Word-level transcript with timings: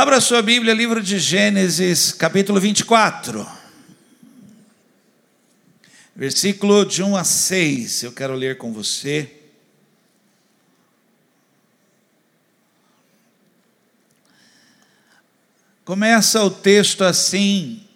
Abra 0.00 0.18
sua 0.18 0.40
Bíblia, 0.40 0.72
livro 0.72 1.02
de 1.02 1.18
Gênesis, 1.18 2.10
capítulo 2.10 2.58
24. 2.58 3.46
Versículo 6.16 6.86
de 6.86 7.02
1 7.02 7.16
a 7.18 7.22
6, 7.22 8.04
eu 8.04 8.10
quero 8.10 8.32
ler 8.32 8.56
com 8.56 8.72
você. 8.72 9.30
Começa 15.84 16.42
o 16.44 16.50
texto 16.50 17.04
assim. 17.04 17.86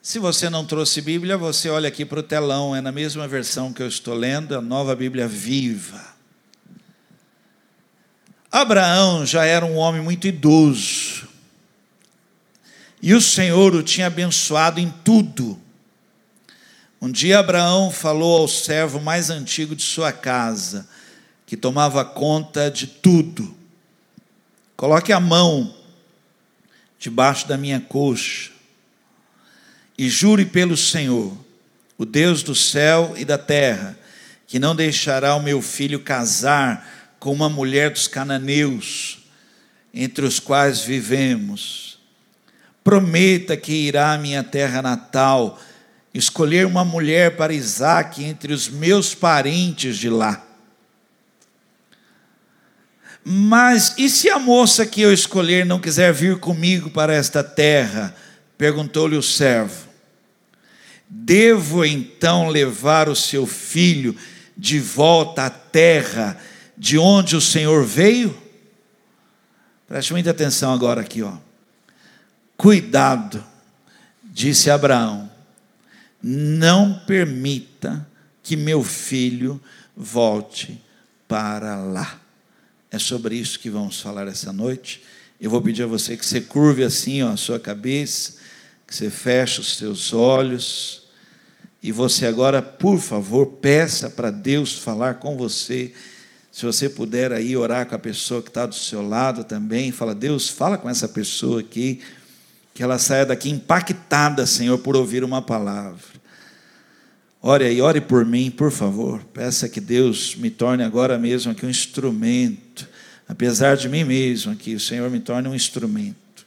Se 0.00 0.20
você 0.20 0.48
não 0.48 0.64
trouxe 0.64 1.00
Bíblia, 1.00 1.36
você 1.36 1.68
olha 1.68 1.88
aqui 1.88 2.04
para 2.04 2.20
o 2.20 2.22
telão, 2.22 2.76
é 2.76 2.80
na 2.80 2.92
mesma 2.92 3.26
versão 3.26 3.72
que 3.72 3.82
eu 3.82 3.88
estou 3.88 4.14
lendo, 4.14 4.56
a 4.56 4.60
nova 4.60 4.94
Bíblia 4.94 5.26
viva. 5.26 6.17
Abraão 8.50 9.26
já 9.26 9.44
era 9.44 9.64
um 9.64 9.76
homem 9.76 10.00
muito 10.00 10.26
idoso. 10.26 11.28
E 13.00 13.14
o 13.14 13.20
Senhor 13.20 13.74
o 13.74 13.82
tinha 13.82 14.06
abençoado 14.06 14.80
em 14.80 14.90
tudo. 15.04 15.58
Um 17.00 17.10
dia 17.10 17.38
Abraão 17.38 17.90
falou 17.90 18.40
ao 18.40 18.48
servo 18.48 19.00
mais 19.00 19.30
antigo 19.30 19.76
de 19.76 19.82
sua 19.82 20.12
casa, 20.12 20.88
que 21.46 21.56
tomava 21.56 22.04
conta 22.04 22.70
de 22.70 22.86
tudo: 22.86 23.56
Coloque 24.76 25.12
a 25.12 25.20
mão 25.20 25.74
debaixo 26.98 27.46
da 27.46 27.56
minha 27.56 27.80
coxa 27.80 28.50
e 29.96 30.08
jure 30.08 30.44
pelo 30.44 30.76
Senhor, 30.76 31.36
o 31.96 32.04
Deus 32.04 32.42
do 32.42 32.54
céu 32.54 33.14
e 33.16 33.24
da 33.24 33.36
terra, 33.38 33.96
que 34.46 34.58
não 34.58 34.74
deixará 34.74 35.34
o 35.36 35.42
meu 35.42 35.60
filho 35.62 36.00
casar 36.00 36.97
com 37.18 37.32
uma 37.32 37.48
mulher 37.48 37.90
dos 37.90 38.06
cananeus, 38.06 39.18
entre 39.92 40.24
os 40.24 40.38
quais 40.38 40.80
vivemos. 40.80 41.98
Prometa 42.84 43.56
que 43.56 43.72
irá 43.72 44.12
à 44.12 44.18
minha 44.18 44.42
terra 44.42 44.80
natal, 44.80 45.58
escolher 46.14 46.66
uma 46.66 46.84
mulher 46.84 47.36
para 47.36 47.52
Isaac 47.52 48.22
entre 48.22 48.52
os 48.52 48.68
meus 48.68 49.14
parentes 49.14 49.96
de 49.96 50.08
lá. 50.08 50.44
Mas 53.24 53.94
e 53.98 54.08
se 54.08 54.30
a 54.30 54.38
moça 54.38 54.86
que 54.86 55.02
eu 55.02 55.12
escolher 55.12 55.66
não 55.66 55.78
quiser 55.78 56.12
vir 56.14 56.38
comigo 56.38 56.88
para 56.88 57.12
esta 57.12 57.44
terra? 57.44 58.14
Perguntou-lhe 58.56 59.16
o 59.16 59.22
servo. 59.22 59.86
Devo 61.10 61.84
então 61.84 62.48
levar 62.48 63.08
o 63.08 63.16
seu 63.16 63.46
filho 63.46 64.16
de 64.56 64.80
volta 64.80 65.46
à 65.46 65.50
terra 65.50 66.38
de 66.78 66.96
onde 66.96 67.34
o 67.34 67.40
Senhor 67.40 67.84
veio? 67.84 68.36
Preste 69.88 70.12
muita 70.12 70.30
atenção 70.30 70.72
agora 70.72 71.00
aqui, 71.00 71.22
ó. 71.22 71.36
Cuidado, 72.56 73.44
disse 74.22 74.70
Abraão, 74.70 75.30
não 76.22 76.98
permita 77.06 78.06
que 78.42 78.56
meu 78.56 78.82
filho 78.82 79.60
volte 79.96 80.80
para 81.26 81.76
lá. 81.76 82.20
É 82.90 82.98
sobre 82.98 83.34
isso 83.34 83.58
que 83.58 83.68
vamos 83.68 84.00
falar 84.00 84.28
essa 84.28 84.52
noite. 84.52 85.02
Eu 85.40 85.50
vou 85.50 85.60
pedir 85.60 85.82
a 85.82 85.86
você 85.86 86.16
que 86.16 86.24
você 86.24 86.40
curve 86.40 86.84
assim 86.84 87.22
ó, 87.22 87.32
a 87.32 87.36
sua 87.36 87.60
cabeça, 87.60 88.34
que 88.86 88.94
você 88.94 89.10
feche 89.10 89.60
os 89.60 89.76
seus 89.76 90.12
olhos. 90.12 91.02
E 91.82 91.92
você 91.92 92.26
agora, 92.26 92.60
por 92.60 92.98
favor, 92.98 93.46
peça 93.46 94.10
para 94.10 94.30
Deus 94.30 94.74
falar 94.74 95.14
com 95.14 95.36
você 95.36 95.92
se 96.58 96.66
você 96.66 96.88
puder 96.88 97.32
aí 97.32 97.56
orar 97.56 97.86
com 97.86 97.94
a 97.94 97.98
pessoa 98.00 98.42
que 98.42 98.48
está 98.48 98.66
do 98.66 98.74
seu 98.74 99.00
lado 99.00 99.44
também, 99.44 99.92
fala, 99.92 100.12
Deus, 100.12 100.48
fala 100.48 100.76
com 100.76 100.90
essa 100.90 101.06
pessoa 101.06 101.60
aqui, 101.60 102.00
que 102.74 102.82
ela 102.82 102.98
saia 102.98 103.24
daqui 103.24 103.48
impactada, 103.48 104.44
Senhor, 104.44 104.76
por 104.78 104.96
ouvir 104.96 105.22
uma 105.22 105.40
palavra. 105.40 106.18
Ore 107.40 107.64
aí, 107.64 107.80
ore 107.80 108.00
por 108.00 108.26
mim, 108.26 108.50
por 108.50 108.72
favor. 108.72 109.22
Peça 109.32 109.68
que 109.68 109.80
Deus 109.80 110.34
me 110.34 110.50
torne 110.50 110.82
agora 110.82 111.16
mesmo 111.16 111.52
aqui 111.52 111.64
um 111.64 111.70
instrumento, 111.70 112.88
apesar 113.28 113.76
de 113.76 113.88
mim 113.88 114.02
mesmo 114.02 114.50
aqui, 114.50 114.74
o 114.74 114.80
Senhor 114.80 115.08
me 115.12 115.20
torne 115.20 115.46
um 115.46 115.54
instrumento. 115.54 116.44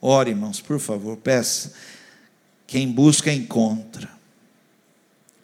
Ore, 0.00 0.30
irmãos, 0.30 0.60
por 0.60 0.78
favor, 0.78 1.16
peça. 1.16 1.72
Quem 2.64 2.92
busca, 2.92 3.32
encontra. 3.32 4.08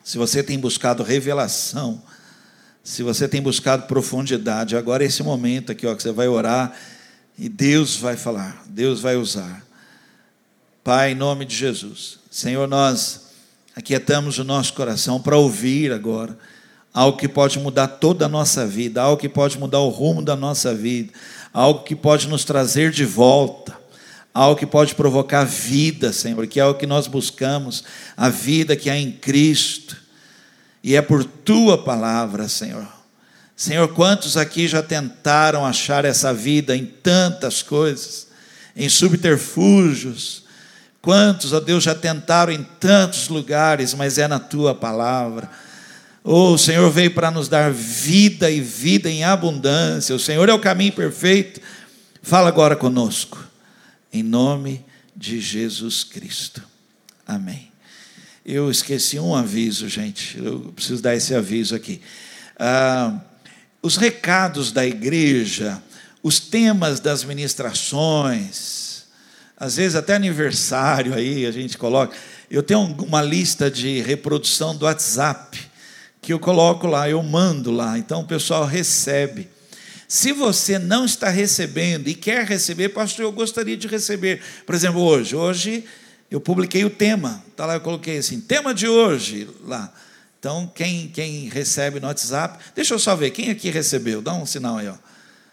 Se 0.04 0.16
você 0.16 0.41
tem 0.41 0.56
buscado 0.56 1.03
revelação, 1.03 2.00
se 2.84 3.03
você 3.03 3.27
tem 3.27 3.41
buscado 3.41 3.87
profundidade, 3.87 4.77
agora 4.77 5.03
é 5.03 5.06
esse 5.06 5.22
momento 5.22 5.72
aqui, 5.72 5.87
ó, 5.87 5.95
que 5.95 6.03
você 6.03 6.12
vai 6.12 6.28
orar 6.28 6.77
e 7.39 7.49
Deus 7.49 7.97
vai 7.97 8.15
falar, 8.15 8.62
Deus 8.67 9.00
vai 9.00 9.17
usar. 9.17 9.65
Pai, 10.84 11.12
em 11.12 11.15
nome 11.15 11.47
de 11.47 11.56
Jesus, 11.56 12.19
Senhor, 12.31 12.69
nós 12.69 13.31
aquietamos 13.75 14.39
o 14.39 14.45
nosso 14.45 14.75
coração 14.75 15.19
para 15.19 15.34
ouvir 15.34 15.93
agora 15.93 16.37
algo 16.93 17.17
que 17.17 17.27
pode 17.27 17.59
mudar 17.59 17.89
toda 17.89 18.27
a 18.27 18.28
nossa 18.28 18.67
vida, 18.67 19.01
algo 19.01 19.21
que 19.21 19.31
pode 19.31 19.59
mudar 19.59 19.81
o 19.81 19.89
rumo 19.89 20.21
da 20.21 20.37
nossa 20.37 20.75
vida, 20.75 21.11
algo 21.55 21.84
que 21.84 21.97
pode 21.97 22.28
nos 22.28 22.45
trazer 22.45 22.91
de 22.91 23.06
volta, 23.06 23.75
algo 24.33 24.59
que 24.59 24.66
pode 24.66 24.95
provocar 24.95 25.45
vida, 25.45 26.12
Senhor, 26.12 26.47
que 26.47 26.61
é 26.61 26.66
o 26.66 26.75
que 26.75 26.87
nós 26.87 27.06
buscamos, 27.06 27.83
a 28.15 28.28
vida 28.28 28.77
que 28.77 28.91
há 28.91 28.97
em 28.97 29.11
Cristo 29.11 30.03
e 30.84 30.95
é 30.95 31.00
por 31.00 31.25
tua 31.25 31.83
palavra, 31.83 32.47
Senhor. 32.47 32.87
Senhor, 33.56 33.89
quantos 33.89 34.37
aqui 34.37 34.69
já 34.69 34.83
tentaram 34.83 35.65
achar 35.65 36.05
essa 36.05 36.34
vida 36.34 36.77
em 36.77 36.84
tantas 36.84 37.62
coisas, 37.62 38.27
em 38.77 38.87
subterfúgios? 38.91 40.45
Quantos, 41.00 41.55
ó 41.55 41.61
Deus, 41.61 41.84
já 41.84 41.95
tentaram 41.95 42.53
em 42.53 42.62
tantos 42.78 43.28
lugares, 43.28 43.95
mas 43.95 44.19
é 44.19 44.28
na 44.28 44.39
tua 44.39 44.75
palavra. 44.75 45.50
Oh, 46.22 46.53
o 46.53 46.59
Senhor 46.59 46.91
veio 46.91 47.15
para 47.15 47.31
nos 47.31 47.49
dar 47.49 47.72
vida 47.72 48.51
e 48.51 48.61
vida 48.61 49.09
em 49.09 49.25
abundância. 49.25 50.15
O 50.15 50.21
Senhor 50.21 50.51
é 50.51 50.53
o 50.53 50.61
caminho 50.61 50.93
perfeito. 50.93 51.62
Fala 52.22 52.49
agora 52.49 52.77
conosco. 52.77 53.43
Em 54.12 54.22
nome 54.22 54.84
de 55.16 55.41
Jesus 55.41 56.05
Cristo. 56.05 56.62
Amém. 57.27 57.73
Eu 58.44 58.71
esqueci 58.71 59.19
um 59.19 59.34
aviso, 59.34 59.88
gente. 59.88 60.37
Eu 60.37 60.71
preciso 60.77 61.03
dar 61.03 61.15
esse 61.15 61.34
aviso 61.34 61.75
aqui. 61.75 62.03
Ah, 62.59 63.19
os 63.81 63.97
recados 63.97 64.71
da 64.71 64.87
igreja, 64.87 65.82
os 66.22 66.38
temas 66.38 67.00
das 67.00 67.25
ministrações, 67.25 69.04
às 69.56 69.77
vezes 69.77 69.97
até 69.97 70.15
aniversário 70.15 71.15
aí 71.15 71.47
a 71.47 71.50
gente 71.50 71.78
coloca. 71.78 72.15
Eu 72.50 72.62
tenho 72.62 72.81
uma 72.81 73.22
lista 73.22 73.71
de 73.71 74.03
reprodução 74.03 74.77
do 74.77 74.84
WhatsApp 74.84 75.59
que 76.21 76.31
eu 76.31 76.38
coloco 76.38 76.87
lá, 76.87 77.09
eu 77.09 77.22
mando 77.22 77.71
lá, 77.71 77.99
então 77.99 78.21
o 78.21 78.27
pessoal 78.27 78.66
recebe. 78.66 79.49
Se 80.06 80.33
você 80.33 80.78
não 80.78 81.06
está 81.06 81.31
recebendo 81.31 82.09
e 82.09 82.15
quer 82.15 82.44
receber, 82.44 82.91
pastor, 82.91 83.25
eu 83.25 83.33
gostaria 83.33 83.77
de 83.77 83.88
receber. 83.88 84.43
Por 84.66 84.75
exemplo, 84.75 85.00
hoje, 85.00 85.34
hoje 85.34 85.84
eu 86.30 86.40
publiquei 86.40 86.84
o 86.84 86.90
tema, 86.90 87.42
tá 87.56 87.66
lá, 87.66 87.74
eu 87.74 87.80
coloquei 87.80 88.18
assim, 88.18 88.40
tema 88.40 88.74
de 88.74 88.88
hoje, 88.88 89.48
lá. 89.64 89.92
Então, 90.38 90.70
quem, 90.74 91.08
quem 91.08 91.48
recebe 91.48 92.00
no 92.00 92.06
WhatsApp, 92.06 92.58
deixa 92.74 92.92
eu 92.94 92.98
só 92.98 93.16
ver, 93.16 93.30
quem 93.30 93.50
aqui 93.50 93.70
recebeu? 93.70 94.20
Dá 94.20 94.34
um 94.34 94.44
sinal 94.44 94.78
aí, 94.78 94.88
ó. 94.88 94.94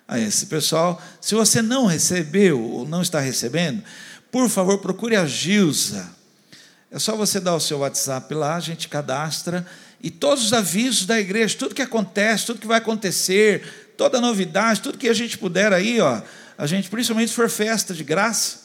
Aí, 0.07 0.23
esse 0.23 0.47
pessoal, 0.47 1.01
se 1.21 1.33
você 1.33 1.61
não 1.61 1.85
recebeu 1.85 2.61
ou 2.61 2.85
não 2.85 3.01
está 3.01 3.19
recebendo, 3.19 3.81
por 4.29 4.49
favor, 4.49 4.79
procure 4.79 5.15
a 5.15 5.25
Gilza. 5.25 6.09
É 6.91 6.99
só 6.99 7.15
você 7.15 7.39
dar 7.39 7.55
o 7.55 7.59
seu 7.59 7.79
WhatsApp 7.79 8.33
lá, 8.33 8.55
a 8.55 8.59
gente 8.59 8.89
cadastra, 8.89 9.65
e 10.03 10.09
todos 10.09 10.45
os 10.45 10.51
avisos 10.51 11.05
da 11.05 11.19
igreja, 11.19 11.55
tudo 11.57 11.75
que 11.75 11.81
acontece, 11.81 12.47
tudo 12.47 12.59
que 12.59 12.67
vai 12.67 12.79
acontecer, 12.79 13.93
toda 13.95 14.19
novidade, 14.19 14.81
tudo 14.81 14.97
que 14.97 15.07
a 15.07 15.13
gente 15.13 15.37
puder 15.37 15.71
aí, 15.71 16.01
ó, 16.01 16.21
a 16.57 16.67
gente, 16.67 16.89
principalmente 16.89 17.29
se 17.29 17.35
for 17.35 17.49
festa 17.49 17.93
de 17.93 18.03
graça, 18.03 18.60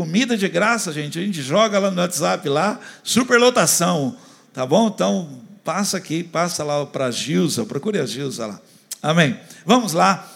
Comida 0.00 0.34
de 0.34 0.48
graça, 0.48 0.94
gente. 0.94 1.18
A 1.18 1.22
gente 1.22 1.42
joga 1.42 1.78
lá 1.78 1.90
no 1.90 2.00
WhatsApp 2.00 2.48
lá, 2.48 2.80
superlotação. 3.04 4.16
Tá 4.50 4.64
bom? 4.64 4.88
Então, 4.88 5.42
passa 5.62 5.98
aqui, 5.98 6.24
passa 6.24 6.64
lá 6.64 6.86
para 6.86 7.04
a 7.04 7.10
Gilza, 7.10 7.66
procure 7.66 7.98
a 7.98 8.06
Gilza 8.06 8.46
lá. 8.46 8.58
Amém. 9.02 9.38
Vamos 9.66 9.92
lá. 9.92 10.26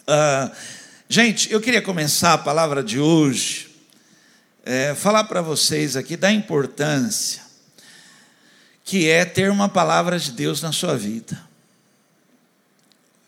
Uh, 0.00 0.50
gente, 1.08 1.52
eu 1.52 1.60
queria 1.60 1.80
começar 1.80 2.32
a 2.32 2.38
palavra 2.38 2.82
de 2.82 2.98
hoje, 2.98 3.70
é, 4.64 4.96
falar 4.96 5.22
para 5.24 5.40
vocês 5.40 5.94
aqui 5.94 6.16
da 6.16 6.32
importância 6.32 7.40
que 8.84 9.08
é 9.08 9.24
ter 9.24 9.48
uma 9.48 9.68
palavra 9.68 10.18
de 10.18 10.32
Deus 10.32 10.60
na 10.60 10.72
sua 10.72 10.96
vida. 10.96 11.40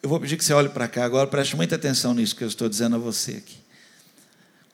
Eu 0.03 0.09
vou 0.09 0.19
pedir 0.19 0.37
que 0.37 0.45
você 0.45 0.53
olhe 0.53 0.71
para 0.71 0.89
cá 0.89 1.05
agora, 1.05 1.29
preste 1.29 1.55
muita 1.55 1.77
atenção 1.77 2.12
nisso 2.12 2.35
que 2.35 2.43
eu 2.43 2.49
estou 2.49 2.69
dizendo 2.69 2.97
a 2.97 2.99
você 2.99 3.35
aqui. 3.35 3.63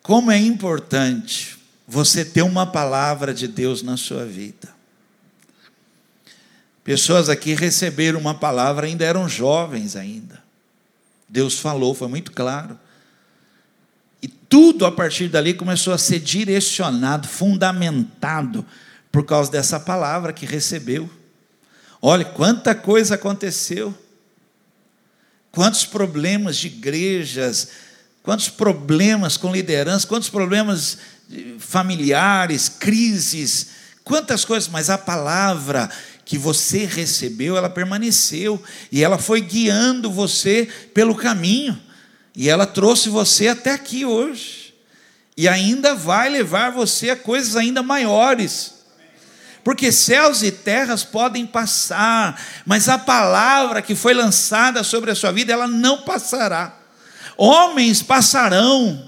Como 0.02 0.30
é 0.30 0.38
importante 0.38 1.60
você 1.90 2.24
ter 2.24 2.42
uma 2.42 2.64
palavra 2.64 3.34
de 3.34 3.48
Deus 3.48 3.82
na 3.82 3.96
sua 3.96 4.24
vida. 4.24 4.68
Pessoas 6.84 7.28
aqui 7.28 7.52
receberam 7.52 8.20
uma 8.20 8.34
palavra, 8.34 8.86
ainda 8.86 9.04
eram 9.04 9.28
jovens 9.28 9.96
ainda. 9.96 10.40
Deus 11.28 11.58
falou, 11.58 11.92
foi 11.92 12.06
muito 12.06 12.30
claro. 12.30 12.78
E 14.22 14.28
tudo 14.28 14.86
a 14.86 14.92
partir 14.92 15.28
dali 15.28 15.52
começou 15.52 15.92
a 15.92 15.98
ser 15.98 16.20
direcionado, 16.20 17.26
fundamentado, 17.26 18.64
por 19.10 19.24
causa 19.24 19.50
dessa 19.50 19.80
palavra 19.80 20.32
que 20.32 20.46
recebeu. 20.46 21.10
Olha 22.00 22.24
quanta 22.24 22.72
coisa 22.72 23.16
aconteceu, 23.16 23.92
quantos 25.50 25.84
problemas 25.84 26.56
de 26.56 26.68
igrejas, 26.68 27.68
quantos 28.30 28.48
problemas 28.48 29.36
com 29.36 29.52
liderança, 29.52 30.06
quantos 30.06 30.28
problemas 30.28 30.98
familiares, 31.58 32.68
crises, 32.68 33.70
quantas 34.04 34.44
coisas, 34.44 34.68
mas 34.68 34.88
a 34.88 34.96
palavra 34.96 35.90
que 36.24 36.38
você 36.38 36.84
recebeu, 36.84 37.56
ela 37.56 37.68
permaneceu 37.68 38.62
e 38.92 39.02
ela 39.02 39.18
foi 39.18 39.40
guiando 39.40 40.12
você 40.12 40.68
pelo 40.94 41.16
caminho 41.16 41.76
e 42.32 42.48
ela 42.48 42.66
trouxe 42.66 43.08
você 43.08 43.48
até 43.48 43.72
aqui 43.72 44.04
hoje 44.04 44.74
e 45.36 45.48
ainda 45.48 45.96
vai 45.96 46.28
levar 46.28 46.70
você 46.70 47.10
a 47.10 47.16
coisas 47.16 47.56
ainda 47.56 47.82
maiores. 47.82 48.74
Porque 49.64 49.90
céus 49.90 50.44
e 50.44 50.52
terras 50.52 51.02
podem 51.02 51.44
passar, 51.44 52.40
mas 52.64 52.88
a 52.88 52.96
palavra 52.96 53.82
que 53.82 53.96
foi 53.96 54.14
lançada 54.14 54.84
sobre 54.84 55.10
a 55.10 55.16
sua 55.16 55.32
vida, 55.32 55.52
ela 55.52 55.66
não 55.66 56.02
passará. 56.02 56.79
Homens 57.42 58.02
passarão, 58.02 59.02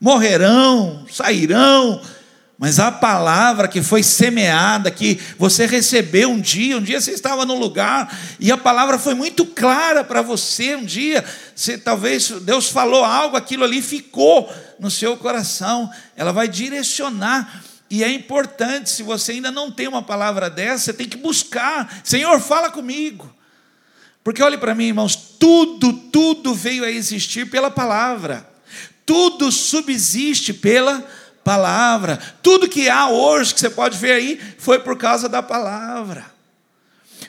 morrerão, 0.00 1.04
sairão, 1.12 2.00
mas 2.56 2.80
a 2.80 2.90
palavra 2.90 3.68
que 3.68 3.82
foi 3.82 4.02
semeada, 4.02 4.90
que 4.90 5.20
você 5.36 5.66
recebeu 5.66 6.30
um 6.30 6.40
dia, 6.40 6.78
um 6.78 6.82
dia 6.82 6.98
você 6.98 7.10
estava 7.10 7.44
num 7.44 7.58
lugar 7.58 8.18
e 8.40 8.50
a 8.50 8.56
palavra 8.56 8.98
foi 8.98 9.12
muito 9.12 9.44
clara 9.44 10.02
para 10.02 10.22
você 10.22 10.76
um 10.76 10.84
dia, 10.86 11.22
você, 11.54 11.76
talvez 11.76 12.30
Deus 12.40 12.70
falou 12.70 13.04
algo, 13.04 13.36
aquilo 13.36 13.64
ali 13.64 13.82
ficou 13.82 14.50
no 14.80 14.90
seu 14.90 15.14
coração, 15.18 15.90
ela 16.16 16.32
vai 16.32 16.48
direcionar. 16.48 17.62
E 17.90 18.02
é 18.02 18.10
importante, 18.10 18.88
se 18.88 19.02
você 19.02 19.32
ainda 19.32 19.50
não 19.50 19.70
tem 19.70 19.86
uma 19.86 20.02
palavra 20.02 20.48
dessa, 20.48 20.86
você 20.86 20.94
tem 20.94 21.06
que 21.06 21.18
buscar. 21.18 22.00
Senhor, 22.02 22.40
fala 22.40 22.70
comigo. 22.70 23.30
Porque 24.26 24.42
olhe 24.42 24.58
para 24.58 24.74
mim, 24.74 24.86
irmãos, 24.86 25.14
tudo, 25.14 25.92
tudo 25.92 26.52
veio 26.52 26.82
a 26.82 26.90
existir 26.90 27.48
pela 27.48 27.70
palavra. 27.70 28.44
Tudo 29.06 29.52
subsiste 29.52 30.52
pela 30.52 31.06
palavra. 31.44 32.18
Tudo 32.42 32.68
que 32.68 32.88
há 32.88 33.08
hoje 33.08 33.54
que 33.54 33.60
você 33.60 33.70
pode 33.70 33.96
ver 33.96 34.14
aí 34.14 34.40
foi 34.58 34.80
por 34.80 34.98
causa 34.98 35.28
da 35.28 35.44
palavra. 35.44 36.26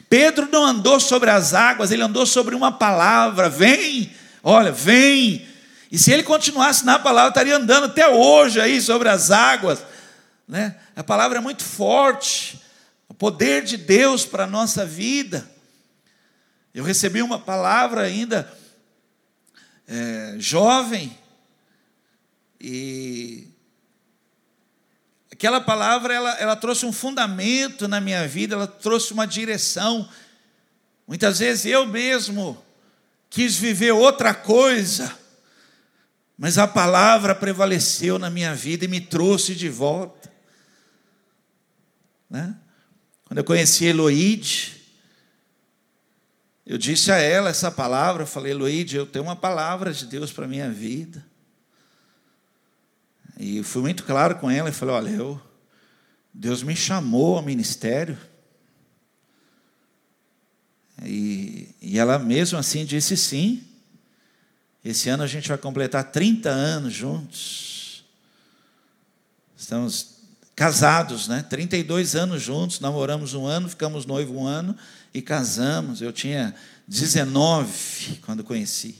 Pedro 0.09 0.49
não 0.51 0.65
andou 0.65 0.99
sobre 0.99 1.29
as 1.29 1.53
águas, 1.53 1.91
ele 1.91 2.01
andou 2.01 2.25
sobre 2.25 2.55
uma 2.55 2.71
palavra. 2.71 3.47
Vem, 3.47 4.11
olha, 4.41 4.71
vem. 4.71 5.47
E 5.91 5.99
se 5.99 6.11
ele 6.11 6.23
continuasse 6.23 6.83
na 6.83 6.97
palavra, 6.97 7.29
estaria 7.29 7.57
andando 7.57 7.83
até 7.83 8.09
hoje 8.09 8.59
aí 8.59 8.81
sobre 8.81 9.07
as 9.07 9.29
águas. 9.29 9.85
Né? 10.47 10.75
A 10.95 11.03
palavra 11.03 11.37
é 11.37 11.41
muito 11.41 11.61
forte. 11.61 12.59
O 13.07 13.13
poder 13.13 13.63
de 13.63 13.77
Deus 13.77 14.25
para 14.25 14.45
a 14.45 14.47
nossa 14.47 14.83
vida. 14.83 15.56
Eu 16.77 16.83
recebi 16.83 17.23
uma 17.23 17.39
palavra 17.39 18.03
ainda 18.03 18.55
é, 19.87 20.35
jovem, 20.37 21.17
e 22.61 23.47
aquela 25.31 25.59
palavra 25.59 26.13
ela, 26.13 26.33
ela 26.35 26.55
trouxe 26.55 26.85
um 26.85 26.93
fundamento 26.93 27.87
na 27.87 27.99
minha 27.99 28.27
vida, 28.27 28.53
ela 28.53 28.67
trouxe 28.67 29.11
uma 29.11 29.25
direção. 29.25 30.07
Muitas 31.07 31.39
vezes 31.39 31.65
eu 31.65 31.87
mesmo 31.87 32.63
quis 33.27 33.55
viver 33.55 33.93
outra 33.93 34.35
coisa, 34.35 35.17
mas 36.37 36.59
a 36.59 36.67
palavra 36.67 37.33
prevaleceu 37.33 38.19
na 38.19 38.29
minha 38.29 38.53
vida 38.53 38.85
e 38.85 38.87
me 38.87 39.01
trouxe 39.01 39.55
de 39.55 39.67
volta. 39.67 40.31
Né? 42.29 42.55
Quando 43.25 43.39
eu 43.39 43.43
conheci 43.43 43.85
Eloíde, 43.85 44.76
eu 46.67 46.77
disse 46.77 47.13
a 47.13 47.15
ela 47.15 47.49
essa 47.49 47.71
palavra, 47.71 48.23
eu 48.23 48.27
falei, 48.27 48.51
Eloíde, 48.51 48.97
eu 48.97 49.05
tenho 49.05 49.23
uma 49.23 49.37
palavra 49.37 49.93
de 49.93 50.05
Deus 50.05 50.33
para 50.33 50.43
a 50.43 50.49
minha 50.49 50.69
vida. 50.69 51.25
E 53.39 53.63
fui 53.63 53.81
muito 53.81 54.03
claro 54.03 54.35
com 54.35 54.51
ela 54.51 54.67
e 54.67 54.73
falei: 54.73 54.95
olha, 54.95 55.09
eu, 55.09 55.41
Deus 56.33 56.61
me 56.63 56.75
chamou 56.75 57.37
ao 57.37 57.41
ministério. 57.41 58.17
E, 61.05 61.73
e 61.81 61.97
ela 61.97 62.19
mesmo 62.19 62.59
assim 62.59 62.83
disse 62.83 63.15
sim. 63.15 63.63
Esse 64.83 65.07
ano 65.07 65.23
a 65.23 65.27
gente 65.27 65.47
vai 65.47 65.57
completar 65.57 66.11
30 66.11 66.49
anos 66.49 66.93
juntos. 66.93 68.03
Estamos 69.55 70.17
casados, 70.53 71.29
né? 71.29 71.45
32 71.49 72.13
anos 72.13 72.41
juntos, 72.41 72.81
namoramos 72.81 73.33
um 73.33 73.45
ano, 73.45 73.69
ficamos 73.69 74.05
noivos 74.05 74.35
um 74.35 74.45
ano 74.45 74.77
e 75.13 75.21
casamos. 75.21 76.01
Eu 76.01 76.11
tinha 76.11 76.55
19 76.87 78.19
quando 78.25 78.43
conheci. 78.43 78.95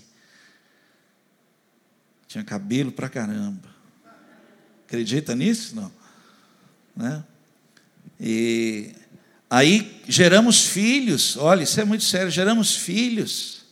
Tinha 2.27 2.43
cabelo 2.43 2.91
pra 2.91 3.09
caramba. 3.09 3.69
Acredita 4.85 5.35
nisso? 5.35 5.75
Não. 5.75 5.91
Né? 6.95 7.23
E 8.19 8.91
aí 9.49 10.01
geramos 10.07 10.65
filhos, 10.65 11.37
olha, 11.37 11.63
isso 11.63 11.79
é 11.79 11.85
muito 11.85 12.03
sério, 12.03 12.31
geramos 12.31 12.75
filhos. 12.75 13.65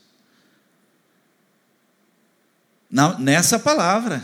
Na, 2.89 3.17
nessa 3.17 3.57
palavra. 3.57 4.23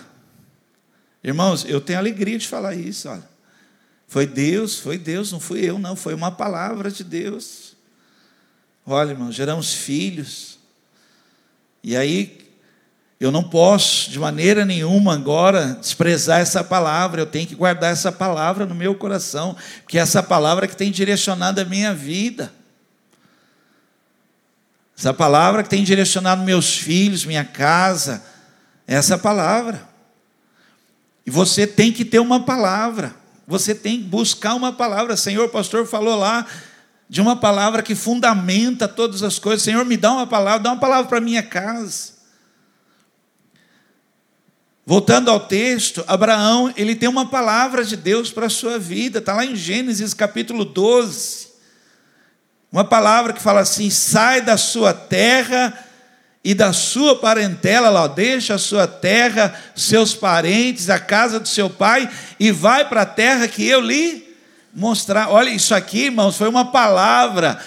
Irmãos, 1.24 1.66
eu 1.66 1.82
tenho 1.82 2.00
alegria 2.00 2.38
de 2.38 2.48
falar 2.48 2.76
isso, 2.76 3.10
olha. 3.10 3.30
Foi 4.08 4.26
Deus, 4.26 4.78
foi 4.78 4.98
Deus, 4.98 5.32
não 5.32 5.40
fui 5.40 5.62
eu, 5.62 5.80
não, 5.80 5.96
foi 5.96 6.14
uma 6.14 6.32
palavra 6.32 6.92
de 6.92 7.04
Deus. 7.04 7.61
Olha, 8.86 9.12
irmãos, 9.12 9.36
geramos 9.36 9.74
filhos. 9.74 10.58
E 11.84 11.96
aí 11.96 12.42
eu 13.20 13.32
não 13.32 13.44
posso, 13.44 14.10
de 14.10 14.18
maneira 14.18 14.66
nenhuma, 14.66 15.14
agora 15.14 15.78
desprezar 15.80 16.40
essa 16.40 16.64
palavra, 16.64 17.22
eu 17.22 17.26
tenho 17.28 17.46
que 17.46 17.54
guardar 17.54 17.92
essa 17.92 18.12
palavra 18.12 18.66
no 18.66 18.74
meu 18.74 18.96
coração, 18.96 19.56
porque 19.84 20.00
é 20.00 20.02
essa 20.02 20.24
palavra 20.24 20.68
que 20.68 20.76
tem 20.76 20.92
direcionado 20.92 21.62
a 21.62 21.66
minha 21.66 21.94
vida. 21.94 22.52
Essa 24.98 25.14
palavra 25.14 25.62
que 25.62 25.70
tem 25.70 25.84
direcionado 25.84 26.44
meus 26.44 26.76
filhos, 26.78 27.24
minha 27.24 27.46
casa, 27.46 28.24
é 28.88 28.96
essa 28.96 29.18
palavra. 29.18 29.88
E 31.24 31.30
você 31.30 31.68
tem 31.68 31.92
que 31.92 32.04
ter 32.04 32.20
uma 32.20 32.44
palavra, 32.44 33.14
você 33.48 33.76
tem 33.76 34.00
que 34.00 34.08
buscar 34.08 34.56
uma 34.56 34.74
palavra. 34.74 35.16
Senhor, 35.16 35.50
pastor 35.50 35.86
falou 35.86 36.18
lá 36.18 36.48
de 37.12 37.20
uma 37.20 37.36
palavra 37.36 37.84
que 37.84 37.94
fundamenta 37.94 38.88
todas 38.88 39.22
as 39.22 39.38
coisas. 39.38 39.64
Senhor, 39.64 39.84
me 39.84 39.98
dá 39.98 40.14
uma 40.14 40.26
palavra, 40.26 40.62
dá 40.62 40.72
uma 40.72 40.80
palavra 40.80 41.10
para 41.10 41.20
minha 41.20 41.44
casa. 41.44 42.14
Voltando 44.86 45.30
ao 45.30 45.42
texto, 45.42 46.06
Abraão, 46.08 46.74
ele 46.78 46.96
tem 46.96 47.10
uma 47.10 47.26
palavra 47.26 47.84
de 47.84 47.98
Deus 47.98 48.32
para 48.32 48.46
a 48.46 48.50
sua 48.50 48.80
vida, 48.80 49.20
está 49.20 49.34
lá 49.34 49.46
em 49.46 49.58
Gênesis 49.58 50.14
capítulo 50.14 50.64
12. 50.64 51.50
Uma 52.72 52.86
palavra 52.86 53.34
que 53.34 53.42
fala 53.42 53.60
assim: 53.60 53.90
sai 53.90 54.40
da 54.40 54.56
sua 54.56 54.94
terra 54.94 55.78
e 56.42 56.54
da 56.54 56.72
sua 56.72 57.20
parentela, 57.20 57.90
lá, 57.90 58.08
deixa 58.08 58.54
a 58.54 58.58
sua 58.58 58.88
terra, 58.88 59.54
seus 59.76 60.16
parentes, 60.16 60.90
a 60.90 60.98
casa 60.98 61.42
do 61.42 61.48
seu 61.50 61.70
pai, 61.70 62.10
e 62.40 62.54
vai 62.54 62.88
para 62.88 63.02
a 63.02 63.06
terra 63.06 63.50
que 63.50 63.68
eu 63.68 63.82
lhe 63.82 64.31
mostrar. 64.74 65.30
Olha, 65.30 65.50
isso 65.50 65.74
aqui, 65.74 66.06
irmãos, 66.06 66.38
foi 66.38 66.48
uma 66.48 66.72
palavra, 66.72 67.60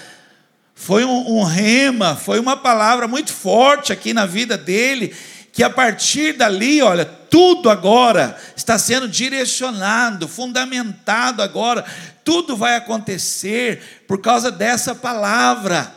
foi 0.75 1.05
um, 1.05 1.39
um 1.39 1.43
rema, 1.43 2.17
foi 2.17 2.39
uma 2.39 2.57
palavra 2.57 3.07
muito 3.07 3.33
forte 3.33 3.93
aqui 3.93 4.13
na 4.13 4.27
vida 4.27 4.57
dele 4.57 5.15
que 5.55 5.63
a 5.63 5.71
partir 5.71 6.33
dali, 6.33 6.83
olha, 6.83 7.05
tudo 7.05 7.71
agora 7.71 8.37
está 8.57 8.77
sendo 8.77 9.09
direcionado, 9.09 10.27
fundamentado 10.27 11.41
agora, 11.43 11.85
tudo 12.25 12.57
vai 12.57 12.75
acontecer 12.75 14.05
por 14.09 14.21
causa 14.21 14.51
dessa 14.51 14.97
palavra. 14.97 15.95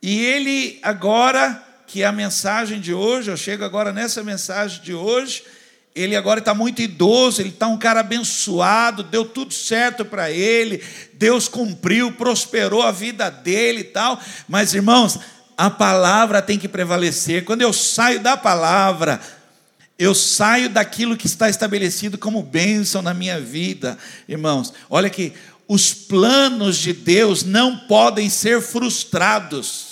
E 0.00 0.24
ele 0.24 0.78
agora, 0.84 1.60
que 1.84 2.04
é 2.04 2.06
a 2.06 2.12
mensagem 2.12 2.80
de 2.80 2.94
hoje, 2.94 3.28
eu 3.28 3.36
chego 3.36 3.64
agora 3.64 3.92
nessa 3.92 4.22
mensagem 4.22 4.80
de 4.80 4.94
hoje, 4.94 5.42
ele 5.98 6.14
agora 6.14 6.38
está 6.38 6.54
muito 6.54 6.80
idoso, 6.80 7.42
ele 7.42 7.48
está 7.48 7.66
um 7.66 7.78
cara 7.78 8.00
abençoado, 8.00 9.02
deu 9.02 9.24
tudo 9.24 9.52
certo 9.52 10.04
para 10.04 10.30
ele, 10.30 10.82
Deus 11.14 11.48
cumpriu, 11.48 12.12
prosperou 12.12 12.82
a 12.82 12.92
vida 12.92 13.30
dele 13.30 13.80
e 13.80 13.84
tal, 13.84 14.20
mas 14.48 14.74
irmãos, 14.74 15.18
a 15.56 15.68
palavra 15.68 16.40
tem 16.40 16.58
que 16.58 16.68
prevalecer. 16.68 17.44
Quando 17.44 17.62
eu 17.62 17.72
saio 17.72 18.20
da 18.20 18.36
palavra, 18.36 19.20
eu 19.98 20.14
saio 20.14 20.68
daquilo 20.68 21.16
que 21.16 21.26
está 21.26 21.48
estabelecido 21.48 22.16
como 22.16 22.42
bênção 22.42 23.02
na 23.02 23.12
minha 23.12 23.40
vida, 23.40 23.98
irmãos. 24.28 24.72
Olha 24.88 25.10
que 25.10 25.32
os 25.66 25.92
planos 25.92 26.78
de 26.78 26.92
Deus 26.92 27.42
não 27.42 27.76
podem 27.76 28.30
ser 28.30 28.62
frustrados. 28.62 29.87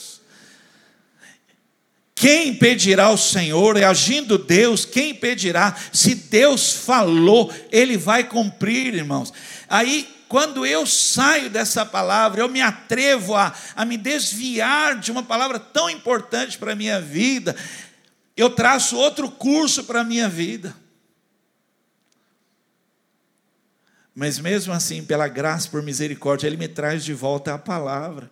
Quem 2.18 2.48
impedirá 2.48 3.10
o 3.10 3.18
Senhor? 3.18 3.76
É 3.76 3.84
agindo 3.84 4.38
Deus, 4.38 4.86
quem 4.86 5.10
impedirá? 5.10 5.76
Se 5.92 6.14
Deus 6.14 6.72
falou, 6.72 7.52
Ele 7.70 7.98
vai 7.98 8.24
cumprir, 8.24 8.94
irmãos. 8.94 9.30
Aí, 9.68 10.08
quando 10.26 10.64
eu 10.64 10.86
saio 10.86 11.50
dessa 11.50 11.84
palavra, 11.84 12.40
eu 12.40 12.48
me 12.48 12.62
atrevo 12.62 13.34
a, 13.34 13.54
a 13.76 13.84
me 13.84 13.98
desviar 13.98 14.98
de 14.98 15.12
uma 15.12 15.22
palavra 15.22 15.60
tão 15.60 15.90
importante 15.90 16.56
para 16.56 16.72
a 16.72 16.74
minha 16.74 16.98
vida, 17.02 17.54
eu 18.34 18.48
traço 18.48 18.96
outro 18.96 19.30
curso 19.30 19.84
para 19.84 20.00
a 20.00 20.04
minha 20.04 20.26
vida. 20.26 20.74
Mas 24.14 24.38
mesmo 24.38 24.72
assim, 24.72 25.04
pela 25.04 25.28
graça, 25.28 25.68
por 25.68 25.82
misericórdia, 25.82 26.46
Ele 26.46 26.56
me 26.56 26.66
traz 26.66 27.04
de 27.04 27.12
volta 27.12 27.52
a 27.52 27.58
palavra. 27.58 28.30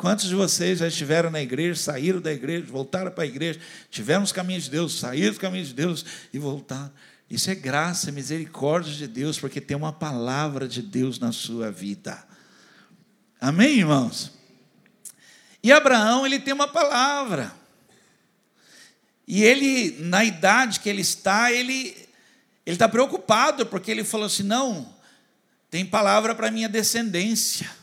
Quantos 0.00 0.30
de 0.30 0.34
vocês 0.34 0.78
já 0.78 0.88
estiveram 0.88 1.30
na 1.30 1.42
igreja, 1.42 1.78
saíram 1.78 2.22
da 2.22 2.32
igreja, 2.32 2.64
voltaram 2.64 3.10
para 3.10 3.22
a 3.22 3.26
igreja, 3.26 3.60
tiveram 3.90 4.22
os 4.22 4.32
caminhos 4.32 4.64
de 4.64 4.70
Deus, 4.70 4.98
saíram 4.98 5.28
dos 5.28 5.36
caminhos 5.36 5.68
de 5.68 5.74
Deus 5.74 6.06
e 6.32 6.38
voltaram? 6.38 6.90
Isso 7.28 7.50
é 7.50 7.54
graça, 7.54 8.08
é 8.08 8.12
misericórdia 8.12 8.94
de 8.94 9.06
Deus, 9.06 9.38
porque 9.38 9.60
tem 9.60 9.76
uma 9.76 9.92
palavra 9.92 10.66
de 10.66 10.80
Deus 10.80 11.18
na 11.18 11.32
sua 11.32 11.70
vida. 11.70 12.26
Amém, 13.38 13.80
irmãos? 13.80 14.32
E 15.62 15.70
Abraão, 15.70 16.24
ele 16.24 16.38
tem 16.38 16.54
uma 16.54 16.68
palavra. 16.68 17.52
E 19.28 19.44
ele, 19.44 19.98
na 20.00 20.24
idade 20.24 20.80
que 20.80 20.88
ele 20.88 21.02
está, 21.02 21.52
ele 21.52 21.94
ele 22.64 22.76
está 22.76 22.88
preocupado, 22.88 23.66
porque 23.66 23.90
ele 23.90 24.02
falou 24.02 24.28
assim: 24.28 24.44
não, 24.44 24.94
tem 25.70 25.84
palavra 25.84 26.34
para 26.34 26.50
minha 26.50 26.70
descendência 26.70 27.79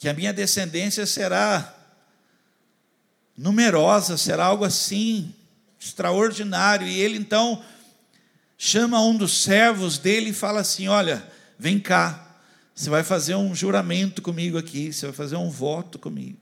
que 0.00 0.08
a 0.08 0.14
minha 0.14 0.32
descendência 0.32 1.04
será 1.04 1.76
numerosa, 3.36 4.16
será 4.16 4.46
algo 4.46 4.64
assim, 4.64 5.34
extraordinário. 5.78 6.88
E 6.88 6.98
ele 6.98 7.18
então 7.18 7.62
chama 8.56 8.98
um 9.04 9.14
dos 9.14 9.42
servos 9.42 9.98
dele 9.98 10.30
e 10.30 10.32
fala 10.32 10.60
assim: 10.60 10.88
Olha, 10.88 11.22
vem 11.58 11.78
cá, 11.78 12.38
você 12.74 12.88
vai 12.88 13.04
fazer 13.04 13.34
um 13.34 13.54
juramento 13.54 14.22
comigo 14.22 14.56
aqui, 14.56 14.90
você 14.90 15.04
vai 15.04 15.14
fazer 15.14 15.36
um 15.36 15.50
voto 15.50 15.98
comigo. 15.98 16.38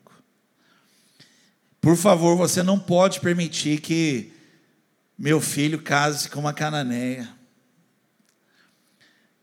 Por 1.81 1.97
favor, 1.97 2.37
você 2.37 2.63
não 2.63 2.79
pode 2.79 3.19
permitir 3.19 3.81
que 3.81 4.33
meu 5.19 5.41
filho 5.41 5.83
case 5.83 6.31
com 6.31 6.39
uma 6.39 6.55
cananeia. 6.55 7.29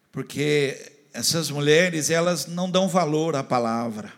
Porque 0.09 0.94
essas 1.15 1.49
mulheres, 1.49 2.09
elas 2.09 2.45
não 2.45 2.69
dão 2.69 2.89
valor 2.89 3.37
à 3.37 3.43
palavra. 3.43 4.11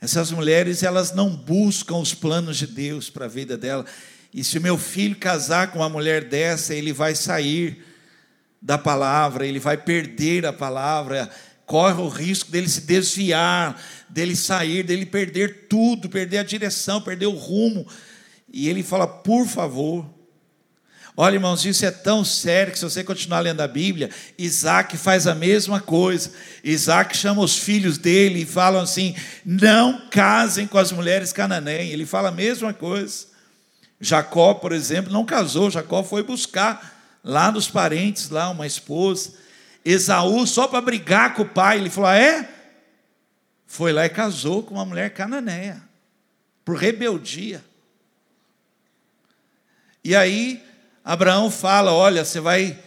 Essas 0.00 0.32
mulheres, 0.32 0.82
elas 0.82 1.12
não 1.12 1.30
buscam 1.30 1.96
os 1.98 2.12
planos 2.12 2.56
de 2.56 2.66
Deus 2.66 3.08
para 3.08 3.26
a 3.26 3.28
vida 3.28 3.56
dela. 3.56 3.86
E 4.34 4.42
se 4.42 4.58
o 4.58 4.60
meu 4.60 4.76
filho 4.76 5.14
casar 5.14 5.70
com 5.70 5.78
uma 5.78 5.88
mulher 5.88 6.24
dessa, 6.24 6.74
ele 6.74 6.92
vai 6.92 7.14
sair 7.14 7.84
da 8.60 8.76
palavra, 8.76 9.46
ele 9.46 9.60
vai 9.60 9.76
perder 9.76 10.44
a 10.44 10.52
palavra, 10.52 11.30
corre 11.64 12.02
o 12.02 12.08
risco 12.08 12.50
dele 12.50 12.68
se 12.68 12.80
desviar, 12.80 13.80
dele 14.08 14.34
sair, 14.34 14.82
dele 14.82 15.06
perder 15.06 15.68
tudo, 15.68 16.08
perder 16.08 16.38
a 16.38 16.42
direção, 16.42 17.00
perder 17.00 17.26
o 17.26 17.36
rumo. 17.36 17.86
E 18.52 18.68
ele 18.68 18.82
fala: 18.82 19.06
por 19.06 19.46
favor, 19.46 20.04
Olha, 21.20 21.34
irmãos, 21.34 21.64
isso 21.64 21.84
é 21.84 21.90
tão 21.90 22.24
sério 22.24 22.72
que 22.72 22.78
se 22.78 22.84
você 22.84 23.02
continuar 23.02 23.40
lendo 23.40 23.60
a 23.60 23.66
Bíblia, 23.66 24.08
Isaac 24.38 24.96
faz 24.96 25.26
a 25.26 25.34
mesma 25.34 25.80
coisa. 25.80 26.30
Isaac 26.62 27.16
chama 27.16 27.42
os 27.42 27.58
filhos 27.58 27.98
dele 27.98 28.42
e 28.42 28.46
falam 28.46 28.80
assim: 28.80 29.16
não 29.44 30.06
casem 30.10 30.64
com 30.64 30.78
as 30.78 30.92
mulheres 30.92 31.32
cananeias. 31.32 31.92
Ele 31.92 32.06
fala 32.06 32.28
a 32.28 32.30
mesma 32.30 32.72
coisa. 32.72 33.26
Jacó, 34.00 34.54
por 34.54 34.70
exemplo, 34.70 35.12
não 35.12 35.24
casou, 35.24 35.68
Jacó 35.72 36.04
foi 36.04 36.22
buscar 36.22 37.18
lá 37.24 37.50
nos 37.50 37.68
parentes, 37.68 38.30
lá 38.30 38.48
uma 38.50 38.64
esposa. 38.64 39.32
Esaú, 39.84 40.46
só 40.46 40.68
para 40.68 40.80
brigar 40.80 41.34
com 41.34 41.42
o 41.42 41.48
pai, 41.48 41.78
ele 41.78 41.90
falou: 41.90 42.10
ah, 42.10 42.16
é? 42.16 42.48
Foi 43.66 43.92
lá 43.92 44.06
e 44.06 44.08
casou 44.08 44.62
com 44.62 44.74
uma 44.74 44.84
mulher 44.84 45.10
cananeia, 45.10 45.82
por 46.64 46.76
rebeldia. 46.76 47.60
E 50.04 50.14
aí, 50.14 50.67
Abraão 51.04 51.50
fala: 51.50 51.92
Olha, 51.92 52.24
você 52.24 52.40
vai, 52.40 52.78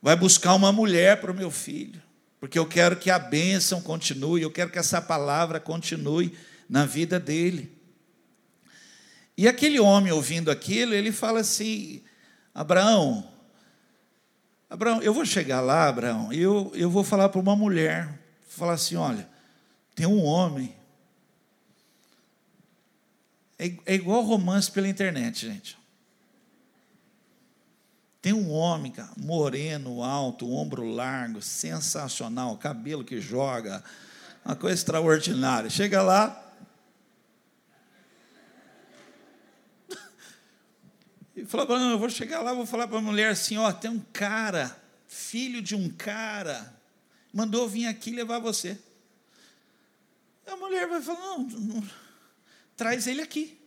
vai 0.00 0.16
buscar 0.16 0.54
uma 0.54 0.72
mulher 0.72 1.20
para 1.20 1.30
o 1.30 1.34
meu 1.34 1.50
filho, 1.50 2.00
porque 2.40 2.58
eu 2.58 2.66
quero 2.66 2.96
que 2.96 3.10
a 3.10 3.18
bênção 3.18 3.80
continue, 3.80 4.42
eu 4.42 4.50
quero 4.50 4.70
que 4.70 4.78
essa 4.78 5.00
palavra 5.00 5.58
continue 5.60 6.36
na 6.68 6.86
vida 6.86 7.18
dele. 7.20 7.70
E 9.36 9.48
aquele 9.48 9.80
homem 9.80 10.12
ouvindo 10.12 10.50
aquilo, 10.50 10.94
ele 10.94 11.12
fala 11.12 11.40
assim: 11.40 12.02
Abraão, 12.54 13.28
Abraão, 14.72 15.02
eu 15.02 15.12
vou 15.12 15.26
chegar 15.26 15.60
lá, 15.60 15.86
Abraão, 15.86 16.32
e 16.32 16.40
eu, 16.40 16.72
eu 16.74 16.88
vou 16.88 17.04
falar 17.04 17.28
para 17.28 17.40
uma 17.40 17.54
mulher, 17.54 18.18
falar 18.48 18.72
assim: 18.72 18.96
olha, 18.96 19.28
tem 19.94 20.06
um 20.06 20.24
homem. 20.24 20.74
É, 23.58 23.70
é 23.84 23.94
igual 23.94 24.22
romance 24.22 24.70
pela 24.70 24.88
internet, 24.88 25.46
gente. 25.46 25.78
Tem 28.22 28.32
um 28.32 28.52
homem, 28.52 28.92
cara, 28.92 29.10
moreno, 29.16 30.00
alto, 30.00 30.48
ombro 30.48 30.84
largo, 30.88 31.42
sensacional, 31.42 32.56
cabelo 32.56 33.02
que 33.02 33.20
joga, 33.20 33.82
uma 34.44 34.54
coisa 34.54 34.76
extraordinária. 34.76 35.68
Chega 35.68 36.00
lá. 36.00 36.38
E 41.34 41.46
falou: 41.46 41.66
não, 41.66 41.90
eu 41.92 41.98
vou 41.98 42.10
chegar 42.10 42.42
lá, 42.42 42.52
vou 42.52 42.66
falar 42.66 42.86
para 42.86 42.98
a 42.98 43.02
mulher 43.02 43.30
assim: 43.30 43.56
ó, 43.56 43.72
tem 43.72 43.90
um 43.90 44.04
cara, 44.12 44.76
filho 45.08 45.60
de 45.60 45.74
um 45.74 45.88
cara, 45.88 46.78
mandou 47.32 47.68
vir 47.68 47.86
aqui 47.86 48.12
levar 48.12 48.38
você. 48.38 48.78
A 50.46 50.54
mulher 50.56 50.86
vai 50.86 51.02
falar: 51.02 51.18
não, 51.18 51.38
não 51.38 51.88
traz 52.76 53.08
ele 53.08 53.22
aqui. 53.22 53.61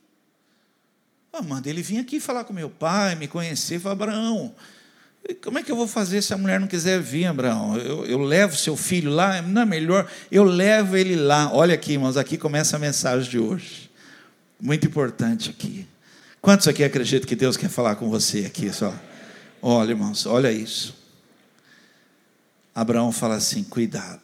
Oh, 1.38 1.44
manda 1.44 1.70
ele 1.70 1.82
vir 1.82 1.98
aqui 1.98 2.18
falar 2.18 2.46
com 2.46 2.54
meu 2.54 2.70
pai, 2.70 3.14
me 3.16 3.28
conhecer. 3.28 3.78
Fala, 3.78 3.92
Abraão, 3.92 4.56
como 5.44 5.60
é 5.60 5.64
que 5.64 5.70
eu 5.70 5.76
vou 5.76 5.86
fazer 5.86 6.22
se 6.22 6.34
a 6.34 6.38
mulher 6.38 6.62
não 6.62 6.68
quiser 6.68 7.02
vir, 7.02 7.26
Abraão? 7.26 7.76
Eu, 7.78 8.06
eu 8.06 8.20
levo 8.20 8.56
seu 8.56 8.78
filho 8.78 9.12
lá? 9.12 9.42
Não 9.42 9.64
é 9.64 9.66
melhor? 9.66 10.10
Eu 10.32 10.46
levo 10.46 10.96
ele 10.96 11.18
lá. 11.18 11.52
Olha 11.52 11.74
aqui, 11.74 11.94
irmãos, 11.94 12.16
aqui 12.16 12.38
começa 12.38 12.78
a 12.78 12.80
mensagem 12.80 13.30
de 13.30 13.38
hoje. 13.38 13.92
Muito 14.62 14.88
importante 14.88 15.50
aqui. 15.50 15.86
Quantos 16.42 16.70
aqui 16.70 16.86
acreditam 16.86 17.28
que 17.28 17.36
Deus 17.36 17.58
quer 17.58 17.70
falar 17.70 17.96
com 17.96 18.10
você 18.10 18.46
aqui? 18.46 18.72
Só? 18.72 18.98
Olha, 19.62 19.92
irmãos, 19.92 20.26
olha 20.26 20.54
isso. 20.54 20.96
Abraão 22.74 23.12
fala 23.12 23.36
assim: 23.36 23.62
cuidado. 23.62 24.22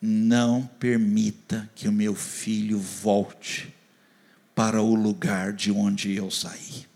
Não 0.00 0.68
permita 0.78 1.68
que 1.74 1.88
o 1.88 1.92
meu 1.92 2.14
filho 2.14 2.78
volte 2.78 3.74
para 4.56 4.80
o 4.80 4.94
lugar 4.94 5.52
de 5.52 5.70
onde 5.70 6.16
eu 6.16 6.30
saí. 6.30 6.86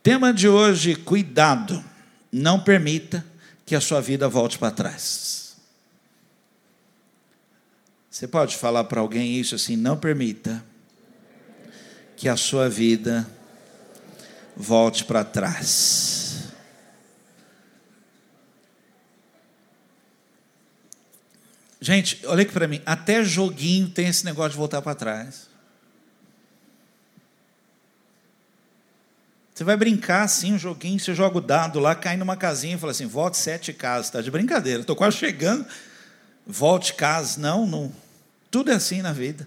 Tema 0.00 0.32
de 0.32 0.48
hoje: 0.48 0.94
cuidado, 0.94 1.84
não 2.30 2.60
permita 2.60 3.26
que 3.66 3.74
a 3.74 3.80
sua 3.80 4.00
vida 4.00 4.28
volte 4.28 4.58
para 4.58 4.70
trás. 4.70 5.56
Você 8.08 8.28
pode 8.28 8.56
falar 8.56 8.84
para 8.84 9.00
alguém 9.00 9.34
isso 9.40 9.56
assim: 9.56 9.76
não 9.76 9.96
permita 9.96 10.64
que 12.16 12.28
a 12.28 12.36
sua 12.36 12.68
vida 12.68 13.28
volte 14.56 15.04
para 15.04 15.24
trás. 15.24 16.23
Gente, 21.84 22.18
olha 22.24 22.40
aqui 22.40 22.50
para 22.50 22.66
mim, 22.66 22.80
até 22.86 23.22
joguinho 23.22 23.90
tem 23.90 24.08
esse 24.08 24.24
negócio 24.24 24.52
de 24.52 24.56
voltar 24.56 24.80
para 24.80 24.94
trás. 24.94 25.50
Você 29.54 29.64
vai 29.64 29.76
brincar 29.76 30.22
assim, 30.22 30.54
um 30.54 30.58
joguinho, 30.58 30.98
você 30.98 31.14
joga 31.14 31.36
o 31.36 31.42
dado 31.42 31.78
lá, 31.78 31.94
cai 31.94 32.16
numa 32.16 32.38
casinha 32.38 32.76
e 32.76 32.78
fala 32.78 32.92
assim: 32.92 33.04
volte 33.04 33.36
sete 33.36 33.70
casas, 33.74 34.06
está 34.06 34.22
de 34.22 34.30
brincadeira, 34.30 34.80
estou 34.80 34.96
quase 34.96 35.18
chegando, 35.18 35.66
volte 36.46 36.94
casas. 36.94 37.36
Não, 37.36 37.66
não. 37.66 37.92
Tudo 38.50 38.70
é 38.70 38.76
assim 38.76 39.02
na 39.02 39.12
vida. 39.12 39.46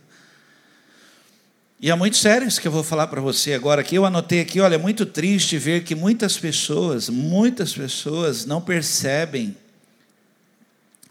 E 1.81 1.89
é 1.89 1.95
muito 1.95 2.17
sério 2.17 2.47
isso 2.47 2.61
que 2.61 2.67
eu 2.67 2.71
vou 2.71 2.83
falar 2.83 3.07
para 3.07 3.19
você 3.19 3.55
agora 3.55 3.81
aqui. 3.81 3.95
Eu 3.95 4.05
anotei 4.05 4.41
aqui, 4.41 4.61
olha, 4.61 4.75
é 4.75 4.77
muito 4.77 5.07
triste 5.07 5.57
ver 5.57 5.83
que 5.83 5.95
muitas 5.95 6.37
pessoas, 6.37 7.09
muitas 7.09 7.73
pessoas 7.73 8.45
não 8.45 8.61
percebem 8.61 9.57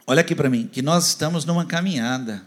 Olha 0.07 0.21
aqui 0.21 0.37
para 0.37 0.49
mim, 0.49 0.69
que 0.71 0.83
nós 0.83 1.09
estamos 1.09 1.45
numa 1.45 1.65
caminhada. 1.65 2.43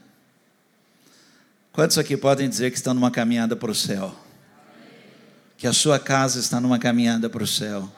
Quantos 1.74 1.98
aqui 1.98 2.16
podem 2.16 2.48
dizer 2.48 2.72
que 2.72 2.78
estão 2.78 2.94
numa 2.94 3.12
caminhada 3.12 3.54
para 3.54 3.70
o 3.70 3.76
céu? 3.76 4.16
Que 5.58 5.68
a 5.68 5.74
sua 5.74 6.00
casa 6.00 6.40
está 6.40 6.62
numa 6.62 6.80
caminhada 6.80 7.30
para 7.30 7.44
o 7.44 7.48
céu. 7.48 7.92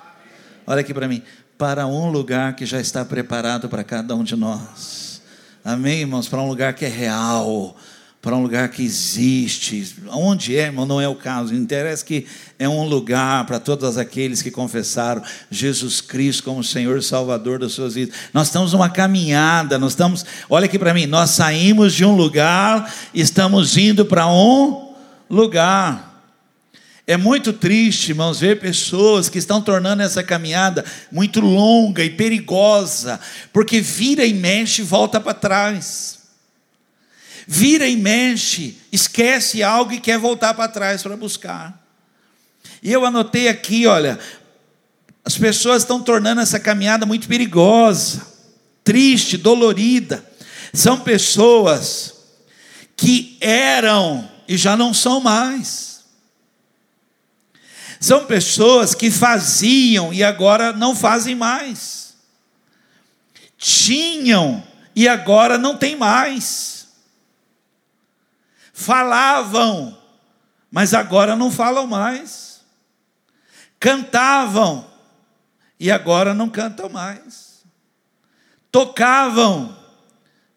Olha 0.65 0.81
aqui 0.81 0.95
para 0.95 1.07
mim, 1.07 1.21
para 1.59 1.85
um 1.85 2.09
lugar 2.09 2.55
que 2.55 2.65
já 2.65 2.81
está 2.81 3.05
preparado 3.05 3.69
para 3.69 3.83
cada 3.83 4.15
um 4.15 4.23
de 4.23 4.35
nós. 4.35 5.21
Amém, 5.63 5.99
irmãos? 5.99 6.27
Para 6.27 6.41
um 6.41 6.47
lugar 6.47 6.73
que 6.73 6.85
é 6.85 6.89
real, 6.89 7.77
para 8.21 8.35
um 8.35 8.43
lugar 8.43 8.69
que 8.69 8.83
existe. 8.83 9.95
Onde 10.07 10.55
é, 10.55 10.65
irmão, 10.65 10.85
não 10.85 11.01
é 11.01 11.07
o 11.07 11.15
caso. 11.15 11.55
Interessa 11.55 12.05
que 12.05 12.27
é 12.59 12.69
um 12.69 12.83
lugar 12.83 13.45
para 13.47 13.59
todos 13.59 13.97
aqueles 13.97 14.43
que 14.43 14.51
confessaram 14.51 15.23
Jesus 15.49 16.01
Cristo 16.01 16.43
como 16.43 16.63
Senhor 16.63 16.99
e 16.99 17.01
Salvador 17.01 17.57
das 17.57 17.71
suas 17.71 17.95
vidas. 17.95 18.15
Nós 18.31 18.47
estamos 18.47 18.73
numa 18.73 18.89
caminhada, 18.89 19.79
nós 19.79 19.93
estamos, 19.93 20.23
olha 20.47 20.65
aqui 20.65 20.77
para 20.77 20.93
mim, 20.93 21.07
nós 21.07 21.31
saímos 21.31 21.93
de 21.93 22.05
um 22.05 22.15
lugar 22.15 22.93
estamos 23.13 23.77
indo 23.77 24.05
para 24.05 24.27
um 24.27 24.93
lugar. 25.29 26.09
É 27.07 27.17
muito 27.17 27.51
triste, 27.51 28.09
irmãos, 28.09 28.39
ver 28.39 28.59
pessoas 28.59 29.27
que 29.27 29.39
estão 29.39 29.59
tornando 29.59 30.03
essa 30.03 30.23
caminhada 30.23 30.85
muito 31.11 31.41
longa 31.41 32.03
e 32.03 32.11
perigosa, 32.11 33.19
porque 33.51 33.81
vira 33.81 34.23
e 34.23 34.33
mexe 34.33 34.81
e 34.81 34.85
volta 34.85 35.19
para 35.19 35.33
trás. 35.33 36.20
Vira 37.53 37.85
e 37.85 37.97
mexe, 37.97 38.77
esquece 38.93 39.61
algo 39.61 39.91
e 39.91 39.99
quer 39.99 40.17
voltar 40.17 40.53
para 40.53 40.69
trás 40.69 41.03
para 41.03 41.17
buscar. 41.17 41.85
E 42.81 42.89
eu 42.89 43.05
anotei 43.05 43.49
aqui, 43.49 43.85
olha, 43.85 44.17
as 45.25 45.37
pessoas 45.37 45.83
estão 45.83 46.01
tornando 46.01 46.39
essa 46.39 46.61
caminhada 46.61 47.05
muito 47.05 47.27
perigosa, 47.27 48.25
triste, 48.85 49.35
dolorida. 49.35 50.25
São 50.73 51.01
pessoas 51.01 52.13
que 52.95 53.35
eram 53.41 54.31
e 54.47 54.55
já 54.55 54.77
não 54.77 54.93
são 54.93 55.19
mais. 55.19 56.05
São 57.99 58.27
pessoas 58.27 58.95
que 58.95 59.11
faziam 59.11 60.13
e 60.13 60.23
agora 60.23 60.71
não 60.71 60.95
fazem 60.95 61.35
mais. 61.35 62.13
Tinham 63.57 64.65
e 64.95 65.05
agora 65.05 65.57
não 65.57 65.75
tem 65.75 65.97
mais. 65.97 66.80
Falavam, 68.81 69.97
mas 70.69 70.93
agora 70.93 71.35
não 71.35 71.51
falam 71.51 71.87
mais. 71.87 72.61
Cantavam 73.79 74.89
e 75.79 75.89
agora 75.91 76.33
não 76.33 76.49
cantam 76.49 76.89
mais. 76.89 77.63
Tocavam 78.71 79.77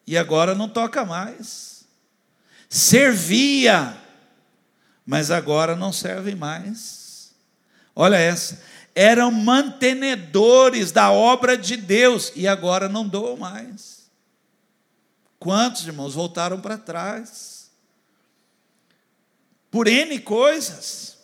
e 0.06 0.16
agora 0.16 0.54
não 0.54 0.68
toca 0.68 1.04
mais. 1.04 1.86
Servia, 2.68 3.96
mas 5.06 5.30
agora 5.30 5.76
não 5.76 5.92
serve 5.92 6.34
mais 6.34 7.04
Olha 7.94 8.16
essa. 8.16 8.60
Eram 8.94 9.30
mantenedores 9.30 10.92
da 10.92 11.10
obra 11.10 11.56
de 11.56 11.76
Deus 11.76 12.32
e 12.34 12.46
agora 12.46 12.88
não 12.88 13.06
doam 13.06 13.36
mais. 13.36 14.10
Quantos 15.38 15.86
irmãos 15.86 16.14
voltaram 16.14 16.60
para 16.60 16.78
trás? 16.78 17.53
Por 19.74 19.88
N 19.88 20.20
coisas 20.20 21.16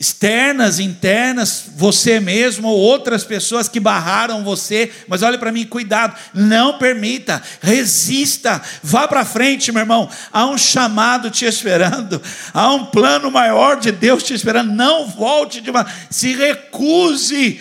externas, 0.00 0.78
internas, 0.78 1.64
você 1.76 2.18
mesmo 2.18 2.68
ou 2.68 2.78
outras 2.78 3.22
pessoas 3.22 3.68
que 3.68 3.78
barraram 3.78 4.42
você, 4.42 4.90
mas 5.06 5.22
olha 5.22 5.36
para 5.36 5.52
mim, 5.52 5.66
cuidado, 5.66 6.18
não 6.32 6.78
permita, 6.78 7.42
resista, 7.60 8.62
vá 8.82 9.06
para 9.06 9.26
frente, 9.26 9.70
meu 9.72 9.82
irmão. 9.82 10.08
Há 10.32 10.46
um 10.46 10.56
chamado 10.56 11.30
te 11.30 11.44
esperando, 11.44 12.20
há 12.54 12.72
um 12.72 12.86
plano 12.86 13.30
maior 13.30 13.78
de 13.78 13.92
Deus 13.92 14.22
te 14.22 14.32
esperando. 14.32 14.72
Não 14.72 15.06
volte 15.06 15.60
de 15.60 15.70
uma, 15.70 15.86
se 16.08 16.34
recuse. 16.34 17.60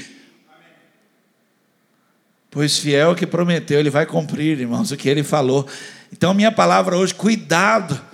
Pois 2.50 2.78
fiel 2.78 3.16
que 3.16 3.28
prometeu, 3.28 3.82
ele 3.82 3.90
vai 3.90 4.06
cumprir, 4.06 4.62
irmãos, 4.62 4.92
o 4.92 4.98
que 4.98 5.10
ele 5.10 5.24
falou. 5.24 5.68
Então, 6.10 6.34
minha 6.34 6.54
palavra 6.54 6.96
hoje, 6.96 7.14
cuidado, 7.14 8.13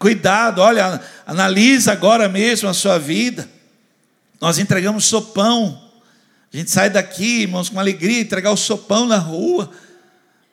cuidado, 0.00 0.62
olha, 0.62 0.98
analisa 1.26 1.92
agora 1.92 2.26
mesmo 2.26 2.70
a 2.70 2.72
sua 2.72 2.98
vida. 2.98 3.46
Nós 4.40 4.58
entregamos 4.58 5.04
sopão. 5.04 5.90
A 6.52 6.56
gente 6.56 6.70
sai 6.70 6.88
daqui, 6.88 7.42
irmãos, 7.42 7.68
com 7.68 7.78
alegria, 7.78 8.22
entregar 8.22 8.50
o 8.50 8.56
sopão 8.56 9.06
na 9.06 9.18
rua, 9.18 9.70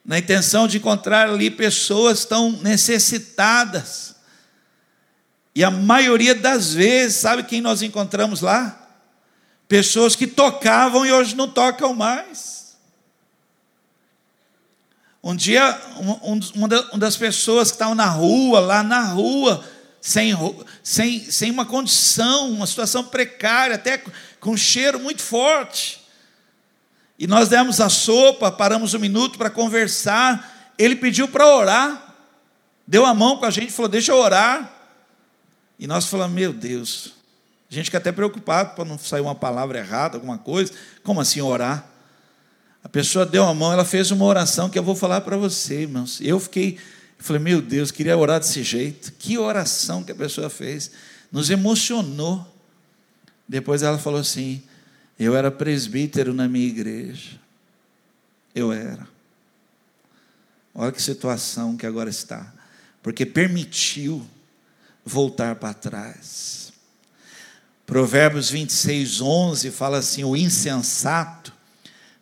na 0.06 0.19
intenção 0.19 0.67
de 0.67 0.78
encontrar 0.78 1.30
ali 1.30 1.50
pessoas 1.50 2.26
tão 2.26 2.52
necessitadas. 2.62 4.15
E 5.56 5.63
a 5.63 5.72
maioria 5.72 6.36
das 6.36 6.74
vezes, 6.74 7.15
sabe 7.15 7.43
quem 7.43 7.62
nós 7.62 7.82
encontramos 7.82 8.41
lá? 8.41 8.86
Pessoas 9.65 10.13
que 10.13 10.28
tocavam 10.28 11.06
e 11.06 11.12
hoje 11.12 11.38
não 11.38 11.48
tocam 11.48 11.93
mais. 11.93 12.57
Um 15.28 15.36
dia, 15.36 15.78
uma 16.56 16.70
das 16.98 17.18
pessoas 17.18 17.70
que 17.70 17.76
estavam 17.76 17.94
na 17.94 18.06
rua, 18.06 18.62
lá 18.62 18.82
na 18.82 19.02
rua, 19.02 19.62
sem, 20.00 20.34
sem, 20.82 21.20
sem 21.30 21.52
uma 21.52 21.66
condição, 21.66 22.50
uma 22.50 22.66
situação 22.66 23.04
precária, 23.04 23.76
até 23.76 24.02
com 24.40 24.52
um 24.52 24.56
cheiro 24.56 24.98
muito 24.98 25.22
forte. 25.22 26.02
E 27.20 27.28
nós 27.28 27.50
demos 27.50 27.82
a 27.82 27.90
sopa, 27.90 28.50
paramos 28.50 28.94
um 28.94 29.00
minuto 29.00 29.38
para 29.38 29.50
conversar. 29.50 30.72
Ele 30.78 30.96
pediu 30.96 31.28
para 31.28 31.46
orar, 31.46 32.16
deu 32.88 33.06
a 33.06 33.13
mão 33.13 33.36
com 33.36 33.46
a 33.46 33.52
gente, 33.52 33.74
falou: 33.74 33.90
Deixa 33.90 34.13
eu 34.13 34.18
orar. 34.18 34.72
E 35.78 35.88
nós 35.88 36.06
falamos: 36.06 36.34
Meu 36.34 36.54
Deus, 36.54 37.12
a 37.70 37.74
gente 37.76 37.88
fica 37.88 37.98
até 37.98 38.13
preocupado 38.13 38.76
para 38.76 38.86
não 38.86 38.98
sair 38.98 39.20
uma 39.20 39.36
palavra 39.36 39.78
errada, 39.78 40.16
alguma 40.16 40.38
coisa. 40.38 40.72
Como 41.04 41.20
assim 41.20 41.42
orar? 41.42 41.86
A 42.88 42.89
pessoa 42.89 43.26
deu 43.26 43.43
a 43.43 43.54
mão, 43.54 43.73
ela 43.73 43.84
fez 43.84 44.12
uma 44.12 44.23
oração 44.23 44.69
que 44.69 44.80
eu 44.80 44.84
vou 44.84 44.95
falar 44.95 45.19
para 45.19 45.36
você, 45.36 45.82
irmãos. 45.82 46.21
Eu 46.21 46.39
fiquei 46.39 46.80
falei, 47.17 47.41
meu 47.41 47.62
Deus, 47.62 47.91
queria 47.91 48.17
orar 48.17 48.39
desse 48.39 48.63
jeito. 48.63 49.12
Que 49.19 49.38
oração 49.38 50.06
que 50.06 50.13
a 50.13 50.15
pessoa 50.15 50.50
fez. 50.50 50.89
Nos 51.30 51.50
emocionou. 51.50 52.47
Depois 53.45 53.84
ela 53.84 53.97
falou 53.97 54.21
assim: 54.21 54.63
Eu 55.19 55.36
era 55.36 55.52
presbítero 55.52 56.34
na 56.34 56.47
minha 56.47 56.65
igreja. 56.65 57.32
Eu 58.56 58.71
era. 58.71 59.06
Olha 60.73 60.93
que 60.93 61.02
situação 61.02 61.76
que 61.76 61.86
agora 61.86 62.10
está. 62.10 62.54
Porque 63.04 63.26
permitiu 63.26 64.26
voltar 65.04 65.56
para 65.56 65.73
trás. 65.73 66.71
Provérbios 67.86 68.50
26, 68.50 69.19
11 69.19 69.71
fala 69.71 69.97
assim: 69.97 70.23
O 70.23 70.38
insensato 70.38 71.57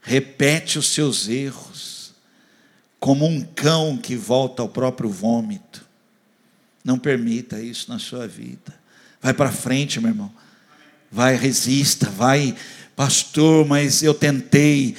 repete 0.05 0.77
os 0.77 0.89
seus 0.89 1.27
erros 1.27 2.13
como 2.99 3.25
um 3.25 3.41
cão 3.41 3.97
que 3.97 4.15
volta 4.15 4.61
ao 4.61 4.69
próprio 4.69 5.09
vômito. 5.09 5.83
Não 6.83 6.97
permita 6.97 7.59
isso 7.59 7.89
na 7.89 7.99
sua 7.99 8.27
vida. 8.27 8.73
Vai 9.21 9.33
para 9.33 9.51
frente, 9.51 9.99
meu 9.99 10.11
irmão. 10.11 10.31
Vai, 11.11 11.35
resista, 11.35 12.09
vai, 12.09 12.55
pastor, 12.95 13.65
mas 13.65 14.03
eu 14.03 14.13
tentei. 14.13 14.95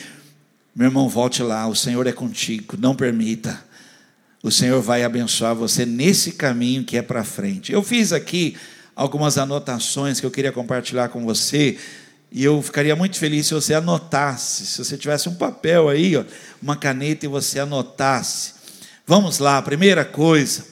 Meu 0.74 0.88
irmão, 0.88 1.08
volte 1.08 1.42
lá, 1.42 1.66
o 1.68 1.74
Senhor 1.74 2.06
é 2.06 2.12
contigo, 2.12 2.76
não 2.76 2.94
permita. 2.94 3.64
O 4.42 4.50
Senhor 4.50 4.80
vai 4.82 5.04
abençoar 5.04 5.54
você 5.54 5.86
nesse 5.86 6.32
caminho 6.32 6.84
que 6.84 6.96
é 6.96 7.02
para 7.02 7.24
frente. 7.24 7.72
Eu 7.72 7.82
fiz 7.82 8.12
aqui 8.12 8.56
algumas 8.94 9.38
anotações 9.38 10.20
que 10.20 10.26
eu 10.26 10.30
queria 10.30 10.52
compartilhar 10.52 11.08
com 11.08 11.24
você 11.24 11.78
e 12.36 12.44
eu 12.44 12.60
ficaria 12.60 12.94
muito 12.94 13.18
feliz 13.18 13.46
se 13.46 13.54
você 13.54 13.72
anotasse, 13.72 14.66
se 14.66 14.84
você 14.84 14.98
tivesse 14.98 15.26
um 15.26 15.34
papel 15.34 15.88
aí, 15.88 16.18
ó, 16.18 16.24
uma 16.60 16.76
caneta 16.76 17.24
e 17.24 17.28
você 17.30 17.58
anotasse. 17.58 18.52
Vamos 19.06 19.38
lá, 19.38 19.62
primeira 19.62 20.04
coisa. 20.04 20.66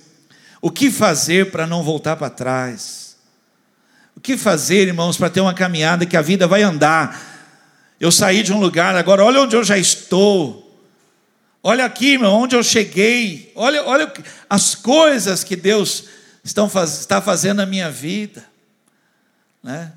O 0.61 0.71
que 0.71 0.91
fazer 0.91 1.51
para 1.51 1.67
não 1.67 1.83
voltar 1.83 2.17
para 2.17 2.29
trás? 2.29 3.17
O 4.15 4.21
que 4.21 4.37
fazer, 4.37 4.89
irmãos, 4.89 5.17
para 5.17 5.31
ter 5.31 5.41
uma 5.41 5.55
caminhada 5.55 6.05
que 6.05 6.19
a 6.19 6.21
vida 6.21 6.47
vai 6.47 6.63
andar? 6.63 7.19
Eu 7.99 8.13
saí 8.13 8.43
de 8.43 8.53
um 8.53 8.61
lugar, 8.61 8.95
agora 8.95 9.25
olha 9.25 9.41
onde 9.41 9.57
eu 9.57 9.65
já 9.65 9.79
estou. 9.79 10.79
Olha 11.63 11.87
aqui, 11.87 12.13
irmão, 12.13 12.43
onde 12.43 12.55
eu 12.55 12.63
cheguei. 12.63 13.51
Olha, 13.55 13.83
olha 13.85 14.13
as 14.51 14.75
coisas 14.75 15.43
que 15.43 15.57
Deus 15.57 16.05
está 16.45 17.23
fazendo 17.23 17.57
na 17.57 17.67
minha 17.67 17.91
vida. 17.91 18.45
Né? 19.63 19.91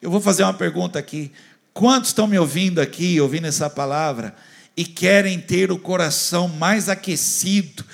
Eu 0.00 0.10
vou 0.10 0.20
fazer 0.20 0.44
uma 0.44 0.54
pergunta 0.54 0.96
aqui. 0.96 1.32
Quantos 1.74 2.10
estão 2.10 2.28
me 2.28 2.38
ouvindo 2.38 2.80
aqui, 2.80 3.20
ouvindo 3.20 3.48
essa 3.48 3.68
palavra, 3.68 4.34
e 4.76 4.84
querem 4.84 5.40
ter 5.40 5.72
o 5.72 5.78
coração 5.78 6.46
mais 6.46 6.88
aquecido 6.88 7.84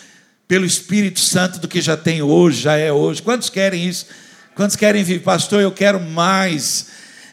pelo 0.46 0.66
Espírito 0.66 1.18
Santo 1.18 1.58
do 1.58 1.66
que 1.66 1.80
já 1.80 1.96
tem 1.96 2.20
hoje, 2.20 2.60
já 2.60 2.76
é 2.76 2.92
hoje? 2.92 3.22
Quantos 3.22 3.48
querem 3.48 3.88
isso? 3.88 4.06
Quantos 4.54 4.76
querem 4.76 5.02
vir, 5.02 5.22
pastor? 5.22 5.62
Eu 5.62 5.72
quero 5.72 5.98
mais. 5.98 6.88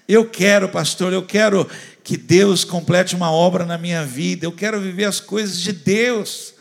Eu 0.08 0.26
quero, 0.26 0.70
pastor, 0.70 1.12
eu 1.12 1.24
quero 1.24 1.70
que 2.02 2.16
Deus 2.16 2.64
complete 2.64 3.14
uma 3.14 3.30
obra 3.30 3.66
na 3.66 3.78
minha 3.78 4.06
vida. 4.06 4.46
Eu 4.46 4.54
quero 4.54 4.80
viver 4.80 5.06
as 5.06 5.20
coisas 5.20 5.60
de 5.60 5.74
Deus. 5.74 6.54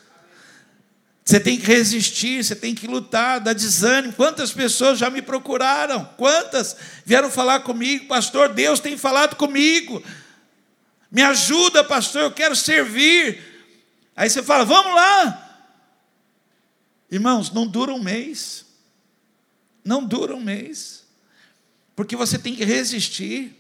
Você 1.31 1.39
tem 1.39 1.57
que 1.57 1.65
resistir, 1.65 2.43
você 2.43 2.57
tem 2.57 2.75
que 2.75 2.89
lutar, 2.89 3.39
dar 3.39 3.53
desânimo. 3.53 4.13
Quantas 4.15 4.51
pessoas 4.51 4.99
já 4.99 5.09
me 5.09 5.23
procuraram? 5.23 6.05
Quantas 6.17 6.77
vieram 7.07 7.31
falar 7.31 7.61
comigo, 7.61 8.09
pastor? 8.09 8.49
Deus 8.53 8.81
tem 8.81 8.99
falado 8.99 9.37
comigo. 9.37 10.03
Me 11.09 11.23
ajuda, 11.23 11.85
pastor, 11.85 12.23
eu 12.23 12.33
quero 12.33 12.57
servir. 12.57 13.41
Aí 14.17 14.29
você 14.29 14.43
fala, 14.43 14.65
vamos 14.65 14.93
lá. 14.93 15.69
Irmãos, 17.09 17.53
não 17.53 17.65
dura 17.65 17.95
um 17.95 18.03
mês. 18.03 18.67
Não 19.85 20.05
dura 20.05 20.35
um 20.35 20.41
mês. 20.41 21.05
Porque 21.95 22.17
você 22.17 22.41
tem 22.41 22.57
que 22.57 22.65
resistir. 22.65 23.57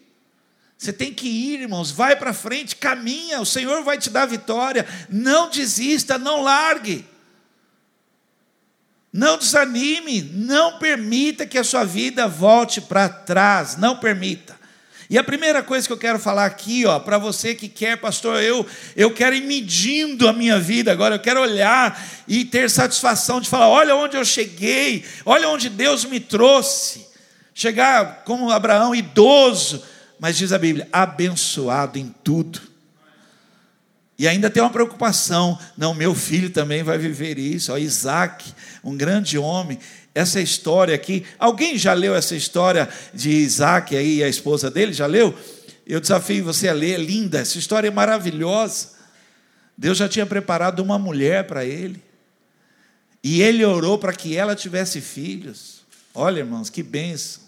Você 0.77 0.93
tem 0.93 1.15
que 1.15 1.29
ir, 1.29 1.61
irmãos, 1.61 1.93
vai 1.93 2.17
para 2.17 2.33
frente, 2.33 2.75
caminha, 2.75 3.41
o 3.41 3.47
Senhor 3.47 3.85
vai 3.85 3.97
te 3.97 4.11
dar 4.11 4.27
vitória. 4.27 4.85
Não 5.09 5.49
desista, 5.49 6.19
não 6.19 6.43
largue. 6.43 7.09
Não 9.13 9.37
desanime, 9.37 10.23
não 10.33 10.79
permita 10.79 11.45
que 11.45 11.59
a 11.59 11.65
sua 11.65 11.85
vida 11.85 12.29
volte 12.29 12.81
para 12.81 13.09
trás, 13.09 13.77
não 13.77 13.97
permita. 13.97 14.59
E 15.11 15.19
a 15.19 15.25
primeira 15.25 15.61
coisa 15.61 15.89
que 15.89 15.93
eu 15.93 15.99
quero 15.99 16.21
falar 16.21 16.47
aqui, 16.47 16.87
ó, 16.87 17.01
para 17.01 17.19
você 17.19 17.53
que 17.53 17.69
quer, 17.69 17.97
pastor, 17.97 18.41
eu 18.41 18.65
eu 18.95 19.13
quero 19.13 19.35
ir 19.35 19.43
medindo 19.43 20.29
a 20.29 20.33
minha 20.33 20.61
vida 20.61 20.93
agora, 20.93 21.17
eu 21.17 21.21
quero 21.21 21.41
olhar 21.41 22.01
e 22.29 22.45
ter 22.45 22.71
satisfação 22.71 23.41
de 23.41 23.49
falar, 23.49 23.69
olha 23.69 23.97
onde 23.97 24.17
eu 24.17 24.25
cheguei, 24.25 25.05
olha 25.27 25.49
onde 25.49 25.69
Deus 25.69 26.05
me 26.05 26.21
trouxe. 26.21 27.09
Chegar 27.53 28.23
como 28.25 28.53
Abraão 28.53 28.95
idoso, 28.95 29.83
mas 30.21 30.37
diz 30.37 30.53
a 30.53 30.59
Bíblia, 30.59 30.89
abençoado 30.93 31.99
em 31.99 32.15
tudo. 32.23 32.70
E 34.21 34.29
ainda 34.29 34.51
tem 34.51 34.63
uma 34.63 34.69
preocupação, 34.69 35.59
não, 35.79 35.95
meu 35.95 36.15
filho 36.15 36.51
também 36.51 36.83
vai 36.83 36.99
viver 36.99 37.39
isso, 37.39 37.73
ó, 37.73 37.79
Isaac, 37.79 38.53
um 38.85 38.95
grande 38.95 39.39
homem. 39.39 39.79
Essa 40.15 40.43
história 40.43 40.95
aqui, 40.95 41.25
alguém 41.39 41.79
já 41.79 41.95
leu 41.95 42.15
essa 42.15 42.37
história 42.37 42.87
de 43.15 43.31
Isaac 43.31 43.97
aí 43.97 44.17
e 44.17 44.23
a 44.23 44.29
esposa 44.29 44.71
dele? 44.71 44.93
Já 44.93 45.07
leu? 45.07 45.35
Eu 45.87 46.01
desafio 46.01 46.45
você 46.45 46.69
a 46.69 46.75
ler, 46.75 47.01
é 47.01 47.03
linda, 47.03 47.39
essa 47.39 47.57
história 47.57 47.89
é 47.89 47.91
maravilhosa. 47.91 48.89
Deus 49.75 49.97
já 49.97 50.07
tinha 50.07 50.27
preparado 50.27 50.81
uma 50.81 50.99
mulher 50.99 51.47
para 51.47 51.65
ele, 51.65 52.03
e 53.25 53.41
ele 53.41 53.65
orou 53.65 53.97
para 53.97 54.13
que 54.13 54.37
ela 54.37 54.55
tivesse 54.55 55.01
filhos. 55.01 55.81
Olha, 56.15 56.41
irmãos, 56.41 56.69
que 56.69 56.83
bênção. 56.83 57.43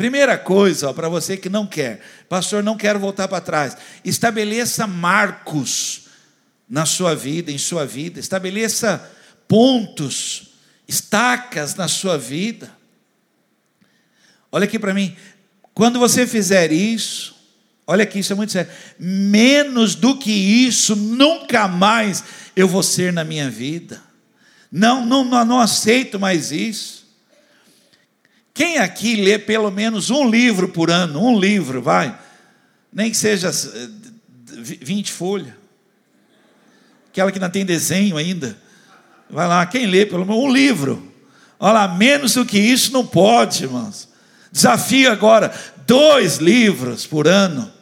Primeira 0.00 0.38
coisa, 0.38 0.94
para 0.94 1.10
você 1.10 1.36
que 1.36 1.50
não 1.50 1.66
quer, 1.66 2.00
pastor, 2.26 2.62
não 2.62 2.74
quero 2.74 2.98
voltar 2.98 3.28
para 3.28 3.38
trás. 3.38 3.76
Estabeleça 4.02 4.86
marcos 4.86 6.06
na 6.66 6.86
sua 6.86 7.14
vida, 7.14 7.52
em 7.52 7.58
sua 7.58 7.84
vida. 7.84 8.18
Estabeleça 8.18 9.06
pontos, 9.46 10.54
estacas 10.88 11.74
na 11.74 11.86
sua 11.86 12.16
vida. 12.16 12.74
Olha 14.50 14.64
aqui 14.64 14.78
para 14.78 14.94
mim. 14.94 15.14
Quando 15.74 15.98
você 15.98 16.26
fizer 16.26 16.72
isso, 16.72 17.36
olha 17.86 18.04
aqui, 18.04 18.20
isso 18.20 18.32
é 18.32 18.36
muito 18.36 18.52
sério. 18.52 18.72
Menos 18.98 19.94
do 19.94 20.18
que 20.18 20.32
isso, 20.32 20.96
nunca 20.96 21.68
mais 21.68 22.24
eu 22.56 22.66
vou 22.66 22.82
ser 22.82 23.12
na 23.12 23.22
minha 23.22 23.50
vida. 23.50 24.02
Não, 24.72 25.04
não, 25.04 25.26
não, 25.26 25.44
não 25.44 25.60
aceito 25.60 26.18
mais 26.18 26.50
isso. 26.52 26.99
Quem 28.60 28.76
aqui 28.76 29.16
lê 29.16 29.38
pelo 29.38 29.70
menos 29.70 30.10
um 30.10 30.28
livro 30.28 30.68
por 30.68 30.90
ano? 30.90 31.26
Um 31.26 31.40
livro, 31.40 31.80
vai. 31.80 32.14
Nem 32.92 33.10
que 33.10 33.16
seja 33.16 33.50
20 33.50 35.08
eh, 35.08 35.14
folhas. 35.14 35.54
Aquela 37.08 37.32
que 37.32 37.38
não 37.38 37.48
tem 37.48 37.64
desenho 37.64 38.18
ainda. 38.18 38.54
Vai 39.30 39.48
lá, 39.48 39.64
quem 39.64 39.86
lê 39.86 40.04
pelo 40.04 40.26
menos 40.26 40.44
um 40.44 40.52
livro? 40.52 41.10
Olha 41.58 41.72
lá, 41.72 41.88
menos 41.88 42.34
do 42.34 42.44
que 42.44 42.58
isso 42.58 42.92
não 42.92 43.06
pode, 43.06 43.64
irmãos. 43.64 44.10
Desafio 44.52 45.10
agora, 45.10 45.54
dois 45.86 46.36
livros 46.36 47.06
por 47.06 47.26
ano. 47.26 47.72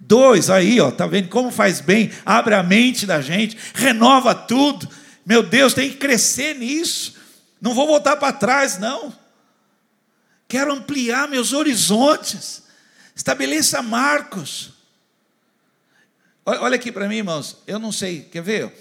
Dois, 0.00 0.48
aí, 0.48 0.80
ó, 0.80 0.90
tá 0.90 1.06
vendo 1.06 1.28
como 1.28 1.50
faz 1.50 1.82
bem? 1.82 2.10
Abre 2.24 2.54
a 2.54 2.62
mente 2.62 3.04
da 3.04 3.20
gente, 3.20 3.54
renova 3.74 4.34
tudo. 4.34 4.88
Meu 5.26 5.42
Deus, 5.42 5.74
tem 5.74 5.90
que 5.90 5.96
crescer 5.96 6.54
nisso. 6.54 7.16
Não 7.60 7.74
vou 7.74 7.86
voltar 7.86 8.16
para 8.16 8.32
trás, 8.32 8.78
não. 8.78 9.25
Quero 10.48 10.72
ampliar 10.72 11.28
meus 11.28 11.52
horizontes. 11.52 12.62
Estabeleça 13.14 13.82
marcos. 13.82 14.72
Olha 16.44 16.76
aqui 16.76 16.92
para 16.92 17.08
mim, 17.08 17.16
irmãos. 17.16 17.56
Eu 17.66 17.78
não 17.78 17.90
sei, 17.90 18.22
quer 18.22 18.42
ver? 18.42 18.72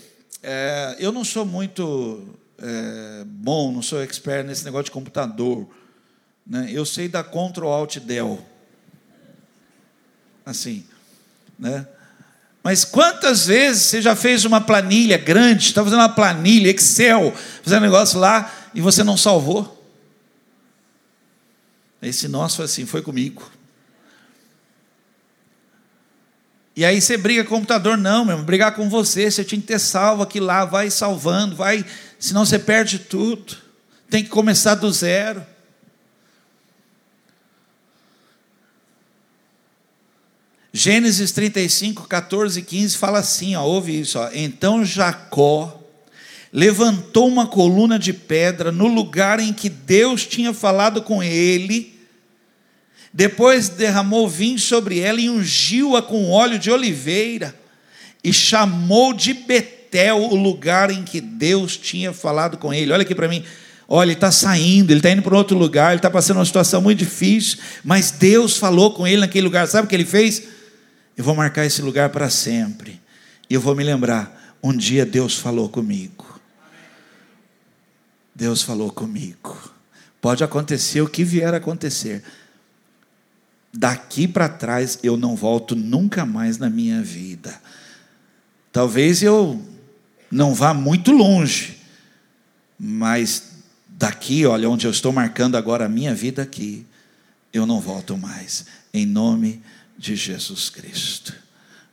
É, 0.43 0.95
eu 0.99 1.11
não 1.11 1.23
sou 1.23 1.45
muito 1.45 2.37
é, 2.59 3.23
bom, 3.25 3.71
não 3.71 3.81
sou 3.81 4.03
expert 4.03 4.45
nesse 4.45 4.63
negócio 4.63 4.85
de 4.85 4.91
computador. 4.91 5.67
Né? 6.45 6.69
Eu 6.71 6.85
sei 6.85 7.07
dar 7.07 7.23
Ctrl 7.23 7.67
Alt 7.67 7.97
Del. 7.97 8.45
Assim, 10.45 10.85
né? 11.57 11.87
Mas 12.63 12.83
quantas 12.83 13.47
vezes 13.47 13.83
você 13.83 14.01
já 14.01 14.15
fez 14.15 14.43
uma 14.45 14.61
planilha 14.61 15.17
grande, 15.17 15.67
está 15.67 15.83
fazendo 15.83 15.99
uma 15.99 16.09
planilha, 16.09 16.69
Excel, 16.69 17.33
fazendo 17.63 17.79
um 17.79 17.85
negócio 17.85 18.19
lá, 18.19 18.51
e 18.73 18.81
você 18.81 19.03
não 19.03 19.17
salvou? 19.17 19.74
Esse 22.07 22.27
nosso 22.27 22.57
foi 22.57 22.65
assim, 22.65 22.85
foi 22.85 23.01
comigo. 23.01 23.51
E 26.75 26.83
aí 26.83 27.01
você 27.01 27.17
briga 27.17 27.43
com 27.43 27.55
o 27.55 27.57
computador, 27.57 27.97
não, 27.97 28.25
meu 28.25 28.33
irmão, 28.33 28.45
brigar 28.45 28.75
com 28.75 28.89
você, 28.89 29.31
você 29.31 29.43
tinha 29.43 29.59
que 29.59 29.67
ter 29.67 29.79
salvo 29.79 30.21
aqui 30.21 30.39
lá, 30.39 30.65
vai 30.65 30.91
salvando, 30.91 31.55
vai, 31.55 31.85
senão 32.19 32.45
você 32.45 32.59
perde 32.59 32.99
tudo. 32.99 33.57
Tem 34.09 34.23
que 34.23 34.29
começar 34.29 34.75
do 34.75 34.91
zero. 34.91 35.45
Gênesis 40.73 41.31
35, 41.31 42.05
14 42.05 42.59
e 42.59 42.63
15 42.63 42.97
fala 42.97 43.19
assim, 43.19 43.55
ó, 43.55 43.63
ouve 43.63 43.97
isso, 43.97 44.19
ó. 44.19 44.29
Então 44.33 44.83
Jacó 44.83 45.81
levantou 46.51 47.29
uma 47.29 47.47
coluna 47.47 47.97
de 47.97 48.11
pedra 48.11 48.73
no 48.73 48.87
lugar 48.87 49.39
em 49.39 49.53
que 49.53 49.69
Deus 49.69 50.25
tinha 50.25 50.53
falado 50.53 51.01
com 51.01 51.23
ele 51.23 51.94
depois 53.15 53.69
derramou 53.69 54.27
vinho 54.27 54.59
sobre 54.59 54.99
ela 54.99 55.21
e 55.21 55.29
ungiu-a 55.29 56.01
com 56.01 56.31
óleo 56.31 56.59
de 56.59 56.69
oliveira, 56.69 57.55
e 58.21 58.33
chamou 58.33 59.13
de 59.13 59.33
Betel 59.33 60.17
o 60.17 60.35
lugar 60.35 60.91
em 60.91 61.01
que 61.01 61.21
Deus 61.21 61.77
tinha 61.77 62.11
falado 62.11 62.57
com 62.57 62.73
ele. 62.73 62.91
Olha 62.91 63.03
aqui 63.03 63.15
para 63.15 63.29
mim. 63.29 63.41
Olha, 63.87 64.07
ele 64.07 64.13
está 64.15 64.33
saindo, 64.33 64.91
ele 64.91 64.99
está 64.99 65.11
indo 65.11 65.21
para 65.21 65.37
outro 65.37 65.57
lugar, 65.57 65.91
ele 65.91 65.99
está 65.99 66.09
passando 66.09 66.37
uma 66.39 66.45
situação 66.45 66.81
muito 66.81 66.99
difícil, 66.99 67.59
mas 67.85 68.11
Deus 68.11 68.57
falou 68.57 68.91
com 68.91 69.07
ele 69.07 69.21
naquele 69.21 69.45
lugar. 69.45 69.65
Sabe 69.67 69.85
o 69.85 69.89
que 69.89 69.95
ele 69.95 70.03
fez? 70.03 70.43
Eu 71.15 71.23
vou 71.23 71.35
marcar 71.35 71.65
esse 71.65 71.81
lugar 71.81 72.09
para 72.09 72.29
sempre. 72.29 72.99
E 73.49 73.53
eu 73.53 73.61
vou 73.61 73.73
me 73.75 73.83
lembrar: 73.85 74.57
um 74.61 74.75
dia 74.75 75.05
Deus 75.05 75.37
falou 75.37 75.69
comigo. 75.69 76.37
Deus 78.35 78.61
falou 78.61 78.91
comigo. 78.91 79.57
Pode 80.19 80.43
acontecer 80.43 80.99
o 80.99 81.07
que 81.07 81.23
vier 81.23 81.53
a 81.53 81.57
acontecer 81.57 82.21
daqui 83.77 84.27
para 84.27 84.47
trás 84.47 84.97
eu 85.03 85.17
não 85.17 85.35
volto 85.35 85.75
nunca 85.75 86.25
mais 86.25 86.57
na 86.57 86.69
minha 86.69 87.01
vida. 87.01 87.59
Talvez 88.71 89.21
eu 89.21 89.61
não 90.31 90.53
vá 90.53 90.73
muito 90.73 91.11
longe, 91.11 91.77
mas 92.79 93.51
daqui, 93.87 94.45
olha, 94.45 94.69
onde 94.69 94.87
eu 94.87 94.91
estou 94.91 95.11
marcando 95.11 95.55
agora 95.55 95.85
a 95.85 95.89
minha 95.89 96.15
vida 96.15 96.41
aqui, 96.41 96.85
eu 97.53 97.65
não 97.65 97.79
volto 97.79 98.17
mais, 98.17 98.65
em 98.93 99.05
nome 99.05 99.61
de 99.97 100.15
Jesus 100.15 100.69
Cristo. 100.69 101.33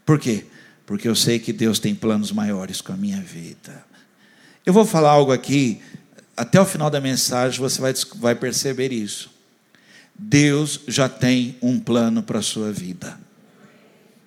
Por 0.04 0.18
quê? 0.18 0.46
Porque 0.86 1.08
eu 1.08 1.14
sei 1.14 1.38
que 1.38 1.52
Deus 1.52 1.78
tem 1.78 1.94
planos 1.94 2.32
maiores 2.32 2.80
com 2.80 2.92
a 2.92 2.96
minha 2.96 3.20
vida. 3.20 3.84
Eu 4.66 4.72
vou 4.72 4.84
falar 4.84 5.10
algo 5.10 5.32
aqui, 5.32 5.80
até 6.36 6.60
o 6.60 6.66
final 6.66 6.90
da 6.90 7.00
mensagem 7.00 7.60
você 7.60 7.80
vai, 7.80 7.94
vai 8.16 8.34
perceber 8.34 8.92
isso. 8.92 9.31
Deus 10.14 10.81
já 10.87 11.09
tem 11.09 11.57
um 11.61 11.79
plano 11.81 12.22
para 12.22 12.38
a 12.38 12.42
sua 12.42 12.72
vida. 12.72 13.18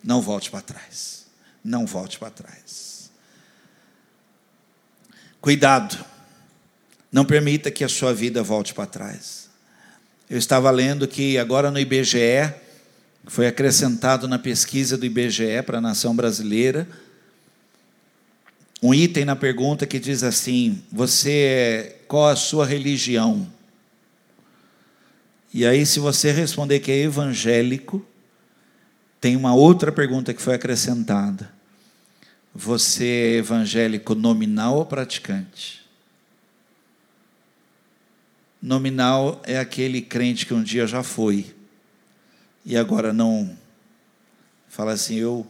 Não 0.03 0.21
volte 0.21 0.51
para 0.51 0.61
trás. 0.61 1.25
Não 1.63 1.85
volte 1.85 2.19
para 2.19 2.29
trás. 2.29 3.09
Cuidado. 5.41 6.03
Não 7.11 7.23
permita 7.23 7.71
que 7.71 7.83
a 7.83 7.89
sua 7.89 8.13
vida 8.13 8.43
volte 8.43 8.73
para 8.73 8.85
trás. 8.85 9.49
Eu 10.29 10.37
estava 10.37 10.69
lendo 10.71 11.07
que 11.07 11.37
agora 11.37 11.69
no 11.69 11.79
IBGE, 11.79 12.53
foi 13.27 13.47
acrescentado 13.47 14.27
na 14.27 14.37
pesquisa 14.37 14.97
do 14.97 15.05
IBGE 15.05 15.61
para 15.65 15.77
a 15.77 15.81
nação 15.81 16.15
brasileira, 16.15 16.87
um 18.81 18.93
item 18.93 19.25
na 19.25 19.35
pergunta 19.35 19.85
que 19.85 19.99
diz 19.99 20.23
assim: 20.23 20.83
Você, 20.91 21.31
é, 21.31 21.95
qual 22.07 22.27
a 22.27 22.35
sua 22.35 22.65
religião? 22.65 23.47
E 25.55 25.65
aí, 25.65 25.85
se 25.85 26.01
você 26.01 26.33
responder 26.33 26.81
que 26.81 26.91
é 26.91 26.97
evangélico, 26.97 28.05
tem 29.21 29.37
uma 29.37 29.55
outra 29.55 29.89
pergunta 29.89 30.33
que 30.33 30.41
foi 30.41 30.53
acrescentada. 30.53 31.49
Você 32.53 33.05
é 33.05 33.37
evangélico 33.37 34.13
nominal 34.13 34.75
ou 34.75 34.85
praticante? 34.85 35.81
Nominal 38.61 39.41
é 39.45 39.57
aquele 39.57 40.01
crente 40.01 40.45
que 40.45 40.53
um 40.53 40.61
dia 40.61 40.85
já 40.85 41.01
foi 41.01 41.55
e 42.65 42.75
agora 42.75 43.13
não 43.13 43.57
fala 44.67 44.91
assim, 44.91 45.15
eu 45.15 45.49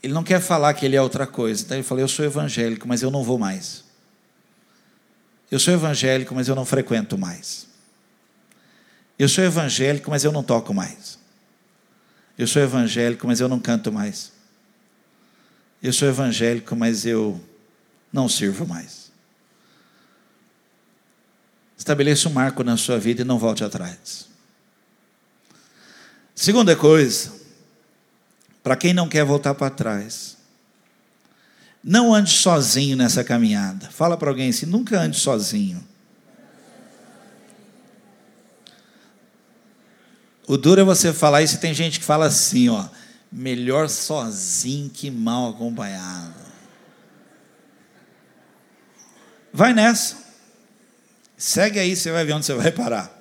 ele 0.00 0.12
não 0.12 0.22
quer 0.22 0.40
falar 0.40 0.74
que 0.74 0.86
ele 0.86 0.94
é 0.94 1.02
outra 1.02 1.26
coisa. 1.26 1.64
Então 1.64 1.76
ele 1.76 1.82
falou: 1.82 2.02
Eu 2.02 2.08
sou 2.08 2.24
evangélico, 2.24 2.86
mas 2.86 3.02
eu 3.02 3.10
não 3.10 3.24
vou 3.24 3.36
mais. 3.36 3.82
Eu 5.50 5.58
sou 5.58 5.74
evangélico, 5.74 6.32
mas 6.36 6.46
eu 6.46 6.54
não 6.54 6.64
frequento 6.64 7.18
mais. 7.18 7.71
Eu 9.18 9.28
sou 9.28 9.44
evangélico, 9.44 10.10
mas 10.10 10.24
eu 10.24 10.32
não 10.32 10.42
toco 10.42 10.72
mais. 10.74 11.18
Eu 12.36 12.46
sou 12.46 12.62
evangélico, 12.62 13.26
mas 13.26 13.40
eu 13.40 13.48
não 13.48 13.60
canto 13.60 13.92
mais. 13.92 14.32
Eu 15.82 15.92
sou 15.92 16.08
evangélico, 16.08 16.74
mas 16.74 17.04
eu 17.04 17.40
não 18.12 18.28
sirvo 18.28 18.66
mais. 18.66 19.10
Estabeleça 21.76 22.28
um 22.28 22.32
marco 22.32 22.62
na 22.62 22.76
sua 22.76 22.98
vida 22.98 23.22
e 23.22 23.24
não 23.24 23.38
volte 23.38 23.64
atrás. 23.64 24.28
Segunda 26.34 26.74
coisa, 26.76 27.32
para 28.62 28.76
quem 28.76 28.94
não 28.94 29.08
quer 29.08 29.24
voltar 29.24 29.54
para 29.54 29.70
trás, 29.70 30.36
não 31.82 32.14
ande 32.14 32.30
sozinho 32.30 32.96
nessa 32.96 33.24
caminhada. 33.24 33.90
Fala 33.90 34.16
para 34.16 34.30
alguém 34.30 34.50
assim: 34.50 34.66
nunca 34.66 35.00
ande 35.00 35.18
sozinho. 35.18 35.82
O 40.46 40.56
duro 40.56 40.80
é 40.80 40.84
você 40.84 41.12
falar 41.12 41.42
isso 41.42 41.56
e 41.56 41.58
tem 41.58 41.72
gente 41.72 42.00
que 42.00 42.04
fala 42.04 42.26
assim, 42.26 42.68
ó, 42.68 42.86
melhor 43.30 43.88
sozinho 43.88 44.90
que 44.90 45.10
mal 45.10 45.50
acompanhado. 45.50 46.34
Vai 49.52 49.72
nessa. 49.72 50.16
Segue 51.36 51.78
aí, 51.78 51.94
você 51.94 52.10
vai 52.10 52.24
ver 52.24 52.32
onde 52.32 52.46
você 52.46 52.54
vai 52.54 52.72
parar. 52.72 53.18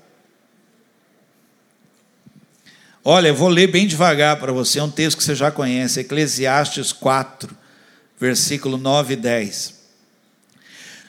Olha, 3.03 3.29
eu 3.29 3.35
vou 3.35 3.49
ler 3.49 3.67
bem 3.67 3.87
devagar 3.87 4.37
para 4.37 4.51
você, 4.51 4.79
é 4.79 4.83
um 4.83 4.91
texto 4.91 5.17
que 5.17 5.23
você 5.23 5.33
já 5.33 5.51
conhece, 5.51 6.01
Eclesiastes 6.01 6.91
4, 6.91 7.55
versículo 8.19 8.77
9 8.77 9.13
e 9.13 9.17
10. 9.17 9.81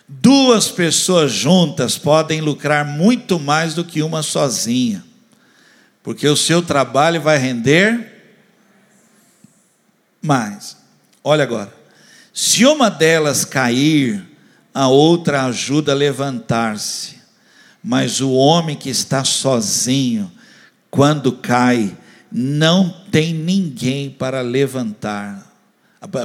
Duas 0.09 0.71
pessoas 0.71 1.33
juntas 1.33 1.99
podem 1.99 2.41
lucrar 2.41 2.85
muito 2.85 3.39
mais 3.39 3.75
do 3.75 3.85
que 3.85 4.03
uma 4.03 4.23
sozinha 4.23 5.12
porque 6.03 6.27
o 6.27 6.37
seu 6.37 6.63
trabalho 6.63 7.21
vai 7.21 7.39
render 7.39 8.13
mais. 10.21 10.77
Olha 11.23 11.45
agora, 11.45 11.73
se 12.33 12.65
uma 12.65 12.91
delas 12.91 13.45
cair, 13.45 14.25
a 14.75 14.89
outra 14.89 15.45
ajuda 15.45 15.93
a 15.93 15.95
levantar-se, 15.95 17.19
mas 17.83 18.21
o 18.21 18.33
homem 18.33 18.77
que 18.77 18.89
está 18.89 19.25
sozinho, 19.25 20.31
quando 20.91 21.33
cai, 21.33 21.97
não 22.31 22.89
tem 23.11 23.35
ninguém 23.35 24.09
para 24.11 24.41
levantar, 24.41 25.47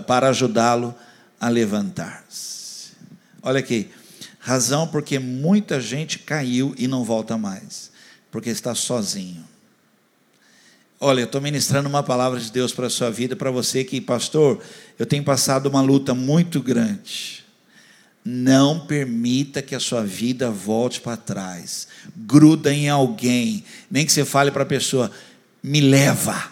para 0.05 0.29
ajudá-lo 0.29 0.95
a 1.39 1.49
levantar-se. 1.49 2.91
Olha 3.41 3.59
aqui, 3.59 3.89
razão 4.39 4.87
porque 4.87 5.19
muita 5.19 5.81
gente 5.81 6.19
caiu 6.19 6.73
e 6.77 6.87
não 6.87 7.03
volta 7.03 7.37
mais, 7.37 7.91
porque 8.31 8.49
está 8.49 8.73
sozinho. 8.73 9.43
Olha, 10.99 11.21
eu 11.21 11.25
estou 11.25 11.39
ministrando 11.39 11.87
uma 11.87 12.01
palavra 12.01 12.39
de 12.39 12.51
Deus 12.51 12.71
para 12.71 12.87
a 12.87 12.89
sua 12.89 13.11
vida, 13.11 13.35
para 13.35 13.51
você 13.51 13.83
que, 13.83 14.01
pastor, 14.01 14.59
eu 14.97 15.05
tenho 15.05 15.23
passado 15.23 15.67
uma 15.67 15.81
luta 15.81 16.15
muito 16.15 16.59
grande. 16.59 17.45
Não 18.25 18.79
permita 18.79 19.61
que 19.61 19.75
a 19.75 19.79
sua 19.79 20.03
vida 20.03 20.49
volte 20.49 20.99
para 20.99 21.15
trás. 21.15 21.87
Gruda 22.15 22.73
em 22.73 22.89
alguém. 22.89 23.63
Nem 23.91 24.05
que 24.05 24.11
você 24.11 24.25
fale 24.25 24.49
para 24.49 24.63
a 24.63 24.65
pessoa: 24.65 25.11
me 25.61 25.79
leva, 25.79 26.51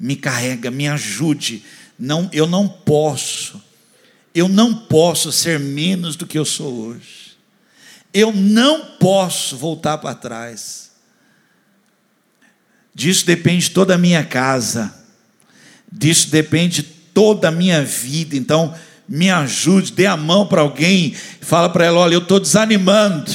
me 0.00 0.16
carrega, 0.16 0.70
me 0.70 0.88
ajude. 0.88 1.62
Não, 1.98 2.30
eu 2.32 2.46
não 2.46 2.66
posso. 2.66 3.62
Eu 4.34 4.48
não 4.48 4.74
posso 4.74 5.30
ser 5.30 5.60
menos 5.60 6.16
do 6.16 6.26
que 6.26 6.38
eu 6.38 6.44
sou 6.44 6.72
hoje. 6.88 7.36
Eu 8.12 8.32
não 8.32 8.96
posso 8.96 9.56
voltar 9.56 9.98
para 9.98 10.14
trás. 10.14 10.85
Disso 12.96 13.26
depende 13.26 13.72
toda 13.72 13.94
a 13.94 13.98
minha 13.98 14.24
casa. 14.24 14.90
Disso 15.92 16.30
depende 16.30 16.82
toda 16.82 17.48
a 17.48 17.50
minha 17.50 17.84
vida. 17.84 18.34
Então, 18.34 18.74
me 19.06 19.30
ajude, 19.30 19.92
dê 19.92 20.06
a 20.06 20.16
mão 20.16 20.46
para 20.46 20.62
alguém, 20.62 21.14
fala 21.42 21.68
para 21.68 21.84
ela: 21.84 22.00
olha, 22.00 22.14
eu 22.14 22.22
estou 22.22 22.40
desanimando. 22.40 23.30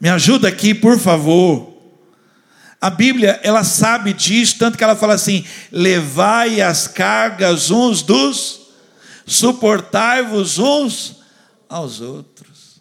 Me 0.00 0.08
ajuda 0.08 0.46
aqui, 0.46 0.72
por 0.72 0.96
favor. 0.96 1.74
A 2.80 2.88
Bíblia, 2.88 3.40
ela 3.42 3.64
sabe 3.64 4.12
disso, 4.12 4.58
tanto 4.60 4.78
que 4.78 4.84
ela 4.84 4.94
fala 4.94 5.14
assim: 5.14 5.44
levai 5.72 6.60
as 6.60 6.86
cargas 6.86 7.72
uns 7.72 8.00
dos, 8.00 8.60
suportai-vos 9.26 10.60
uns 10.60 11.16
aos 11.68 12.00
outros. 12.00 12.80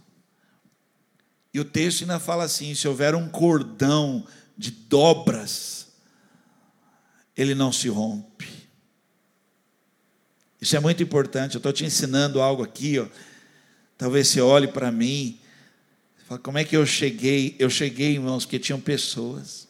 E 1.51 1.59
o 1.59 1.65
texto 1.65 2.03
ainda 2.03 2.19
fala 2.19 2.43
assim: 2.43 2.75
se 2.75 2.87
houver 2.87 3.15
um 3.15 3.27
cordão 3.27 4.23
de 4.57 4.71
dobras, 4.71 5.87
ele 7.35 7.53
não 7.53 7.71
se 7.71 7.89
rompe. 7.89 8.47
Isso 10.61 10.75
é 10.75 10.79
muito 10.79 11.03
importante. 11.03 11.55
Eu 11.55 11.59
estou 11.59 11.73
te 11.73 11.85
ensinando 11.85 12.41
algo 12.41 12.63
aqui, 12.63 12.97
ó. 12.99 13.07
Talvez 13.97 14.27
você 14.27 14.41
olhe 14.41 14.67
para 14.67 14.91
mim, 14.91 15.39
fala, 16.27 16.39
como 16.39 16.57
é 16.57 16.63
que 16.63 16.75
eu 16.75 16.85
cheguei? 16.85 17.55
Eu 17.59 17.69
cheguei, 17.69 18.13
irmãos, 18.13 18.45
porque 18.45 18.59
tinham 18.59 18.79
pessoas. 18.79 19.67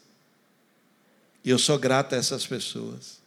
E 1.44 1.50
eu 1.50 1.58
sou 1.58 1.78
grato 1.78 2.14
a 2.14 2.18
essas 2.18 2.46
pessoas. 2.46 3.20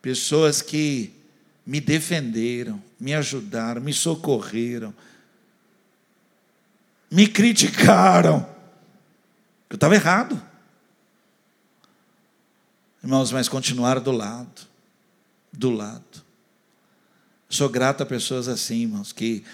Pessoas 0.00 0.60
que 0.60 1.12
me 1.66 1.80
defenderam, 1.80 2.82
me 3.00 3.14
ajudaram, 3.14 3.80
me 3.80 3.92
socorreram, 3.92 4.94
me 7.10 7.26
criticaram 7.26 8.53
eu 9.74 9.76
estava 9.76 9.96
errado. 9.96 10.40
Irmãos, 13.02 13.32
mas 13.32 13.48
continuaram 13.48 14.00
do 14.00 14.12
lado. 14.12 14.68
Do 15.52 15.68
lado. 15.68 16.22
Sou 17.48 17.68
grato 17.68 18.00
a 18.00 18.06
pessoas 18.06 18.46
assim, 18.46 18.82
irmãos, 18.82 19.12
que 19.12 19.44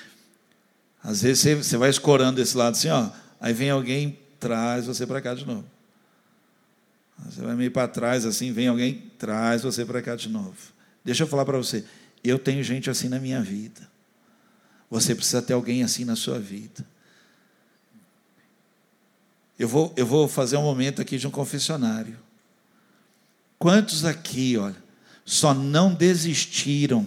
às 1.02 1.22
vezes 1.22 1.64
você, 1.64 1.76
vai 1.78 1.88
escorando 1.88 2.37
desse 2.37 2.54
lado 2.54 2.74
assim, 2.74 2.90
ó, 2.90 3.09
aí 3.40 3.54
vem 3.54 3.70
alguém 3.70 4.18
traz 4.38 4.87
você 4.87 5.06
para 5.06 5.22
cá 5.22 5.35
de 5.35 5.46
novo. 5.46 5.64
Você 7.24 7.40
vai 7.40 7.54
meio 7.54 7.70
para 7.70 7.88
trás 7.88 8.26
assim, 8.26 8.52
vem 8.52 8.68
alguém 8.68 9.11
traz 9.18 9.62
você 9.62 9.87
para 9.87 10.02
cá 10.02 10.16
de 10.16 10.28
novo. 10.28 10.54
Deixa 11.02 11.22
eu 11.22 11.26
falar 11.26 11.46
para 11.46 11.56
você, 11.56 11.83
eu 12.22 12.38
tenho 12.38 12.62
gente 12.62 12.90
assim 12.90 13.09
na 13.09 13.18
minha 13.18 13.40
vida. 13.40 13.88
Você 14.90 15.14
precisa 15.14 15.40
ter 15.40 15.54
alguém 15.54 15.83
assim 15.83 16.04
na 16.04 16.14
sua 16.14 16.38
vida. 16.38 16.85
Eu 19.61 19.68
vou, 19.68 19.92
eu 19.94 20.07
vou 20.07 20.27
fazer 20.27 20.57
um 20.57 20.62
momento 20.62 21.03
aqui 21.03 21.18
de 21.18 21.27
um 21.27 21.31
confessionário. 21.31 22.16
Quantos 23.59 24.07
aqui, 24.07 24.57
olha, 24.57 24.83
só 25.23 25.53
não 25.53 25.92
desistiram, 25.92 27.07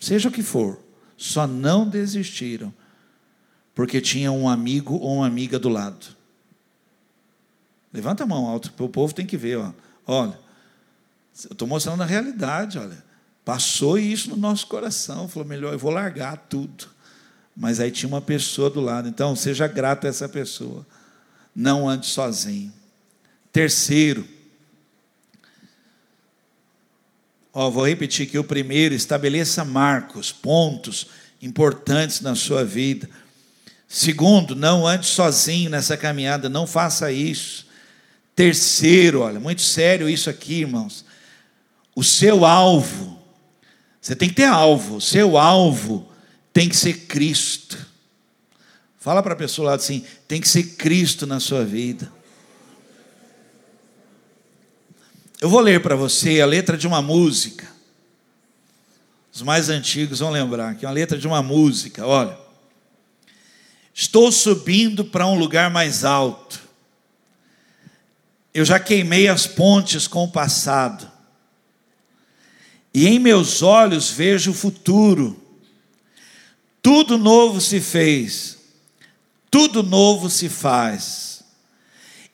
seja 0.00 0.30
o 0.30 0.32
que 0.32 0.42
for, 0.42 0.82
só 1.14 1.46
não 1.46 1.86
desistiram, 1.86 2.72
porque 3.74 4.00
tinha 4.00 4.32
um 4.32 4.48
amigo 4.48 4.94
ou 4.94 5.16
uma 5.16 5.26
amiga 5.26 5.58
do 5.58 5.68
lado? 5.68 6.16
Levanta 7.92 8.24
a 8.24 8.26
mão 8.26 8.46
alto, 8.46 8.72
o 8.82 8.88
povo 8.88 9.12
tem 9.12 9.26
que 9.26 9.36
ver, 9.36 9.58
ó. 9.58 9.74
Olha, 10.06 10.40
eu 11.44 11.52
estou 11.52 11.68
mostrando 11.68 12.02
a 12.02 12.06
realidade, 12.06 12.78
olha. 12.78 13.04
Passou 13.44 13.98
isso 13.98 14.30
no 14.30 14.38
nosso 14.38 14.66
coração, 14.68 15.28
falou, 15.28 15.46
melhor, 15.46 15.74
eu 15.74 15.78
vou 15.78 15.90
largar 15.90 16.34
tudo. 16.48 16.86
Mas 17.54 17.78
aí 17.78 17.90
tinha 17.90 18.08
uma 18.08 18.22
pessoa 18.22 18.70
do 18.70 18.80
lado, 18.80 19.06
então 19.06 19.36
seja 19.36 19.68
grato 19.68 20.06
a 20.06 20.08
essa 20.08 20.26
pessoa 20.26 20.86
não 21.54 21.88
ande 21.88 22.06
sozinho. 22.06 22.72
Terceiro, 23.52 24.26
ó, 27.52 27.68
vou 27.70 27.86
repetir 27.86 28.26
aqui 28.26 28.38
o 28.38 28.44
primeiro, 28.44 28.94
estabeleça 28.94 29.64
marcos, 29.64 30.32
pontos 30.32 31.08
importantes 31.40 32.20
na 32.20 32.34
sua 32.34 32.64
vida. 32.64 33.08
Segundo, 33.86 34.56
não 34.56 34.86
ande 34.86 35.06
sozinho 35.06 35.68
nessa 35.68 35.96
caminhada, 35.96 36.48
não 36.48 36.66
faça 36.66 37.12
isso. 37.12 37.66
Terceiro, 38.34 39.20
olha, 39.20 39.38
muito 39.38 39.60
sério 39.60 40.08
isso 40.08 40.30
aqui, 40.30 40.60
irmãos. 40.60 41.04
O 41.94 42.02
seu 42.02 42.46
alvo, 42.46 43.20
você 44.00 44.16
tem 44.16 44.30
que 44.30 44.36
ter 44.36 44.46
alvo, 44.46 44.96
o 44.96 45.00
seu 45.00 45.36
alvo 45.36 46.10
tem 46.52 46.68
que 46.68 46.76
ser 46.76 47.06
Cristo. 47.06 47.91
Fala 49.02 49.20
para 49.20 49.32
a 49.32 49.36
pessoa 49.36 49.70
lá 49.70 49.74
assim: 49.74 50.06
tem 50.28 50.40
que 50.40 50.48
ser 50.48 50.62
Cristo 50.76 51.26
na 51.26 51.40
sua 51.40 51.64
vida. 51.64 52.10
Eu 55.40 55.48
vou 55.48 55.58
ler 55.58 55.82
para 55.82 55.96
você 55.96 56.40
a 56.40 56.46
letra 56.46 56.78
de 56.78 56.86
uma 56.86 57.02
música. 57.02 57.66
Os 59.32 59.42
mais 59.42 59.68
antigos 59.68 60.20
vão 60.20 60.30
lembrar 60.30 60.76
que 60.76 60.84
é 60.84 60.88
uma 60.88 60.94
letra 60.94 61.18
de 61.18 61.26
uma 61.26 61.42
música. 61.42 62.06
Olha. 62.06 62.38
Estou 63.92 64.30
subindo 64.30 65.04
para 65.04 65.26
um 65.26 65.36
lugar 65.36 65.68
mais 65.68 66.04
alto. 66.04 66.60
Eu 68.54 68.64
já 68.64 68.78
queimei 68.78 69.26
as 69.26 69.48
pontes 69.48 70.06
com 70.06 70.22
o 70.22 70.30
passado. 70.30 71.10
e 72.94 73.08
em 73.08 73.18
meus 73.18 73.62
olhos 73.62 74.10
vejo 74.10 74.52
o 74.52 74.54
futuro. 74.54 75.42
Tudo 76.80 77.18
novo 77.18 77.60
se 77.60 77.80
fez, 77.80 78.51
tudo 79.52 79.82
novo 79.82 80.30
se 80.30 80.48
faz. 80.48 81.44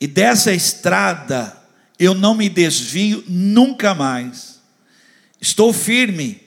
E 0.01 0.07
dessa 0.07 0.53
estrada 0.53 1.61
eu 1.99 2.15
não 2.15 2.33
me 2.33 2.49
desvio 2.49 3.25
nunca 3.27 3.93
mais. 3.93 4.61
Estou 5.41 5.73
firme 5.73 6.41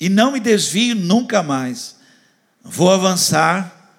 e 0.00 0.08
não 0.08 0.32
me 0.32 0.40
desvio 0.40 0.96
nunca 0.96 1.40
mais. 1.40 1.98
Vou 2.64 2.90
avançar, 2.90 3.94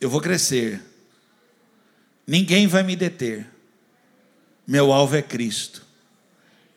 eu 0.00 0.10
vou 0.10 0.20
crescer. 0.20 0.82
Ninguém 2.26 2.66
vai 2.66 2.82
me 2.82 2.96
deter. 2.96 3.46
Meu 4.66 4.92
alvo 4.92 5.14
é 5.14 5.22
Cristo. 5.22 5.86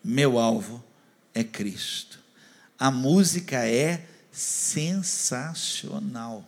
Meu 0.03 0.37
alvo 0.37 0.83
é 1.33 1.43
Cristo. 1.43 2.19
A 2.77 2.91
música 2.91 3.65
é 3.65 4.05
sensacional. 4.31 6.45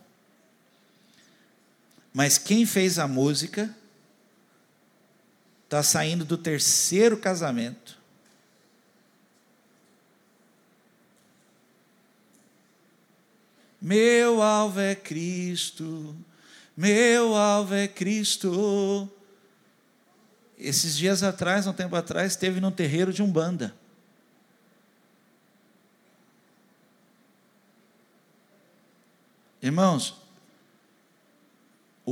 Mas 2.12 2.38
quem 2.38 2.66
fez 2.66 2.98
a 2.98 3.06
música 3.06 3.74
está 5.64 5.82
saindo 5.82 6.24
do 6.24 6.36
terceiro 6.36 7.16
casamento. 7.16 7.98
Meu 13.80 14.42
alvo 14.42 14.80
é 14.80 14.94
Cristo, 14.94 16.14
meu 16.76 17.34
alvo 17.34 17.74
é 17.74 17.88
Cristo. 17.88 19.08
Esses 20.58 20.96
dias 20.96 21.22
atrás, 21.22 21.66
um 21.66 21.72
tempo 21.72 21.96
atrás, 21.96 22.32
esteve 22.32 22.60
num 22.60 22.70
terreiro 22.70 23.12
de 23.12 23.22
Umbanda. 23.22 23.74
Irmãos, 29.62 30.19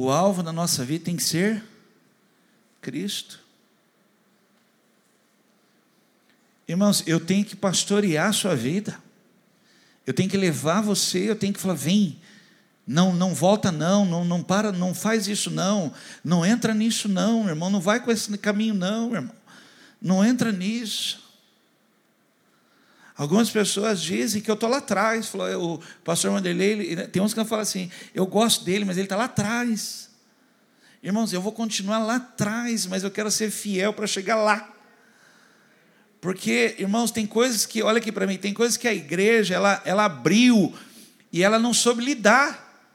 o 0.01 0.11
alvo 0.11 0.43
da 0.43 0.53
nossa 0.53 0.85
vida 0.85 1.07
tem 1.07 1.17
que 1.17 1.23
ser 1.23 1.63
Cristo. 2.81 3.41
Irmãos, 6.69 7.03
eu 7.07 7.19
tenho 7.19 7.45
que 7.45 7.57
pastorear 7.57 8.29
a 8.29 8.33
sua 8.33 8.55
vida. 8.55 8.99
Eu 10.07 10.15
tenho 10.15 10.31
que 10.31 10.37
levar 10.37 10.83
você, 10.83 11.29
eu 11.29 11.35
tenho 11.35 11.53
que 11.53 11.61
falar, 11.61 11.75
vem, 11.75 12.19
não, 12.87 13.13
não 13.13 13.35
volta 13.35 13.73
não, 13.73 14.05
não, 14.05 14.25
não 14.25 14.43
para, 14.43 14.73
não 14.73 14.95
faz 14.95 15.27
isso 15.29 15.51
não, 15.51 15.93
não 16.25 16.47
entra 16.47 16.73
nisso 16.73 17.07
não, 17.07 17.47
irmão, 17.47 17.69
não 17.69 17.81
vai 17.81 18.01
com 18.03 18.11
esse 18.11 18.39
caminho 18.39 18.73
não, 18.75 19.15
irmão. 19.15 19.35
Não 20.01 20.25
entra 20.25 20.53
nisso. 20.53 21.28
Algumas 23.19 23.51
pessoas 23.51 24.01
dizem 24.01 24.41
que 24.41 24.49
eu 24.49 24.55
estou 24.55 24.69
lá 24.69 24.79
atrás. 24.79 25.27
Falou, 25.27 25.75
o 25.75 25.81
pastor 26.05 26.31
Wanderlei, 26.31 27.09
tem 27.09 27.21
uns 27.21 27.35
que 27.35 27.45
falam 27.45 27.63
assim, 27.63 27.91
eu 28.15 28.25
gosto 28.25 28.65
dele, 28.65 28.85
mas 28.85 28.97
ele 28.97 29.07
está 29.07 29.17
lá 29.17 29.25
atrás. 29.25 30.09
Irmãos, 31.03 31.33
eu 31.33 31.43
vou 31.43 31.51
continuar 31.51 31.99
lá 31.99 32.15
atrás, 32.15 32.87
mas 32.87 33.03
eu 33.03 33.11
quero 33.11 33.29
ser 33.29 33.51
fiel 33.51 33.93
para 33.93 34.07
chegar 34.07 34.37
lá. 34.37 34.73
Porque, 36.21 36.77
irmãos, 36.79 37.11
tem 37.11 37.27
coisas 37.27 37.67
que, 37.67 37.83
olha 37.83 37.99
aqui 37.99 38.13
para 38.13 38.25
mim, 38.25 38.39
tem 38.39 38.55
coisas 38.55 38.77
que 38.77 38.87
a 38.87 38.95
igreja, 38.95 39.57
ela, 39.57 39.83
ela 39.85 40.05
abriu 40.05 40.73
e 41.33 41.43
ela 41.43 41.59
não 41.59 41.75
soube 41.75 42.05
lidar. 42.05 42.87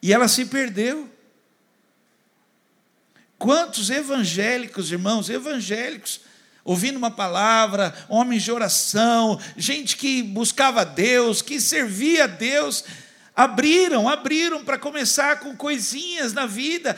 E 0.00 0.10
ela 0.10 0.26
se 0.26 0.46
perdeu. 0.46 1.06
Quantos 3.38 3.90
evangélicos, 3.90 4.90
irmãos, 4.90 5.28
evangélicos, 5.28 6.22
ouvindo 6.68 6.98
uma 6.98 7.10
palavra, 7.10 7.94
homens 8.10 8.42
de 8.42 8.52
oração, 8.52 9.40
gente 9.56 9.96
que 9.96 10.22
buscava 10.22 10.84
Deus, 10.84 11.40
que 11.40 11.58
servia 11.58 12.24
a 12.24 12.26
Deus, 12.26 12.84
abriram, 13.34 14.06
abriram 14.06 14.62
para 14.62 14.76
começar 14.76 15.40
com 15.40 15.56
coisinhas 15.56 16.34
na 16.34 16.44
vida, 16.44 16.94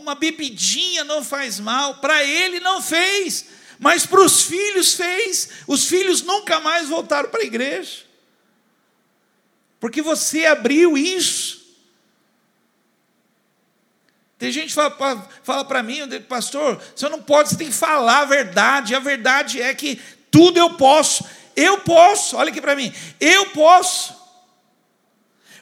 uma 0.00 0.14
bebidinha 0.14 1.04
não 1.04 1.22
faz 1.22 1.60
mal, 1.60 1.96
para 1.96 2.24
ele 2.24 2.58
não 2.58 2.80
fez, 2.80 3.44
mas 3.78 4.06
para 4.06 4.22
os 4.22 4.40
filhos 4.44 4.94
fez, 4.94 5.50
os 5.66 5.84
filhos 5.84 6.22
nunca 6.22 6.58
mais 6.58 6.88
voltaram 6.88 7.28
para 7.28 7.42
a 7.42 7.46
igreja, 7.46 7.98
porque 9.78 10.00
você 10.00 10.46
abriu 10.46 10.96
isso, 10.96 11.63
tem 14.44 14.52
gente 14.52 14.66
que 14.66 14.74
fala, 14.74 15.26
fala 15.42 15.64
para 15.64 15.82
mim, 15.82 16.00
pastor, 16.28 16.78
você 16.94 17.08
não 17.08 17.22
pode, 17.22 17.48
você 17.48 17.56
tem 17.56 17.68
que 17.68 17.74
falar 17.74 18.20
a 18.20 18.24
verdade. 18.26 18.94
A 18.94 18.98
verdade 18.98 19.62
é 19.62 19.72
que 19.72 19.98
tudo 20.30 20.58
eu 20.58 20.74
posso. 20.74 21.24
Eu 21.56 21.78
posso, 21.78 22.36
olha 22.36 22.50
aqui 22.50 22.60
para 22.60 22.76
mim, 22.76 22.92
eu 23.18 23.46
posso. 23.46 24.14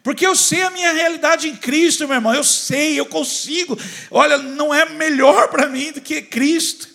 Porque 0.02 0.26
eu 0.26 0.34
sei 0.34 0.62
a 0.62 0.70
minha 0.70 0.92
realidade 0.92 1.48
em 1.48 1.54
Cristo, 1.54 2.08
meu 2.08 2.16
irmão. 2.16 2.34
Eu 2.34 2.42
sei, 2.42 2.98
eu 2.98 3.06
consigo. 3.06 3.78
Olha, 4.10 4.36
não 4.36 4.74
é 4.74 4.84
melhor 4.88 5.46
para 5.48 5.68
mim 5.68 5.92
do 5.92 6.00
que 6.00 6.20
Cristo. 6.20 6.88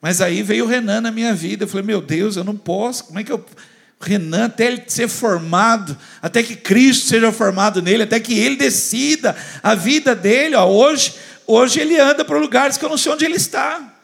Mas 0.00 0.20
aí 0.20 0.40
veio 0.40 0.66
o 0.66 0.68
Renan 0.68 1.00
na 1.00 1.10
minha 1.10 1.34
vida. 1.34 1.64
Eu 1.64 1.68
falei, 1.68 1.84
meu 1.84 2.00
Deus, 2.00 2.36
eu 2.36 2.44
não 2.44 2.56
posso. 2.56 3.06
Como 3.06 3.18
é 3.18 3.24
que 3.24 3.32
eu 3.32 3.44
Renan, 4.00 4.46
até 4.46 4.66
ele 4.66 4.84
ser 4.86 5.08
formado, 5.08 5.96
até 6.20 6.42
que 6.42 6.54
Cristo 6.54 7.08
seja 7.08 7.32
formado 7.32 7.80
nele, 7.80 8.02
até 8.02 8.20
que 8.20 8.38
ele 8.38 8.56
decida 8.56 9.36
a 9.62 9.74
vida 9.74 10.14
dele. 10.14 10.54
Ó, 10.54 10.66
hoje, 10.66 11.14
hoje 11.46 11.80
ele 11.80 11.98
anda 11.98 12.24
para 12.24 12.38
lugares 12.38 12.76
que 12.76 12.84
eu 12.84 12.88
não 12.88 12.98
sei 12.98 13.12
onde 13.12 13.24
ele 13.24 13.36
está. 13.36 13.94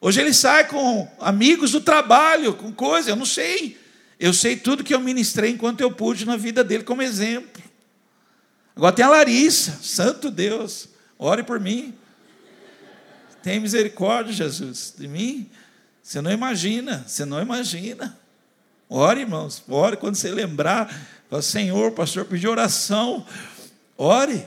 Hoje 0.00 0.20
ele 0.20 0.32
sai 0.32 0.66
com 0.66 1.08
amigos 1.18 1.72
do 1.72 1.80
trabalho, 1.80 2.54
com 2.54 2.72
coisas, 2.72 3.08
eu 3.08 3.16
não 3.16 3.26
sei. 3.26 3.78
Eu 4.18 4.34
sei 4.34 4.56
tudo 4.56 4.84
que 4.84 4.94
eu 4.94 5.00
ministrei 5.00 5.50
enquanto 5.50 5.80
eu 5.80 5.90
pude 5.90 6.26
na 6.26 6.36
vida 6.36 6.62
dele 6.62 6.84
como 6.84 7.02
exemplo. 7.02 7.62
Agora 8.76 8.94
tem 8.94 9.04
a 9.04 9.08
Larissa, 9.08 9.78
santo 9.82 10.30
Deus, 10.30 10.88
ore 11.18 11.42
por 11.42 11.58
mim. 11.58 11.94
Tem 13.42 13.58
misericórdia, 13.58 14.32
Jesus, 14.32 14.94
de 14.98 15.08
mim. 15.08 15.50
Você 16.10 16.20
não 16.20 16.32
imagina, 16.32 17.04
você 17.06 17.24
não 17.24 17.40
imagina. 17.40 18.18
Ore, 18.88 19.20
irmãos, 19.20 19.62
ore 19.68 19.96
quando 19.96 20.16
você 20.16 20.28
lembrar. 20.28 20.92
Fala, 21.30 21.40
Senhor, 21.40 21.92
pastor 21.92 22.24
pediu 22.24 22.50
oração. 22.50 23.24
Ore. 23.96 24.44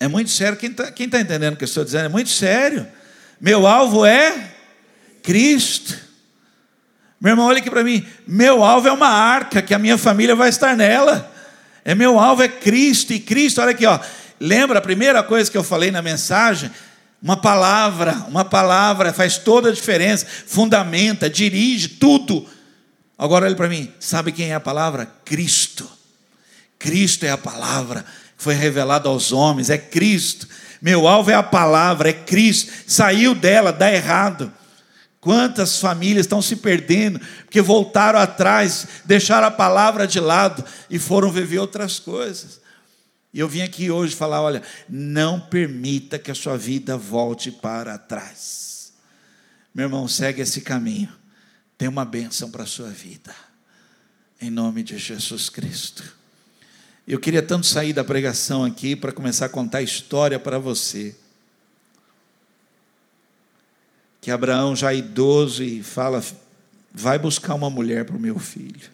É 0.00 0.08
muito 0.08 0.30
sério. 0.30 0.58
Quem 0.58 0.72
está 0.72 0.90
tá 0.90 1.20
entendendo 1.20 1.54
o 1.54 1.56
que 1.56 1.62
eu 1.62 1.66
estou 1.66 1.84
dizendo? 1.84 2.06
É 2.06 2.08
muito 2.08 2.28
sério. 2.28 2.88
Meu 3.40 3.68
alvo 3.68 4.04
é 4.04 4.52
Cristo. 5.22 5.96
Meu 7.20 7.34
irmão, 7.34 7.46
olha 7.46 7.58
aqui 7.58 7.70
para 7.70 7.84
mim. 7.84 8.04
Meu 8.26 8.64
alvo 8.64 8.88
é 8.88 8.92
uma 8.92 9.10
arca, 9.10 9.62
que 9.62 9.72
a 9.72 9.78
minha 9.78 9.96
família 9.96 10.34
vai 10.34 10.48
estar 10.48 10.76
nela. 10.76 11.32
É 11.84 11.94
meu 11.94 12.18
alvo 12.18 12.42
é 12.42 12.48
Cristo. 12.48 13.12
E 13.12 13.20
Cristo, 13.20 13.60
olha 13.60 13.70
aqui, 13.70 13.86
ó. 13.86 13.96
Lembra 14.40 14.80
a 14.80 14.82
primeira 14.82 15.22
coisa 15.22 15.48
que 15.48 15.56
eu 15.56 15.62
falei 15.62 15.92
na 15.92 16.02
mensagem? 16.02 16.68
Uma 17.22 17.36
palavra, 17.36 18.24
uma 18.28 18.44
palavra 18.44 19.12
faz 19.12 19.38
toda 19.38 19.68
a 19.68 19.72
diferença, 19.72 20.26
fundamenta, 20.26 21.30
dirige 21.30 21.88
tudo. 21.88 22.44
Agora 23.16 23.46
olhe 23.46 23.54
para 23.54 23.68
mim, 23.68 23.92
sabe 24.00 24.32
quem 24.32 24.50
é 24.50 24.54
a 24.54 24.60
palavra? 24.60 25.06
Cristo. 25.24 25.88
Cristo 26.80 27.24
é 27.24 27.30
a 27.30 27.38
palavra 27.38 28.04
que 28.36 28.42
foi 28.42 28.54
revelada 28.54 29.08
aos 29.08 29.30
homens, 29.30 29.70
é 29.70 29.78
Cristo. 29.78 30.48
Meu 30.80 31.06
alvo 31.06 31.30
é 31.30 31.34
a 31.34 31.44
palavra, 31.44 32.10
é 32.10 32.12
Cristo. 32.12 32.72
Saiu 32.88 33.36
dela, 33.36 33.72
dá 33.72 33.92
errado. 33.92 34.52
Quantas 35.20 35.78
famílias 35.78 36.26
estão 36.26 36.42
se 36.42 36.56
perdendo 36.56 37.20
porque 37.44 37.60
voltaram 37.60 38.18
atrás, 38.18 38.88
deixaram 39.04 39.46
a 39.46 39.52
palavra 39.52 40.08
de 40.08 40.18
lado 40.18 40.64
e 40.90 40.98
foram 40.98 41.30
viver 41.30 41.60
outras 41.60 42.00
coisas. 42.00 42.61
E 43.32 43.40
eu 43.40 43.48
vim 43.48 43.62
aqui 43.62 43.90
hoje 43.90 44.14
falar: 44.14 44.42
olha, 44.42 44.62
não 44.88 45.40
permita 45.40 46.18
que 46.18 46.30
a 46.30 46.34
sua 46.34 46.56
vida 46.56 46.96
volte 46.96 47.50
para 47.50 47.96
trás. 47.96 48.92
Meu 49.74 49.86
irmão, 49.86 50.06
segue 50.06 50.42
esse 50.42 50.60
caminho. 50.60 51.10
Tem 51.78 51.88
uma 51.88 52.04
bênção 52.04 52.50
para 52.50 52.64
a 52.64 52.66
sua 52.66 52.90
vida. 52.90 53.34
Em 54.40 54.50
nome 54.50 54.82
de 54.82 54.98
Jesus 54.98 55.48
Cristo. 55.48 56.16
Eu 57.08 57.18
queria 57.18 57.42
tanto 57.42 57.66
sair 57.66 57.92
da 57.92 58.04
pregação 58.04 58.64
aqui 58.64 58.94
para 58.94 59.12
começar 59.12 59.46
a 59.46 59.48
contar 59.48 59.78
a 59.78 59.82
história 59.82 60.38
para 60.38 60.58
você. 60.58 61.16
Que 64.20 64.30
Abraão, 64.30 64.76
já 64.76 64.92
idoso, 64.92 65.64
e 65.64 65.82
fala: 65.82 66.22
vai 66.92 67.18
buscar 67.18 67.54
uma 67.54 67.70
mulher 67.70 68.04
para 68.04 68.16
o 68.16 68.20
meu 68.20 68.38
filho. 68.38 68.90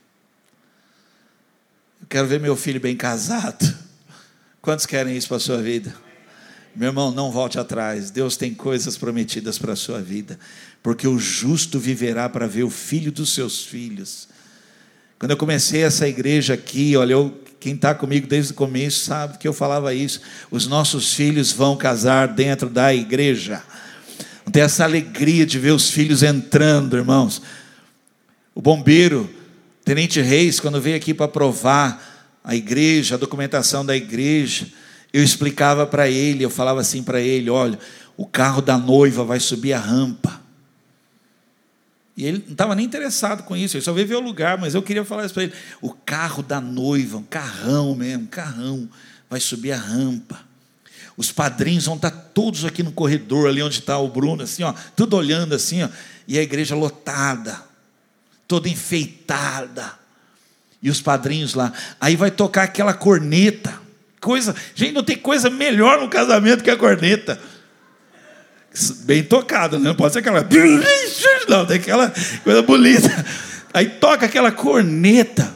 Eu 2.00 2.06
quero 2.08 2.28
ver 2.28 2.38
meu 2.38 2.54
filho 2.56 2.80
bem 2.80 2.96
casado. 2.96 3.88
Quantos 4.68 4.84
querem 4.84 5.16
isso 5.16 5.28
para 5.28 5.38
a 5.38 5.40
sua 5.40 5.62
vida? 5.62 5.94
Meu 6.76 6.90
irmão, 6.90 7.10
não 7.10 7.32
volte 7.32 7.58
atrás. 7.58 8.10
Deus 8.10 8.36
tem 8.36 8.52
coisas 8.52 8.98
prometidas 8.98 9.58
para 9.58 9.72
a 9.72 9.76
sua 9.76 9.98
vida. 9.98 10.38
Porque 10.82 11.08
o 11.08 11.18
justo 11.18 11.78
viverá 11.78 12.28
para 12.28 12.46
ver 12.46 12.64
o 12.64 12.68
filho 12.68 13.10
dos 13.10 13.32
seus 13.32 13.64
filhos. 13.64 14.28
Quando 15.18 15.30
eu 15.30 15.38
comecei 15.38 15.84
essa 15.84 16.06
igreja 16.06 16.52
aqui, 16.52 16.94
olha, 16.98 17.14
eu, 17.14 17.42
quem 17.58 17.76
está 17.76 17.94
comigo 17.94 18.26
desde 18.26 18.52
o 18.52 18.54
começo 18.54 19.06
sabe 19.06 19.38
que 19.38 19.48
eu 19.48 19.54
falava 19.54 19.94
isso. 19.94 20.20
Os 20.50 20.66
nossos 20.66 21.14
filhos 21.14 21.50
vão 21.50 21.74
casar 21.74 22.28
dentro 22.28 22.68
da 22.68 22.94
igreja. 22.94 23.62
tem 24.52 24.62
essa 24.62 24.84
alegria 24.84 25.46
de 25.46 25.58
ver 25.58 25.70
os 25.70 25.88
filhos 25.88 26.22
entrando, 26.22 26.94
irmãos. 26.94 27.40
O 28.54 28.60
bombeiro, 28.60 29.30
Tenente 29.82 30.20
Reis, 30.20 30.60
quando 30.60 30.78
veio 30.78 30.96
aqui 30.96 31.14
para 31.14 31.26
provar 31.26 32.07
a 32.49 32.57
igreja, 32.57 33.14
a 33.14 33.18
documentação 33.18 33.84
da 33.84 33.94
igreja, 33.94 34.68
eu 35.12 35.22
explicava 35.22 35.86
para 35.86 36.09
ele, 36.09 36.42
eu 36.42 36.49
falava 36.49 36.80
assim 36.80 37.03
para 37.03 37.20
ele: 37.20 37.51
olha, 37.51 37.78
o 38.16 38.24
carro 38.24 38.62
da 38.62 38.78
noiva 38.78 39.22
vai 39.22 39.38
subir 39.38 39.74
a 39.74 39.78
rampa. 39.78 40.40
E 42.16 42.24
ele 42.24 42.42
não 42.46 42.53
estava 42.53 42.74
nem 42.74 42.86
interessado 42.86 43.42
com 43.42 43.55
isso, 43.55 43.76
ele 43.76 43.84
só 43.84 43.92
veio 43.92 44.09
ver 44.09 44.14
o 44.14 44.20
lugar, 44.20 44.57
mas 44.57 44.74
eu 44.74 44.82
queria 44.82 45.05
falar 45.05 45.26
isso 45.26 45.34
para 45.34 45.42
ele: 45.42 45.53
o 45.82 45.92
carro 45.92 46.42
da 46.42 46.59
noiva, 46.59 47.18
um 47.18 47.22
carrão 47.22 47.94
mesmo, 47.94 48.22
um 48.24 48.28
carrão, 48.28 48.88
vai 49.28 49.40
subir 49.40 49.72
a 49.72 49.76
rampa. 49.76 50.40
Os 51.18 51.30
padrinhos 51.30 51.84
vão 51.84 51.96
estar 51.96 52.11
todos 52.11 52.64
aqui 52.64 52.82
no 52.82 52.92
corredor, 52.92 53.46
ali 53.46 53.62
onde 53.62 53.80
está 53.80 53.99
o 53.99 54.09
Bruno, 54.09 54.42
assim, 54.42 54.62
ó, 54.62 54.72
tudo 54.96 55.18
olhando 55.18 55.55
assim, 55.55 55.82
ó, 55.82 55.88
e 56.26 56.38
a 56.38 56.42
igreja 56.42 56.74
lotada, 56.74 57.62
toda 58.46 58.70
enfeitada. 58.70 59.97
E 60.82 60.90
os 60.90 61.00
padrinhos 61.00 61.54
lá. 61.54 61.72
Aí 62.00 62.16
vai 62.16 62.30
tocar 62.30 62.64
aquela 62.64 62.94
corneta. 62.94 63.72
Coisa, 64.20 64.54
gente, 64.74 64.92
não 64.92 65.02
tem 65.02 65.16
coisa 65.16 65.48
melhor 65.50 66.00
no 66.00 66.08
casamento 66.08 66.62
que 66.62 66.70
a 66.70 66.76
corneta 66.76 67.38
bem 69.04 69.22
tocado, 69.22 69.78
né? 69.78 69.88
não 69.88 69.94
pode 69.94 70.12
ser 70.12 70.20
aquela. 70.20 70.46
Não, 71.48 71.66
tem 71.66 71.78
aquela 71.78 72.12
coisa 72.44 72.62
bonita. 72.62 73.26
Aí 73.72 73.88
toca 73.88 74.26
aquela 74.26 74.52
corneta. 74.52 75.54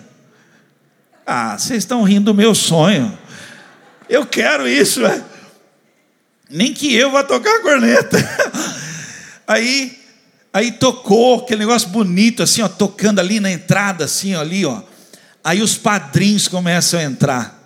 Ah, 1.26 1.56
vocês 1.58 1.78
estão 1.78 2.02
rindo 2.02 2.32
do 2.32 2.34
meu 2.34 2.54
sonho. 2.54 3.16
Eu 4.08 4.26
quero 4.26 4.66
isso, 4.66 5.04
é. 5.04 5.22
Nem 6.50 6.72
que 6.72 6.94
eu 6.94 7.10
vá 7.10 7.22
tocar 7.22 7.56
a 7.56 7.62
corneta. 7.62 8.16
Aí, 9.46 9.98
aí 10.52 10.72
tocou 10.72 11.40
aquele 11.40 11.58
negócio 11.58 11.88
bonito, 11.88 12.42
assim, 12.42 12.62
ó, 12.62 12.68
tocando 12.68 13.18
ali 13.18 13.38
na 13.40 13.50
entrada, 13.50 14.04
assim, 14.04 14.34
ó, 14.34 14.40
ali, 14.40 14.64
ó. 14.64 14.80
Aí 15.45 15.61
os 15.61 15.76
padrinhos 15.76 16.49
começam 16.49 17.01
a 17.01 17.03
entrar. 17.03 17.59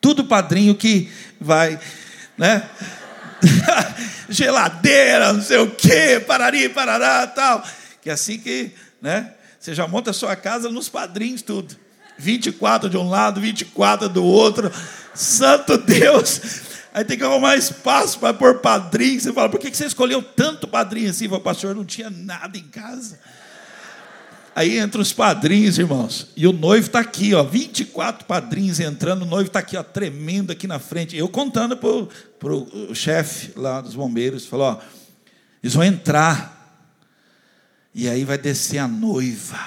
Tudo 0.00 0.24
padrinho 0.24 0.74
que 0.74 1.10
vai, 1.40 1.78
né? 2.36 2.68
geladeira, 4.28 5.32
não 5.32 5.42
sei 5.42 5.58
o 5.58 5.70
quê, 5.70 6.22
parari, 6.26 6.68
parará, 6.68 7.26
tal. 7.26 7.64
Que 8.00 8.10
é 8.10 8.12
assim 8.12 8.38
que, 8.38 8.72
né? 9.00 9.32
Você 9.58 9.74
já 9.74 9.86
monta 9.86 10.10
a 10.10 10.14
sua 10.14 10.36
casa 10.36 10.70
nos 10.70 10.88
padrinhos, 10.88 11.42
tudo. 11.42 11.76
24 12.18 12.88
de 12.88 12.96
um 12.96 13.08
lado, 13.08 13.40
24 13.40 14.08
do 14.08 14.24
outro. 14.24 14.70
Santo 15.14 15.78
Deus! 15.78 16.40
Aí 16.92 17.04
tem 17.04 17.18
que 17.18 17.24
arrumar 17.24 17.56
espaço 17.56 18.18
para 18.18 18.32
pôr 18.32 18.58
padrinho. 18.58 19.20
Você 19.20 19.32
fala, 19.32 19.48
por 19.48 19.58
que 19.58 19.74
você 19.74 19.86
escolheu 19.86 20.22
tanto 20.22 20.68
padrinho 20.68 21.10
assim? 21.10 21.26
O 21.26 21.40
pastor 21.40 21.74
não 21.74 21.84
tinha 21.84 22.08
nada 22.08 22.56
em 22.56 22.62
casa. 22.62 23.18
Aí 24.54 24.78
entra 24.78 25.00
os 25.00 25.12
padrinhos, 25.12 25.78
irmãos. 25.78 26.28
E 26.36 26.46
o 26.46 26.52
noivo 26.52 26.86
está 26.86 27.00
aqui, 27.00 27.34
ó, 27.34 27.42
24 27.42 28.24
padrinhos 28.24 28.78
entrando, 28.78 29.22
o 29.22 29.26
noivo 29.26 29.48
está 29.48 29.58
aqui, 29.58 29.76
ó, 29.76 29.82
tremendo 29.82 30.52
aqui 30.52 30.68
na 30.68 30.78
frente. 30.78 31.16
Eu 31.16 31.28
contando 31.28 31.76
para 31.76 32.52
o 32.54 32.94
chefe 32.94 33.52
lá 33.56 33.80
dos 33.80 33.96
bombeiros, 33.96 34.46
falou, 34.46 34.66
ó, 34.66 34.80
eles 35.62 35.74
vão 35.74 35.82
entrar. 35.82 36.52
E 37.92 38.08
aí 38.08 38.24
vai 38.24 38.38
descer 38.38 38.78
a 38.78 38.86
noiva. 38.86 39.58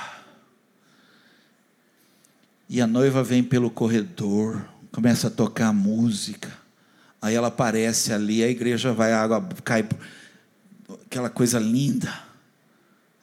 E 2.69 2.79
a 2.81 2.87
noiva 2.87 3.23
vem 3.23 3.43
pelo 3.43 3.69
corredor, 3.69 4.65
começa 4.91 5.27
a 5.27 5.31
tocar 5.31 5.73
música. 5.73 6.51
Aí 7.21 7.35
ela 7.35 7.47
aparece 7.47 8.13
ali, 8.13 8.43
a 8.43 8.49
igreja 8.49 8.93
vai, 8.93 9.11
a 9.11 9.21
água 9.21 9.47
cai, 9.63 9.87
aquela 11.05 11.29
coisa 11.29 11.59
linda. 11.59 12.26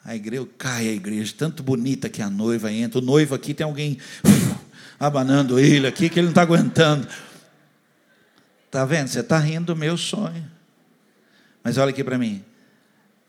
A 0.05 0.15
igreja 0.15 0.47
cai 0.59 0.89
a 0.89 0.93
igreja, 0.93 1.35
tanto 1.37 1.63
bonita 1.63 2.11
que 2.11 2.21
a 2.21 2.29
noiva 2.29 2.71
entra. 2.71 2.99
O 2.99 3.03
noivo 3.03 3.35
aqui 3.35 3.55
tem 3.55 3.65
alguém 3.65 3.99
uf, 4.23 4.55
abanando 5.01 5.59
ele 5.59 5.87
aqui 5.87 6.11
que 6.11 6.19
ele 6.19 6.27
não 6.27 6.33
está 6.33 6.43
aguentando. 6.43 7.09
Está 8.67 8.85
vendo? 8.85 9.09
Você 9.09 9.21
está 9.21 9.39
rindo 9.39 9.73
do 9.73 9.77
meu 9.77 9.97
sonho. 9.97 10.51
Mas 11.63 11.79
olha 11.79 11.91
aqui 11.91 12.05
para 12.05 12.19
mim. 12.19 12.45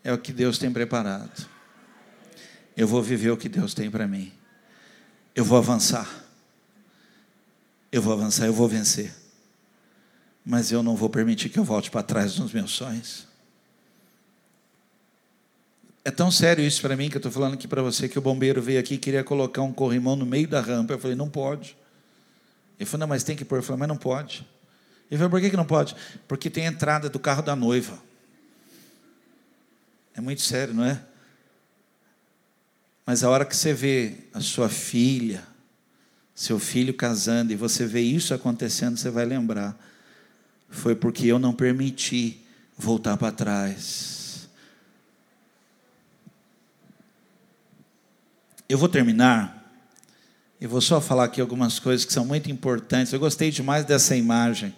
É 0.04 0.12
o 0.12 0.18
que 0.18 0.32
Deus 0.32 0.58
tem 0.58 0.70
preparado. 0.70 1.48
Eu 2.76 2.86
vou 2.86 3.02
viver 3.02 3.30
o 3.30 3.36
que 3.36 3.48
Deus 3.48 3.72
tem 3.72 3.90
para 3.90 4.06
mim. 4.06 4.30
Eu 5.34 5.44
vou 5.44 5.56
avançar. 5.56 6.26
Eu 7.90 8.02
vou 8.02 8.12
avançar, 8.12 8.44
eu 8.44 8.52
vou 8.52 8.68
vencer. 8.68 9.14
Mas 10.44 10.70
eu 10.70 10.82
não 10.82 10.94
vou 10.94 11.08
permitir 11.08 11.48
que 11.48 11.58
eu 11.58 11.64
volte 11.64 11.90
para 11.90 12.02
trás 12.02 12.38
nos 12.38 12.52
meus 12.52 12.72
sonhos. 12.72 13.26
É 16.06 16.10
tão 16.12 16.30
sério 16.30 16.64
isso 16.64 16.80
para 16.80 16.96
mim 16.96 17.10
que 17.10 17.16
eu 17.16 17.18
estou 17.18 17.32
falando 17.32 17.54
aqui 17.54 17.66
para 17.66 17.82
você 17.82 18.08
que 18.08 18.16
o 18.16 18.22
bombeiro 18.22 18.62
veio 18.62 18.78
aqui 18.78 18.94
e 18.94 18.96
queria 18.96 19.24
colocar 19.24 19.62
um 19.62 19.72
corrimão 19.72 20.14
no 20.14 20.24
meio 20.24 20.46
da 20.46 20.60
rampa. 20.60 20.92
Eu 20.92 21.00
falei, 21.00 21.16
não 21.16 21.28
pode. 21.28 21.76
Ele 22.78 22.88
falou, 22.88 23.00
não, 23.00 23.08
mas 23.08 23.24
tem 23.24 23.34
que 23.34 23.44
pôr. 23.44 23.58
Eu 23.58 23.62
falei, 23.64 23.80
mas 23.80 23.88
não 23.88 23.96
pode. 23.96 24.46
Ele 25.10 25.18
falou, 25.18 25.30
por 25.32 25.40
que, 25.40 25.50
que 25.50 25.56
não 25.56 25.64
pode? 25.64 25.96
Porque 26.28 26.48
tem 26.48 26.64
a 26.64 26.70
entrada 26.70 27.08
do 27.08 27.18
carro 27.18 27.42
da 27.42 27.56
noiva. 27.56 27.98
É 30.14 30.20
muito 30.20 30.42
sério, 30.42 30.72
não 30.72 30.84
é? 30.84 31.02
Mas 33.04 33.24
a 33.24 33.28
hora 33.28 33.44
que 33.44 33.56
você 33.56 33.74
vê 33.74 34.14
a 34.32 34.40
sua 34.40 34.68
filha, 34.68 35.42
seu 36.36 36.60
filho 36.60 36.94
casando, 36.94 37.52
e 37.52 37.56
você 37.56 37.84
vê 37.84 38.00
isso 38.02 38.32
acontecendo, 38.32 38.96
você 38.96 39.10
vai 39.10 39.24
lembrar. 39.24 39.76
Foi 40.70 40.94
porque 40.94 41.26
eu 41.26 41.40
não 41.40 41.52
permiti 41.52 42.46
voltar 42.78 43.16
para 43.16 43.32
trás. 43.32 44.15
Eu 48.68 48.78
vou 48.78 48.88
terminar. 48.88 49.54
Eu 50.60 50.68
vou 50.68 50.80
só 50.80 51.00
falar 51.00 51.24
aqui 51.24 51.40
algumas 51.40 51.78
coisas 51.78 52.04
que 52.04 52.12
são 52.12 52.24
muito 52.24 52.50
importantes. 52.50 53.12
Eu 53.12 53.20
gostei 53.20 53.50
demais 53.50 53.84
dessa 53.84 54.16
imagem. 54.16 54.74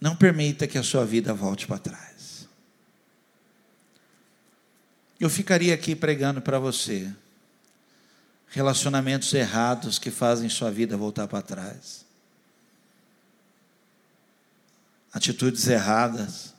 Não 0.00 0.16
permita 0.16 0.66
que 0.66 0.78
a 0.78 0.82
sua 0.82 1.04
vida 1.04 1.32
volte 1.32 1.66
para 1.66 1.78
trás. 1.78 2.48
Eu 5.18 5.28
ficaria 5.28 5.74
aqui 5.74 5.94
pregando 5.94 6.40
para 6.40 6.58
você 6.58 7.12
relacionamentos 8.48 9.32
errados 9.32 9.98
que 9.98 10.10
fazem 10.10 10.48
sua 10.48 10.70
vida 10.70 10.96
voltar 10.96 11.28
para 11.28 11.42
trás. 11.42 12.04
Atitudes 15.12 15.68
erradas 15.68 16.54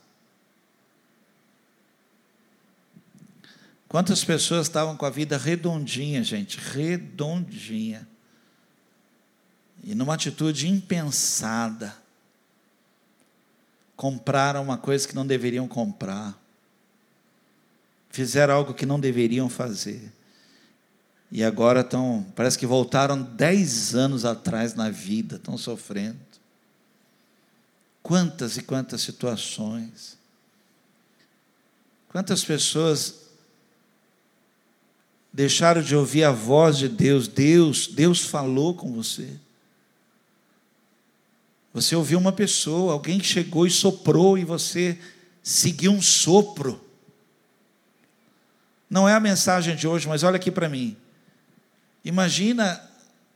Quantas 3.92 4.24
pessoas 4.24 4.68
estavam 4.68 4.96
com 4.96 5.06
a 5.06 5.10
vida 5.10 5.38
redondinha, 5.38 6.24
gente, 6.24 6.58
redondinha. 6.58 8.08
E 9.84 9.94
numa 9.94 10.14
atitude 10.14 10.70
impensada, 10.70 11.94
compraram 13.98 14.64
uma 14.64 14.78
coisa 14.78 15.06
que 15.06 15.14
não 15.14 15.28
deveriam 15.28 15.68
comprar. 15.68 16.39
Fizeram 18.10 18.54
algo 18.54 18.74
que 18.74 18.86
não 18.86 18.98
deveriam 18.98 19.50
fazer. 19.50 20.10
E 21.30 21.44
agora 21.44 21.82
estão, 21.82 22.26
parece 22.34 22.58
que 22.58 22.66
voltaram 22.66 23.22
dez 23.22 23.94
anos 23.94 24.24
atrás 24.24 24.74
na 24.74 24.89
vida, 24.89 25.36
estão 25.36 25.58
sofrendo. 25.58 26.18
Quantas 28.02 28.56
e 28.56 28.64
quantas 28.64 29.02
situações. 29.02 30.18
Quantas 32.08 32.42
pessoas 32.46 33.21
deixaram 35.32 35.82
de 35.82 35.96
ouvir 35.96 36.24
a 36.24 36.32
voz 36.32 36.78
de 36.78 36.90
Deus. 36.90 37.28
Deus, 37.28 37.88
Deus 37.88 38.22
falou 38.22 38.74
com 38.74 38.92
você. 38.92 39.30
Você 41.74 41.96
ouviu 41.96 42.20
uma 42.20 42.34
pessoa, 42.34 42.94
alguém 42.94 43.24
chegou 43.24 43.66
e 43.66 43.72
soprou 43.72 44.38
e 44.38 44.44
você 44.44 45.00
seguiu 45.42 45.92
um 45.92 46.02
sopro. 46.02 46.84
Não 48.90 49.08
é 49.08 49.14
a 49.14 49.20
mensagem 49.22 49.76
de 49.76 49.88
hoje, 49.88 50.08
mas 50.08 50.22
olha 50.22 50.36
aqui 50.36 50.52
para 50.52 50.68
mim. 50.68 50.98
Imagina 52.04 52.82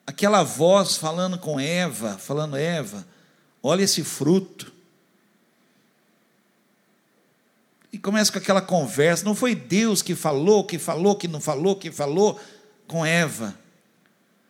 aquela 0.06 0.44
voz 0.44 0.98
falando 0.98 1.38
com 1.38 1.58
Eva, 1.58 2.18
falando: 2.18 2.58
Eva, 2.58 3.08
olha 3.64 3.84
esse 3.84 4.04
fruto. 4.04 4.75
E 7.96 7.98
começa 7.98 8.30
com 8.30 8.38
aquela 8.38 8.62
conversa. 8.62 9.24
Não 9.24 9.34
foi 9.34 9.56
Deus 9.56 10.02
que 10.02 10.16
falou, 10.16 10.66
que 10.66 10.78
falou, 10.78 11.16
que 11.16 11.30
não 11.30 11.40
falou, 11.40 11.78
que 11.78 11.90
falou 11.90 12.38
com 12.86 13.06
Eva. 13.06 13.58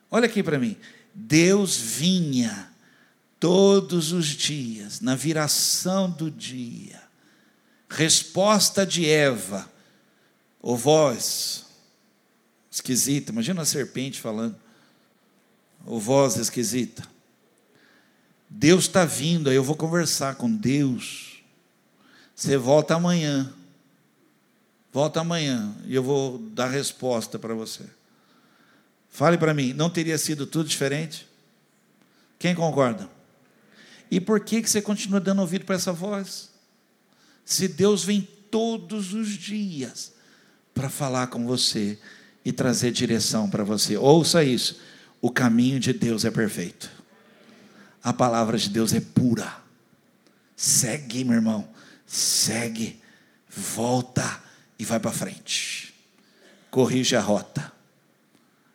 Olha 0.10 0.26
aqui 0.26 0.42
para 0.42 0.58
mim. 0.58 0.76
Deus 1.14 1.78
vinha 1.78 2.72
todos 3.40 4.12
os 4.12 4.26
dias, 4.26 5.00
na 5.00 5.16
viração 5.16 6.10
do 6.10 6.32
dia. 6.32 7.00
Resposta 7.88 8.84
de 8.84 9.08
Eva. 9.08 9.72
Ou 10.60 10.76
voz 10.76 11.68
esquisita. 12.72 13.32
Imagina 13.32 13.62
a 13.62 13.66
serpente 13.66 14.20
falando. 14.20 14.56
Ou 15.86 16.00
voz 16.00 16.36
esquisita. 16.38 17.08
Deus 18.50 18.86
está 18.86 19.06
vindo, 19.06 19.52
aí 19.52 19.56
eu 19.56 19.64
vou 19.64 19.76
conversar 19.76 20.34
com 20.34 20.50
Deus. 20.50 21.35
Você 22.36 22.58
volta 22.58 22.96
amanhã. 22.96 23.52
Volta 24.92 25.22
amanhã 25.22 25.74
e 25.86 25.96
eu 25.96 26.04
vou 26.04 26.38
dar 26.38 26.68
resposta 26.68 27.40
para 27.40 27.54
você. 27.54 27.84
Fale 29.10 29.38
para 29.38 29.54
mim, 29.54 29.74
não 29.74 29.90
teria 29.90 30.18
sido 30.18 30.46
tudo 30.46 30.68
diferente? 30.68 31.28
Quem 32.38 32.54
concorda? 32.54 33.10
E 34.12 34.20
por 34.20 34.40
que, 34.42 34.62
que 34.62 34.70
você 34.70 34.82
continua 34.82 35.20
dando 35.20 35.42
ouvido 35.42 35.66
para 35.66 35.76
essa 35.76 35.92
voz? 35.92 36.50
Se 37.46 37.68
Deus 37.68 38.04
vem 38.04 38.28
todos 38.52 39.14
os 39.14 39.30
dias 39.30 40.14
para 40.74 40.90
falar 40.90 41.28
com 41.28 41.46
você 41.46 41.98
e 42.44 42.52
trazer 42.52 42.92
direção 42.92 43.50
para 43.50 43.64
você, 43.64 43.98
ouça 43.98 44.44
isso: 44.44 44.80
o 45.22 45.32
caminho 45.32 45.80
de 45.80 45.94
Deus 45.94 46.26
é 46.26 46.32
perfeito, 46.32 46.90
a 48.04 48.14
palavra 48.14 48.58
de 48.58 48.70
Deus 48.70 48.94
é 48.94 49.00
pura. 49.00 49.58
Segue, 50.56 51.24
meu 51.24 51.36
irmão, 51.36 51.68
segue, 52.06 53.02
volta 53.50 54.42
e 54.78 54.86
vai 54.86 55.00
para 55.00 55.12
frente, 55.12 55.94
corrige 56.70 57.16
a 57.16 57.22
rota. 57.22 57.72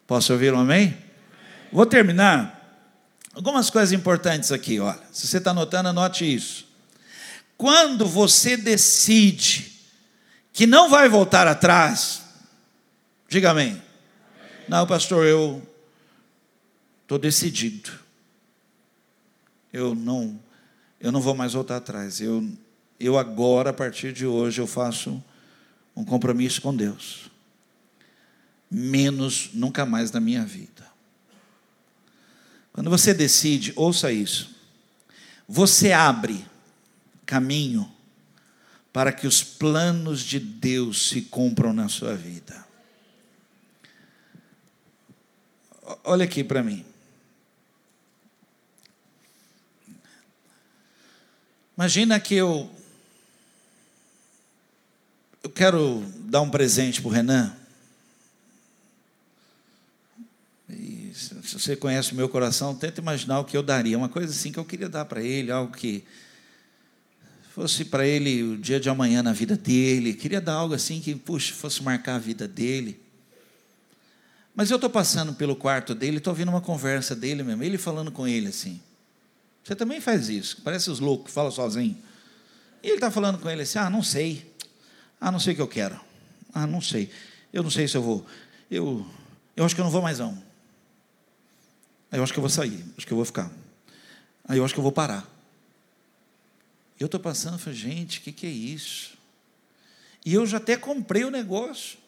Posso 0.07 0.33
ouvir 0.33 0.53
um 0.53 0.59
amém? 0.59 0.97
Vou 1.73 1.87
terminar. 1.87 2.57
Algumas 3.33 3.71
coisas 3.71 3.93
importantes 3.93 4.51
aqui, 4.51 4.81
olha. 4.81 5.01
Se 5.13 5.27
você 5.27 5.39
está 5.39 5.53
anotando, 5.53 5.91
anote 5.91 6.25
isso. 6.25 6.67
Quando 7.57 8.07
você 8.07 8.57
decide 8.57 9.73
que 10.53 10.67
não 10.67 10.91
vai 10.91 11.09
voltar 11.09 11.47
atrás, 11.47 12.23
diga 13.29 13.51
amém. 13.51 13.71
amém. 13.71 13.83
Não, 14.69 14.87
pastor, 14.87 15.25
eu 15.27 15.63
estou 17.03 17.19
decidido. 17.19 17.91
Eu 19.73 19.95
não, 19.95 20.41
eu 21.01 21.13
não 21.13 21.21
vou 21.21 21.35
mais 21.35 21.53
voltar 21.53 21.77
atrás. 21.77 22.21
Eu, 22.21 22.51
eu 23.01 23.17
agora, 23.17 23.71
a 23.71 23.73
partir 23.73 24.13
de 24.13 24.27
hoje, 24.27 24.61
eu 24.61 24.67
faço 24.67 25.25
um 25.97 26.05
compromisso 26.05 26.61
com 26.61 26.77
Deus. 26.77 27.31
Menos 28.71 29.51
nunca 29.55 29.87
mais 29.87 30.13
na 30.13 30.21
minha 30.21 30.45
vida. 30.45 30.87
Quando 32.75 32.91
você 32.91 33.15
decide, 33.15 33.73
ouça 33.75 34.13
isso. 34.13 34.55
Você 35.49 35.93
abre 35.93 36.45
caminho 37.25 37.91
para 38.93 39.13
que 39.13 39.27
os 39.27 39.43
planos 39.43 40.21
de 40.21 40.39
Deus 40.39 41.09
se 41.09 41.23
cumpram 41.23 41.73
na 41.73 41.89
sua 41.89 42.15
vida. 42.15 42.67
Olha 46.05 46.25
aqui 46.25 46.45
para 46.45 46.63
mim. 46.63 46.85
Imagina 51.77 52.21
que 52.21 52.35
eu 52.35 52.71
eu 55.51 55.53
quero 55.53 56.05
dar 56.27 56.43
um 56.43 56.49
presente 56.49 57.03
para 57.03 57.09
o 57.09 57.13
Renan. 57.13 57.53
E 60.69 61.11
se 61.13 61.35
você 61.53 61.75
conhece 61.75 62.13
o 62.13 62.15
meu 62.15 62.29
coração, 62.29 62.73
tenta 62.73 63.01
imaginar 63.01 63.41
o 63.41 63.45
que 63.45 63.57
eu 63.57 63.63
daria. 63.63 63.99
Uma 63.99 64.09
coisa 64.09 64.33
assim 64.33 64.53
que 64.53 64.59
eu 64.61 64.65
queria 64.65 64.89
dar 64.89 65.05
para 65.07 65.21
ele, 65.21 65.51
algo 65.51 65.77
que 65.77 66.05
fosse 67.53 67.85
para 67.85 68.07
ele 68.07 68.45
o 68.45 68.57
dia 68.57 68.79
de 68.79 68.89
amanhã 68.89 69.25
na 69.25 69.33
vida 69.33 69.57
dele, 69.57 70.15
queria 70.15 70.41
dar 70.41 70.53
algo 70.53 70.73
assim 70.73 71.01
que, 71.01 71.17
puxa, 71.17 71.53
fosse 71.53 71.83
marcar 71.83 72.15
a 72.15 72.19
vida 72.19 72.47
dele. 72.47 73.01
Mas 74.55 74.71
eu 74.71 74.77
estou 74.77 74.89
passando 74.89 75.35
pelo 75.35 75.57
quarto 75.57 75.97
dele, 75.97 76.19
estou 76.19 76.31
ouvindo 76.31 76.51
uma 76.51 76.61
conversa 76.61 77.17
dele 77.17 77.43
mesmo, 77.43 77.65
ele 77.65 77.77
falando 77.77 78.13
com 78.13 78.27
ele 78.27 78.47
assim. 78.47 78.81
Você 79.65 79.75
também 79.75 80.01
faz 80.01 80.29
isso, 80.29 80.59
parece 80.63 80.89
os 80.91 81.01
loucos, 81.01 81.35
fala 81.35 81.51
sozinho. 81.51 81.99
E 82.85 82.87
ele 82.87 82.95
está 82.95 83.11
falando 83.11 83.39
com 83.39 83.51
ele 83.51 83.63
assim: 83.63 83.81
ah, 83.81 83.91
não 83.91 84.03
sei. 84.03 84.50
Ah, 85.21 85.31
não 85.31 85.39
sei 85.39 85.53
o 85.53 85.57
que 85.57 85.63
eu 85.63 85.69
quero. 85.69 86.01
Ah, 86.53 86.67
não 86.67 86.81
sei. 86.81 87.11
Eu 87.53 87.63
não 87.63 87.71
sei 87.71 87.87
se 87.87 87.97
eu 87.97 88.03
vou. 88.03 88.27
Eu, 88.71 89.07
eu 89.55 89.65
acho 89.65 89.75
que 89.75 89.81
eu 89.81 89.85
não 89.85 89.93
vou 89.93 90.03
mais 90.03 90.19
não. 90.19 90.33
Aí 92.11 92.19
eu 92.19 92.23
acho 92.23 92.33
que 92.33 92.39
eu 92.39 92.43
vou 92.43 92.51
sair, 92.51 92.85
acho 92.97 93.07
que 93.07 93.13
eu 93.13 93.17
vou 93.17 93.25
ficar. 93.25 93.51
Aí 94.49 94.59
eu 94.59 94.65
acho 94.65 94.75
que 94.75 94.81
eu 94.81 94.83
vou 94.83 94.93
parar. 94.93 95.29
Eu 96.99 97.07
estou 97.07 97.21
passando 97.21 97.59
e 97.59 97.63
falei, 97.63 97.79
gente, 97.79 98.19
o 98.19 98.23
que, 98.23 98.33
que 98.33 98.47
é 98.47 98.51
isso? 98.51 99.17
E 100.25 100.35
eu 100.35 100.47
já 100.47 100.59
até 100.59 100.77
comprei 100.77 101.25
o 101.25 101.31
negócio. 101.31 101.99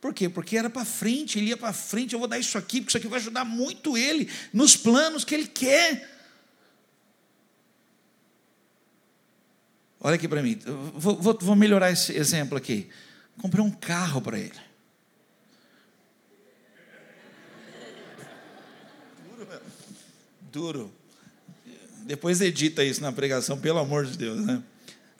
Por 0.00 0.12
quê? 0.12 0.28
Porque 0.28 0.56
era 0.56 0.68
para 0.68 0.84
frente, 0.84 1.38
ele 1.38 1.48
ia 1.48 1.56
para 1.56 1.72
frente, 1.72 2.12
eu 2.12 2.18
vou 2.18 2.28
dar 2.28 2.38
isso 2.38 2.58
aqui, 2.58 2.80
porque 2.80 2.90
isso 2.90 2.98
aqui 2.98 3.06
vai 3.06 3.18
ajudar 3.18 3.44
muito 3.44 3.96
ele 3.96 4.30
nos 4.52 4.76
planos 4.76 5.24
que 5.24 5.34
ele 5.34 5.46
quer. 5.46 6.13
Olha 10.06 10.16
aqui 10.16 10.28
para 10.28 10.42
mim, 10.42 10.58
vou, 10.94 11.16
vou, 11.16 11.38
vou, 11.40 11.56
melhorar 11.56 11.90
esse 11.90 12.12
exemplo 12.12 12.58
aqui. 12.58 12.90
Comprei 13.40 13.64
um 13.64 13.70
carro 13.70 14.20
para 14.20 14.38
ele. 14.38 14.52
Duro. 19.26 19.48
Duro. 20.52 20.94
Depois 22.04 22.42
edita 22.42 22.84
isso 22.84 23.00
na 23.00 23.12
pregação, 23.12 23.58
pelo 23.58 23.78
amor 23.78 24.04
de 24.04 24.18
Deus, 24.18 24.44
né? 24.44 24.62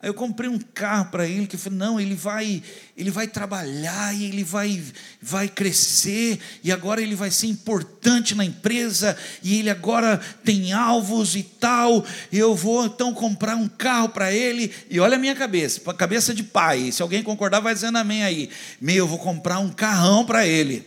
Aí 0.04 0.10
eu 0.10 0.12
comprei 0.12 0.50
um 0.50 0.58
carro 0.58 1.06
para 1.06 1.26
ele 1.26 1.46
que 1.46 1.56
falou: 1.56 1.78
"Não, 1.78 1.98
ele 1.98 2.14
vai, 2.14 2.62
ele 2.94 3.10
vai 3.10 3.26
trabalhar 3.26 4.14
e 4.14 4.26
ele 4.26 4.44
vai 4.44 4.82
vai 5.18 5.48
crescer 5.48 6.38
e 6.62 6.70
agora 6.70 7.00
ele 7.00 7.14
vai 7.14 7.30
ser 7.30 7.46
importante 7.46 8.34
na 8.34 8.44
empresa 8.44 9.16
e 9.42 9.58
ele 9.58 9.70
agora 9.70 10.20
tem 10.44 10.74
alvos 10.74 11.34
e 11.34 11.42
tal. 11.42 12.04
Eu 12.30 12.54
vou 12.54 12.84
então 12.84 13.14
comprar 13.14 13.56
um 13.56 13.66
carro 13.66 14.10
para 14.10 14.30
ele 14.30 14.70
e 14.90 15.00
olha 15.00 15.16
a 15.16 15.18
minha 15.18 15.34
cabeça, 15.34 15.80
cabeça 15.94 16.34
de 16.34 16.42
pai. 16.42 16.92
Se 16.92 17.00
alguém 17.00 17.22
concordar 17.22 17.60
vai 17.60 17.72
dizendo 17.72 17.96
amém 17.96 18.24
aí. 18.24 18.50
Meu, 18.78 18.96
eu 18.96 19.08
vou 19.08 19.18
comprar 19.18 19.58
um 19.58 19.70
carrão 19.70 20.26
para 20.26 20.46
ele. 20.46 20.84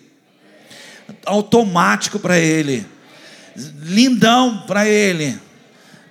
Automático 1.26 2.20
para 2.20 2.38
ele. 2.38 2.86
Lindão 3.82 4.64
para 4.68 4.88
ele 4.88 5.47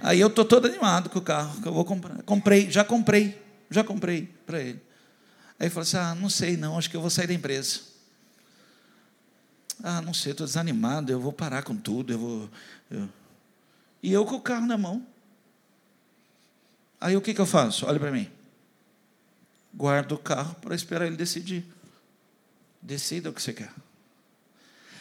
Aí 0.01 0.21
eu 0.21 0.29
estou 0.29 0.45
todo 0.45 0.67
animado 0.67 1.11
com 1.11 1.19
o 1.19 1.23
carro 1.23 1.61
que 1.61 1.69
eu 1.69 1.73
vou 1.73 1.85
comprar. 1.85 2.23
Comprei, 2.23 2.71
já 2.71 2.85
comprei, 2.85 3.41
já 3.71 3.83
comprei 3.83 4.29
para 4.47 4.61
ele. 4.61 4.81
Aí 5.59 5.67
ele 5.67 5.71
falou 5.71 5.83
assim: 5.83 5.97
Ah, 5.97 6.15
não 6.15 6.29
sei 6.29 6.57
não, 6.57 6.79
acho 6.79 6.91
que 6.91 6.97
eu 6.97 7.01
vou 7.01 7.11
sair 7.11 7.27
da 7.27 7.35
empresa. 7.35 7.81
Ah, 9.83 10.01
não 10.01 10.15
sei, 10.15 10.33
estou 10.33 10.47
desanimado, 10.47 11.13
eu 11.13 11.21
vou 11.21 11.33
parar 11.33 11.63
com 11.63 11.77
tudo, 11.77 12.13
eu 12.13 12.19
vou. 12.19 12.51
Eu... 12.91 13.09
E 14.03 14.13
eu 14.13 14.25
com 14.25 14.37
o 14.37 14.41
carro 14.41 14.67
na 14.67 14.79
mão. 14.79 15.07
Aí 17.01 17.17
o 17.17 17.21
que, 17.21 17.35
que 17.35 17.41
eu 17.41 17.47
faço? 17.47 17.87
Olha 17.87 18.01
para 18.01 18.11
mim. 18.11 18.31
Guardo 19.75 20.13
o 20.13 20.19
carro 20.19 20.55
para 20.57 20.75
esperar 20.75 21.07
ele 21.07 21.17
decidir. 21.17 21.65
Decida 22.81 23.31
o 23.31 23.33
que 23.33 23.43
você 23.43 23.53
quer. 23.53 23.71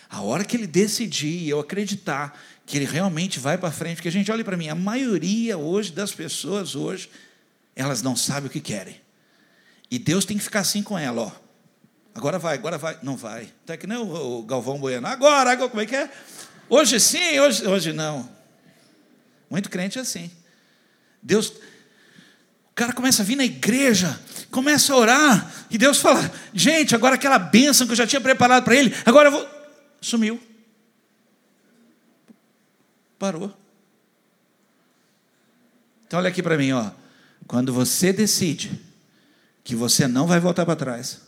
A 0.09 0.21
hora 0.21 0.43
que 0.43 0.55
ele 0.55 0.67
decidir 0.67 1.47
eu 1.47 1.59
acreditar 1.59 2.39
que 2.65 2.77
ele 2.77 2.85
realmente 2.85 3.39
vai 3.39 3.57
para 3.57 3.71
frente, 3.71 3.97
porque 3.97 4.07
a 4.07 4.11
gente 4.11 4.31
olha 4.31 4.43
para 4.43 4.57
mim, 4.57 4.69
a 4.69 4.75
maioria 4.75 5.57
hoje 5.57 5.91
das 5.91 6.11
pessoas 6.11 6.75
hoje, 6.75 7.09
elas 7.75 8.01
não 8.01 8.15
sabem 8.15 8.47
o 8.47 8.51
que 8.51 8.59
querem. 8.59 8.99
E 9.89 9.99
Deus 9.99 10.25
tem 10.25 10.37
que 10.37 10.43
ficar 10.43 10.61
assim 10.61 10.81
com 10.81 10.97
ela, 10.97 11.21
ó. 11.21 11.31
Agora 12.15 12.39
vai, 12.39 12.55
agora 12.55 12.77
vai. 12.77 12.97
Não 13.03 13.17
vai. 13.17 13.49
Tá 13.65 13.75
que 13.75 13.85
nem 13.85 13.97
o 13.97 14.41
Galvão 14.43 14.79
Bueno. 14.79 15.05
Agora, 15.05 15.51
agora, 15.51 15.69
como 15.69 15.81
é 15.81 15.85
que 15.85 15.95
é? 15.95 16.09
Hoje 16.69 16.99
sim, 16.99 17.39
hoje, 17.39 17.67
hoje 17.67 17.93
não. 17.93 18.29
Muito 19.49 19.69
crente 19.69 19.99
é 19.99 20.01
assim. 20.01 20.31
Deus, 21.21 21.49
o 21.49 22.73
cara 22.73 22.93
começa 22.93 23.21
a 23.21 23.25
vir 23.25 23.35
na 23.35 23.45
igreja, 23.45 24.19
começa 24.49 24.93
a 24.93 24.97
orar, 24.97 25.53
e 25.69 25.77
Deus 25.77 25.99
fala: 25.99 26.31
gente, 26.53 26.95
agora 26.95 27.15
aquela 27.15 27.37
bênção 27.37 27.85
que 27.85 27.91
eu 27.91 27.97
já 27.97 28.07
tinha 28.07 28.21
preparado 28.21 28.63
para 28.63 28.75
ele, 28.75 28.95
agora 29.05 29.27
eu 29.27 29.31
vou. 29.31 29.54
Sumiu. 30.05 30.39
Parou. 33.17 33.51
Então 36.05 36.19
olha 36.19 36.29
aqui 36.29 36.43
para 36.43 36.55
mim, 36.59 36.73
ó. 36.73 36.91
Quando 37.47 37.73
você 37.73 38.13
decide 38.13 38.79
que 39.63 39.75
você 39.75 40.07
não 40.07 40.27
vai 40.27 40.39
voltar 40.39 40.63
para 40.63 40.75
trás, 40.75 41.21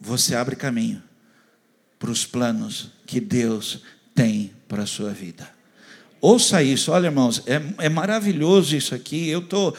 você 0.00 0.34
abre 0.34 0.56
caminho 0.56 1.00
para 1.96 2.10
os 2.10 2.26
planos 2.26 2.90
que 3.06 3.20
Deus 3.20 3.84
tem 4.12 4.52
para 4.66 4.82
a 4.82 4.86
sua 4.86 5.12
vida. 5.12 5.48
Ouça 6.20 6.60
isso, 6.64 6.90
olha 6.90 7.06
irmãos, 7.06 7.44
é, 7.46 7.86
é 7.86 7.88
maravilhoso 7.88 8.74
isso 8.74 8.96
aqui. 8.96 9.28
Eu 9.28 9.46
tô, 9.46 9.72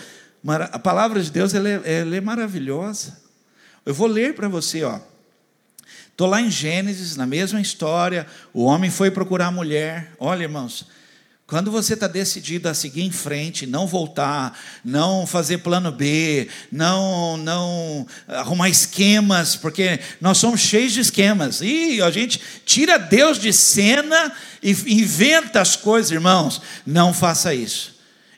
a 0.47 0.79
palavra 0.79 1.21
de 1.21 1.29
Deus 1.29 1.53
ela 1.53 1.67
é, 1.67 1.99
ela 1.99 2.15
é 2.15 2.21
maravilhosa. 2.21 3.21
Eu 3.85 3.93
vou 3.93 4.07
ler 4.07 4.33
para 4.33 4.47
você, 4.47 4.81
ó. 4.83 4.97
Estou 6.17 6.27
lá 6.27 6.41
em 6.41 6.49
Gênesis, 6.49 7.15
na 7.15 7.27
mesma 7.27 7.61
história. 7.61 8.25
O 8.51 8.63
homem 8.63 8.89
foi 8.89 9.11
procurar 9.11 9.45
a 9.45 9.51
mulher. 9.51 10.13
Olha, 10.19 10.41
irmãos, 10.41 10.87
quando 11.45 11.69
você 11.69 11.93
está 11.93 12.07
decidido 12.07 12.67
a 12.67 12.73
seguir 12.73 13.03
em 13.03 13.11
frente, 13.11 13.67
não 13.67 13.85
voltar, 13.85 14.59
não 14.83 15.27
fazer 15.27 15.59
plano 15.59 15.91
B, 15.91 16.49
não, 16.71 17.37
não 17.37 18.07
arrumar 18.27 18.67
esquemas, 18.67 19.55
porque 19.55 19.99
nós 20.19 20.39
somos 20.39 20.59
cheios 20.59 20.93
de 20.93 21.01
esquemas. 21.01 21.61
E 21.61 22.01
a 22.01 22.09
gente 22.09 22.41
tira 22.65 22.97
Deus 22.97 23.37
de 23.37 23.53
cena 23.53 24.33
e 24.63 24.71
inventa 24.71 25.61
as 25.61 25.75
coisas, 25.75 26.09
irmãos. 26.09 26.59
Não 26.83 27.13
faça 27.13 27.53
isso. 27.53 27.96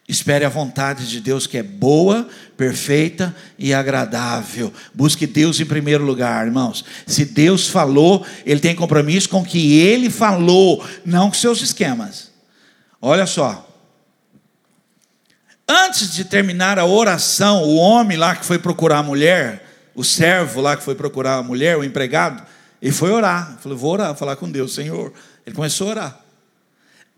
Espere 0.10 0.44
a 0.44 0.50
vontade 0.50 1.08
de 1.08 1.22
Deus 1.22 1.46
que 1.46 1.56
é 1.56 1.62
boa, 1.62 2.28
perfeita 2.58 3.36
e 3.60 3.76
agradável. 3.76 4.74
Busque 4.92 5.28
Deus 5.28 5.60
em 5.60 5.66
primeiro 5.66 6.04
lugar, 6.04 6.48
irmãos. 6.48 6.84
Se 7.06 7.24
Deus 7.26 7.68
falou, 7.68 8.26
Ele 8.44 8.60
tem 8.60 8.76
compromisso 8.76 9.30
com 9.30 9.42
o 9.42 9.46
que 9.46 9.80
Ele 9.80 10.10
falou, 10.10 10.84
não 11.06 11.28
com 11.28 11.36
seus 11.36 11.62
esquemas. 11.62 12.32
Olha 13.00 13.28
só. 13.28 13.68
Antes 15.68 16.12
de 16.12 16.26
terminar 16.26 16.80
a 16.80 16.86
oração, 16.88 17.62
o 17.62 17.76
homem 17.76 18.18
lá 18.18 18.36
que 18.36 18.44
foi 18.44 18.58
procurar 18.58 18.98
a 18.98 19.04
mulher, 19.04 19.64
o 19.94 20.04
servo 20.04 20.60
lá 20.60 20.76
que 20.76 20.82
foi 20.82 20.96
procurar 20.96 21.36
a 21.36 21.44
mulher, 21.44 21.78
o 21.78 21.84
empregado, 21.84 22.44
ele 22.82 22.92
foi 22.92 23.12
orar. 23.12 23.60
Falou: 23.62 23.78
Vou 23.78 23.92
orar, 23.92 24.16
falar 24.16 24.36
com 24.38 24.50
Deus, 24.50 24.74
Senhor. 24.74 25.14
Ele 25.46 25.56
começou 25.56 25.90
a 25.90 25.92
orar. 25.92 26.20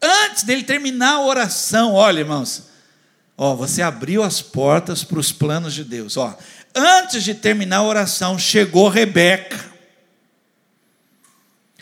Antes 0.04 0.44
dele 0.44 0.64
terminar 0.64 1.14
a 1.14 1.22
oração, 1.22 1.94
olha, 1.94 2.20
irmãos, 2.20 2.71
Ó, 3.38 3.56
você 3.56 3.82
abriu 3.82 4.24
as 4.24 4.42
portas 4.42 5.04
para 5.04 5.20
os 5.20 5.32
planos 5.32 5.74
de 5.74 5.84
Deus. 5.84 6.18
Ó, 6.18 6.38
antes 6.76 7.24
de 7.24 7.34
terminar 7.34 7.78
a 7.78 7.84
oração, 7.84 8.38
chegou 8.38 8.88
Rebeca, 8.88 9.60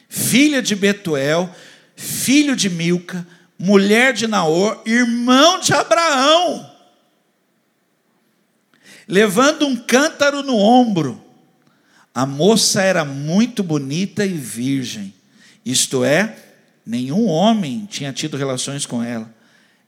filha 0.08 0.62
de 0.62 0.76
Betuel, 0.76 1.54
filho 1.96 2.56
de 2.56 2.70
Milca, 2.70 3.28
mulher 3.58 4.14
de 4.14 4.26
Naor, 4.28 4.82
irmão 4.86 5.60
de 5.60 5.74
Abraão, 5.74 6.72
levando 9.08 9.68
um 9.68 9.76
cântaro 9.76 10.42
no 10.44 10.56
ombro. 10.56 11.22
A 12.14 12.26
moça 12.26 12.82
era 12.82 13.06
muito 13.06 13.62
bonita 13.62 14.26
e 14.26 14.34
virgem, 14.34 15.14
isto 15.66 16.04
é, 16.04 16.38
nenhum 16.86 17.28
homem 17.28 17.86
tinha 17.86 18.12
tido 18.12 18.38
relações 18.38 18.86
com 18.86 19.04
ela 19.04 19.39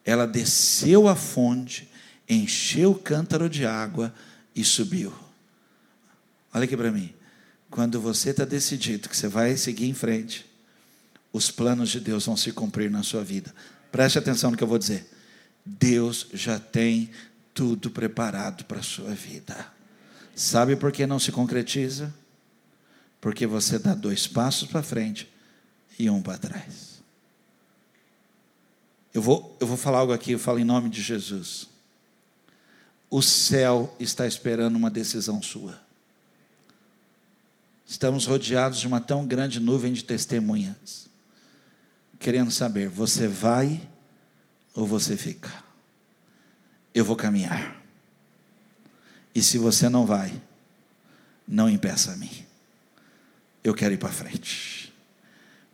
ela 0.05 0.25
desceu 0.25 1.07
à 1.07 1.15
fonte, 1.15 1.89
encheu 2.27 2.91
o 2.91 2.99
cântaro 2.99 3.49
de 3.49 3.65
água 3.65 4.13
e 4.55 4.63
subiu. 4.63 5.13
Olha 6.53 6.65
aqui 6.65 6.75
para 6.75 6.91
mim. 6.91 7.13
Quando 7.69 8.01
você 8.01 8.31
está 8.31 8.43
decidido 8.43 9.07
que 9.07 9.15
você 9.15 9.27
vai 9.27 9.55
seguir 9.55 9.87
em 9.87 9.93
frente, 9.93 10.45
os 11.31 11.49
planos 11.49 11.89
de 11.89 11.99
Deus 11.99 12.25
vão 12.25 12.35
se 12.35 12.51
cumprir 12.51 12.91
na 12.91 13.03
sua 13.03 13.23
vida. 13.23 13.53
Preste 13.91 14.19
atenção 14.19 14.51
no 14.51 14.57
que 14.57 14.63
eu 14.63 14.67
vou 14.67 14.77
dizer. 14.77 15.09
Deus 15.65 16.27
já 16.33 16.59
tem 16.59 17.09
tudo 17.53 17.89
preparado 17.89 18.65
para 18.65 18.79
a 18.79 18.83
sua 18.83 19.13
vida. 19.13 19.67
Sabe 20.35 20.75
por 20.75 20.91
que 20.91 21.05
não 21.05 21.19
se 21.19 21.31
concretiza? 21.31 22.13
Porque 23.21 23.45
você 23.45 23.77
dá 23.77 23.93
dois 23.93 24.27
passos 24.27 24.67
para 24.67 24.83
frente 24.83 25.31
e 25.97 26.09
um 26.09 26.21
para 26.21 26.37
trás. 26.37 26.90
Eu 29.13 29.21
vou, 29.21 29.57
eu 29.59 29.67
vou 29.67 29.77
falar 29.77 29.99
algo 29.99 30.13
aqui, 30.13 30.31
eu 30.31 30.39
falo 30.39 30.59
em 30.59 30.63
nome 30.63 30.89
de 30.89 31.01
Jesus. 31.01 31.67
O 33.09 33.21
céu 33.21 33.93
está 33.99 34.25
esperando 34.25 34.75
uma 34.75 34.89
decisão 34.89 35.41
sua. 35.41 35.79
Estamos 37.85 38.25
rodeados 38.25 38.79
de 38.79 38.87
uma 38.87 39.01
tão 39.01 39.27
grande 39.27 39.59
nuvem 39.59 39.91
de 39.91 40.03
testemunhas, 40.05 41.09
querendo 42.17 42.49
saber: 42.49 42.87
você 42.87 43.27
vai 43.27 43.85
ou 44.73 44.87
você 44.87 45.17
fica? 45.17 45.51
Eu 46.93 47.03
vou 47.03 47.17
caminhar. 47.17 47.81
E 49.35 49.41
se 49.41 49.57
você 49.57 49.89
não 49.89 50.05
vai, 50.05 50.41
não 51.45 51.69
impeça 51.69 52.13
a 52.13 52.15
mim. 52.15 52.45
Eu 53.61 53.73
quero 53.73 53.93
ir 53.93 53.97
para 53.97 54.09
frente. 54.09 54.93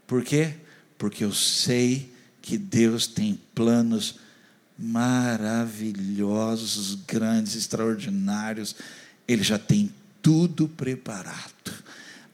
Por 0.08 0.24
quê? 0.24 0.56
Porque 0.98 1.24
eu 1.24 1.32
sei 1.32 2.17
que 2.48 2.58
Deus 2.58 3.06
tem 3.08 3.40
planos 3.54 4.16
maravilhosos, 4.80 6.96
grandes, 7.06 7.56
extraordinários. 7.56 8.74
Ele 9.28 9.44
já 9.44 9.60
tem 9.60 9.94
tudo 10.22 10.70
preparado. 10.70 11.84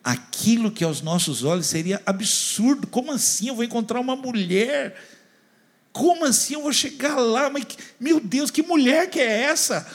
Aquilo 0.03 0.69
que 0.69 0.83
aos 0.83 1.01
nossos 1.01 1.43
olhos 1.43 1.65
seria 1.65 1.99
absurdo. 2.05 2.85
Como 2.85 3.11
assim 3.11 3.47
eu 3.47 3.55
vou 3.55 3.63
encontrar 3.63 3.99
uma 3.99 4.15
mulher? 4.15 5.03
Como 5.91 6.25
assim 6.25 6.53
eu 6.53 6.61
vou 6.61 6.71
chegar 6.71 7.15
lá? 7.15 7.49
Mas, 7.49 7.65
meu 7.99 8.19
Deus, 8.19 8.51
que 8.51 8.61
mulher 8.61 9.09
que 9.09 9.19
é 9.19 9.45
essa? 9.45 9.91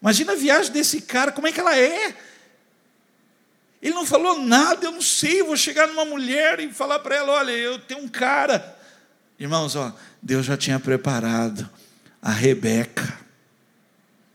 Imagina 0.00 0.32
a 0.32 0.36
viagem 0.36 0.72
desse 0.72 1.02
cara, 1.02 1.30
como 1.30 1.46
é 1.46 1.52
que 1.52 1.60
ela 1.60 1.78
é? 1.78 2.16
Ele 3.80 3.94
não 3.94 4.04
falou 4.04 4.40
nada, 4.40 4.86
eu 4.86 4.90
não 4.90 5.00
sei, 5.00 5.40
eu 5.40 5.46
vou 5.46 5.56
chegar 5.56 5.86
numa 5.86 6.04
mulher 6.04 6.58
e 6.58 6.72
falar 6.72 6.98
para 6.98 7.14
ela: 7.14 7.34
olha, 7.34 7.52
eu 7.52 7.78
tenho 7.78 8.02
um 8.02 8.08
cara 8.08 8.81
Irmãos, 9.42 9.74
ó, 9.74 9.92
Deus 10.22 10.46
já 10.46 10.56
tinha 10.56 10.78
preparado 10.78 11.68
a 12.22 12.30
Rebeca. 12.30 13.18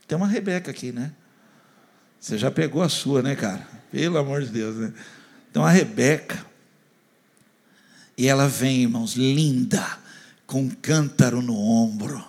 Tem 0.05 0.18
uma 0.18 0.28
Rebeca 0.28 0.70
aqui, 0.70 0.91
né? 0.91 1.14
Você 2.20 2.38
já 2.38 2.51
pegou 2.51 2.82
a 2.82 2.89
sua, 2.89 3.22
né, 3.22 3.34
cara? 3.34 3.66
Pelo 3.89 4.18
amor 4.18 4.43
de 4.43 4.49
Deus, 4.49 4.76
né? 4.76 4.93
Então 5.49 5.64
a 5.66 5.72
Rebeca, 5.72 6.45
e 8.18 8.28
ela 8.28 8.49
vem, 8.49 8.82
irmãos, 8.82 9.14
linda, 9.14 9.97
com 10.45 10.64
um 10.64 10.70
cântaro 10.70 11.41
no 11.41 11.58
ombro. 11.58 12.22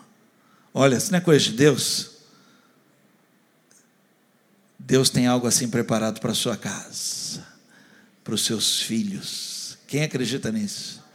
Olha, 0.72 0.98
isso 0.98 1.10
não 1.10 1.18
é 1.18 1.20
coisa 1.20 1.46
de 1.46 1.54
Deus? 1.54 2.12
Deus 4.78 5.10
tem 5.10 5.26
algo 5.26 5.48
assim 5.48 5.68
preparado 5.68 6.20
para 6.20 6.30
a 6.30 6.36
sua 6.36 6.56
casa, 6.56 7.44
para 8.22 8.34
os 8.34 8.44
seus 8.44 8.82
filhos. 8.82 9.76
Quem 9.88 10.04
acredita 10.04 10.52
nisso? 10.52 11.07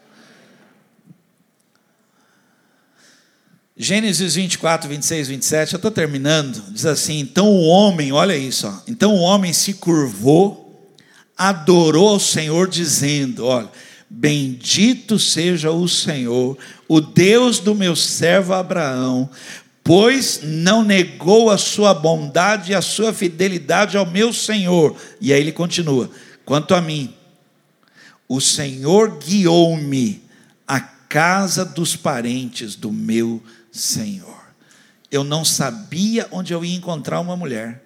Gênesis 3.76 4.36
24, 4.36 4.88
26, 4.88 5.28
27, 5.30 5.74
eu 5.74 5.78
estou 5.78 5.90
terminando, 5.90 6.64
diz 6.70 6.86
assim: 6.86 7.20
então 7.20 7.48
o 7.48 7.64
homem, 7.64 8.12
olha 8.12 8.38
isso, 8.38 8.68
ó, 8.68 8.80
então 8.88 9.16
o 9.16 9.20
homem 9.22 9.52
se 9.52 9.74
curvou, 9.74 10.96
adorou 11.36 12.10
ao 12.10 12.20
Senhor, 12.20 12.70
dizendo: 12.70 13.46
olha, 13.48 13.70
bendito 14.08 15.18
seja 15.18 15.72
o 15.72 15.88
Senhor, 15.88 16.56
o 16.88 17.02
Deus 17.02 17.58
do 17.58 17.74
meu 17.74 17.96
servo 17.96 18.54
Abraão, 18.54 19.28
pois 19.84 20.42
não 20.44 20.84
negou 20.84 21.50
a 21.50 21.58
sua 21.58 21.96
bondade 21.96 22.74
e 22.74 22.76
a 22.76 22.82
sua 22.82 23.12
fidelidade 23.12 23.98
ao 23.98 24.06
meu 24.06 24.32
Senhor. 24.32 24.96
E 25.20 25.34
aí 25.34 25.42
ele 25.42 25.52
continua: 25.52 26.12
quanto 26.46 26.76
a 26.76 26.82
mim, 26.82 27.12
o 28.30 28.40
Senhor 28.40 29.18
guiou-me 29.18 30.22
à 30.68 30.80
casa 30.80 31.66
dos 31.66 31.96
parentes 31.96 32.76
do 32.76 32.92
meu 32.92 33.42
Senhor 33.42 33.63
Senhor. 33.74 34.42
Eu 35.12 35.24
não 35.24 35.44
sabia 35.44 36.28
onde 36.32 36.54
eu 36.54 36.64
ia 36.64 36.76
encontrar 36.76 37.20
uma 37.20 37.36
mulher, 37.36 37.84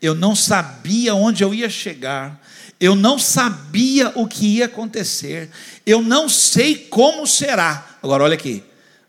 eu 0.00 0.14
não 0.14 0.36
sabia 0.36 1.14
onde 1.14 1.42
eu 1.42 1.52
ia 1.52 1.68
chegar, 1.68 2.40
eu 2.78 2.94
não 2.94 3.18
sabia 3.18 4.10
o 4.14 4.26
que 4.26 4.58
ia 4.58 4.66
acontecer, 4.66 5.50
eu 5.84 6.00
não 6.02 6.28
sei 6.28 6.76
como 6.76 7.26
será. 7.26 7.98
Agora, 8.02 8.24
olha 8.24 8.34
aqui, 8.34 8.62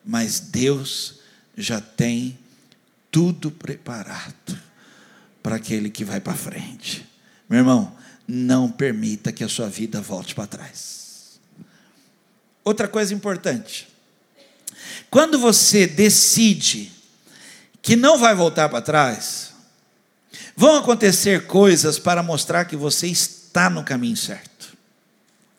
mas 0.05 0.39
Deus 0.39 1.19
já 1.55 1.79
tem 1.79 2.37
tudo 3.09 3.51
preparado 3.51 4.57
para 5.43 5.57
aquele 5.57 5.89
que 5.89 6.03
vai 6.03 6.19
para 6.19 6.33
frente. 6.33 7.07
Meu 7.49 7.59
irmão, 7.59 7.95
não 8.27 8.71
permita 8.71 9.31
que 9.31 9.43
a 9.43 9.49
sua 9.49 9.69
vida 9.69 10.01
volte 10.01 10.33
para 10.33 10.47
trás. 10.47 11.39
Outra 12.63 12.87
coisa 12.87 13.13
importante, 13.13 13.87
quando 15.09 15.37
você 15.37 15.87
decide 15.87 16.91
que 17.81 17.95
não 17.95 18.17
vai 18.17 18.35
voltar 18.35 18.69
para 18.69 18.81
trás, 18.81 19.53
vão 20.55 20.77
acontecer 20.77 21.47
coisas 21.47 21.97
para 21.99 22.23
mostrar 22.23 22.65
que 22.65 22.75
você 22.75 23.07
está 23.07 23.69
no 23.69 23.83
caminho 23.83 24.15
certo. 24.15 24.77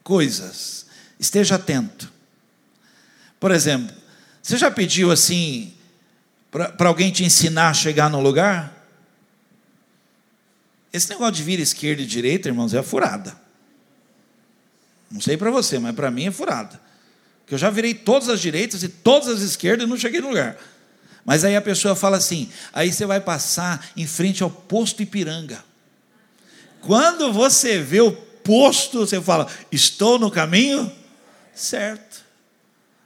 Coisas. 0.02 0.86
Esteja 1.18 1.56
atento. 1.56 2.10
Por 3.38 3.50
exemplo, 3.50 3.94
você 4.42 4.56
já 4.56 4.70
pediu 4.70 5.10
assim 5.10 5.74
para 6.50 6.88
alguém 6.88 7.10
te 7.10 7.24
ensinar 7.24 7.70
a 7.70 7.74
chegar 7.74 8.08
no 8.08 8.20
lugar? 8.20 8.86
Esse 10.92 11.08
negócio 11.10 11.34
de 11.34 11.42
vir 11.42 11.58
esquerda 11.58 12.02
e 12.02 12.06
direita, 12.06 12.48
irmãos, 12.48 12.74
é 12.74 12.82
furada. 12.82 13.36
Não 15.10 15.20
sei 15.20 15.36
para 15.36 15.50
você, 15.50 15.78
mas 15.78 15.94
para 15.94 16.10
mim 16.10 16.26
é 16.26 16.30
furada 16.30 16.80
que 17.46 17.54
eu 17.54 17.58
já 17.58 17.70
virei 17.70 17.94
todas 17.94 18.28
as 18.28 18.40
direitas 18.40 18.82
e 18.82 18.88
todas 18.88 19.28
as 19.28 19.40
esquerdas 19.40 19.86
e 19.86 19.88
não 19.88 19.96
cheguei 19.96 20.20
no 20.20 20.28
lugar. 20.28 20.56
Mas 21.24 21.44
aí 21.44 21.56
a 21.56 21.62
pessoa 21.62 21.94
fala 21.94 22.16
assim: 22.16 22.50
aí 22.72 22.92
você 22.92 23.06
vai 23.06 23.20
passar 23.20 23.90
em 23.96 24.06
frente 24.06 24.42
ao 24.42 24.50
posto 24.50 25.02
Ipiranga. 25.02 25.64
Quando 26.80 27.32
você 27.32 27.78
vê 27.78 28.00
o 28.00 28.12
posto, 28.12 29.00
você 29.00 29.20
fala: 29.20 29.48
estou 29.70 30.18
no 30.18 30.30
caminho 30.30 30.90
certo. 31.54 32.22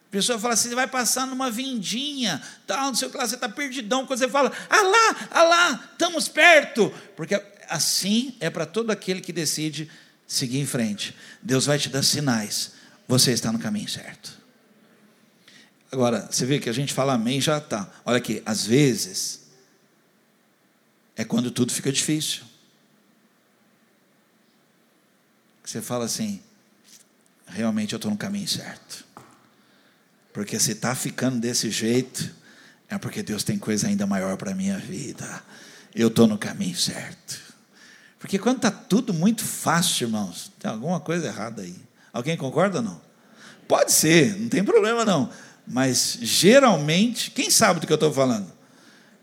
A 0.08 0.10
pessoa 0.10 0.38
fala 0.38 0.54
assim: 0.54 0.70
você 0.70 0.74
vai 0.74 0.86
passar 0.86 1.26
numa 1.26 1.50
vindinha, 1.50 2.42
tal, 2.66 2.86
não 2.86 2.94
sei 2.94 3.08
o 3.08 3.10
que 3.10 3.18
lá, 3.18 3.26
você 3.26 3.34
está 3.34 3.48
perdidão. 3.48 4.06
Quando 4.06 4.18
você 4.18 4.28
fala: 4.28 4.50
ah 4.70 4.82
lá, 4.82 5.28
ah 5.30 5.42
lá, 5.42 5.90
estamos 5.92 6.28
perto. 6.28 6.92
Porque 7.14 7.40
assim 7.68 8.34
é 8.40 8.48
para 8.48 8.64
todo 8.64 8.90
aquele 8.90 9.20
que 9.20 9.32
decide 9.32 9.90
seguir 10.26 10.58
em 10.58 10.66
frente. 10.66 11.14
Deus 11.42 11.66
vai 11.66 11.78
te 11.78 11.88
dar 11.88 12.02
sinais. 12.02 12.75
Você 13.08 13.32
está 13.32 13.52
no 13.52 13.58
caminho 13.58 13.88
certo. 13.88 14.36
Agora, 15.90 16.28
você 16.30 16.44
vê 16.44 16.58
que 16.58 16.68
a 16.68 16.72
gente 16.72 16.92
fala 16.92 17.14
amém 17.14 17.40
já 17.40 17.58
está. 17.58 17.90
Olha 18.04 18.18
aqui, 18.18 18.42
às 18.44 18.66
vezes 18.66 19.46
é 21.16 21.24
quando 21.24 21.50
tudo 21.50 21.72
fica 21.72 21.90
difícil. 21.90 22.42
Você 25.64 25.80
fala 25.80 26.04
assim, 26.04 26.42
realmente 27.46 27.92
eu 27.92 27.96
estou 27.96 28.10
no 28.10 28.16
caminho 28.16 28.46
certo. 28.46 29.04
Porque 30.32 30.60
se 30.60 30.72
está 30.72 30.94
ficando 30.94 31.40
desse 31.40 31.70
jeito, 31.70 32.34
é 32.88 32.98
porque 32.98 33.22
Deus 33.22 33.42
tem 33.42 33.58
coisa 33.58 33.88
ainda 33.88 34.06
maior 34.06 34.36
para 34.36 34.52
a 34.52 34.54
minha 34.54 34.78
vida. 34.78 35.42
Eu 35.94 36.08
estou 36.08 36.26
no 36.26 36.36
caminho 36.36 36.76
certo. 36.76 37.40
Porque 38.18 38.38
quando 38.38 38.56
está 38.56 38.70
tudo 38.70 39.14
muito 39.14 39.44
fácil, 39.44 40.08
irmãos, 40.08 40.52
tem 40.58 40.70
alguma 40.70 41.00
coisa 41.00 41.26
errada 41.26 41.62
aí. 41.62 41.85
Alguém 42.16 42.34
concorda 42.34 42.78
ou 42.78 42.82
não? 42.82 43.00
Pode 43.68 43.92
ser, 43.92 44.38
não 44.40 44.48
tem 44.48 44.64
problema 44.64 45.04
não. 45.04 45.28
Mas 45.66 46.18
geralmente, 46.22 47.30
quem 47.30 47.50
sabe 47.50 47.78
do 47.78 47.86
que 47.86 47.92
eu 47.92 47.96
estou 47.96 48.10
falando? 48.10 48.50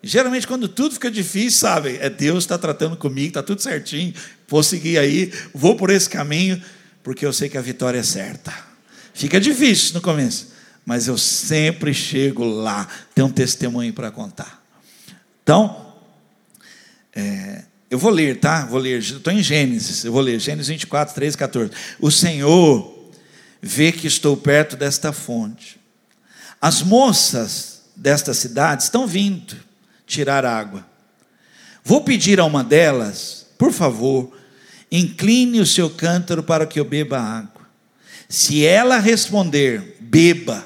Geralmente, 0.04 0.46
quando 0.46 0.68
tudo 0.68 0.94
fica 0.94 1.10
difícil, 1.10 1.60
sabe? 1.60 1.98
É 2.00 2.08
Deus 2.08 2.44
está 2.44 2.56
tratando 2.56 2.96
comigo, 2.96 3.30
está 3.30 3.42
tudo 3.42 3.64
certinho. 3.64 4.14
Vou 4.48 4.62
seguir 4.62 5.00
aí, 5.00 5.34
vou 5.56 5.76
por 5.76 5.90
esse 5.90 6.08
caminho, 6.08 6.62
porque 7.02 7.26
eu 7.26 7.34
sei 7.34 7.50
que 7.50 7.58
a 7.58 7.62
vitória 7.62 7.98
é 7.98 8.04
certa. 8.04 8.54
Fica 9.12 9.42
difícil 9.42 9.96
no 9.96 10.02
começo, 10.02 10.50
mas 10.86 11.08
eu 11.08 11.18
sempre 11.18 11.96
chego 11.96 12.44
lá, 12.44 12.88
tenho 13.16 13.28
um 13.28 13.32
testemunho 13.32 13.92
para 13.92 14.12
contar. 14.12 14.64
Então, 15.42 15.96
é, 17.16 17.64
eu 17.94 18.00
vou 18.00 18.10
ler, 18.10 18.40
tá? 18.40 18.66
Vou 18.66 18.80
ler, 18.80 18.98
estou 18.98 19.32
em 19.32 19.44
Gênesis, 19.44 20.04
eu 20.04 20.12
vou 20.12 20.20
ler, 20.20 20.40
Gênesis 20.40 20.68
24, 20.68 21.14
13, 21.14 21.38
14. 21.38 21.72
O 22.00 22.10
Senhor 22.10 23.12
vê 23.62 23.92
que 23.92 24.08
estou 24.08 24.36
perto 24.36 24.76
desta 24.76 25.14
fonte. 25.14 25.80
As 26.60 26.82
moças 26.82 27.84
desta 27.96 28.34
cidade 28.34 28.82
estão 28.82 29.06
vindo 29.06 29.56
tirar 30.08 30.44
água. 30.44 30.84
Vou 31.84 32.02
pedir 32.02 32.40
a 32.40 32.46
uma 32.46 32.64
delas, 32.64 33.46
por 33.60 33.72
favor, 33.72 34.36
incline 34.92 35.62
o 35.62 35.66
seu 35.66 35.88
cântaro 35.88 36.42
para 36.42 36.66
que 36.66 36.80
eu 36.80 36.86
beba 36.86 37.20
água. 37.20 37.62
Se 38.28 38.66
ela 38.66 38.98
responder, 38.98 39.98
beba, 40.00 40.66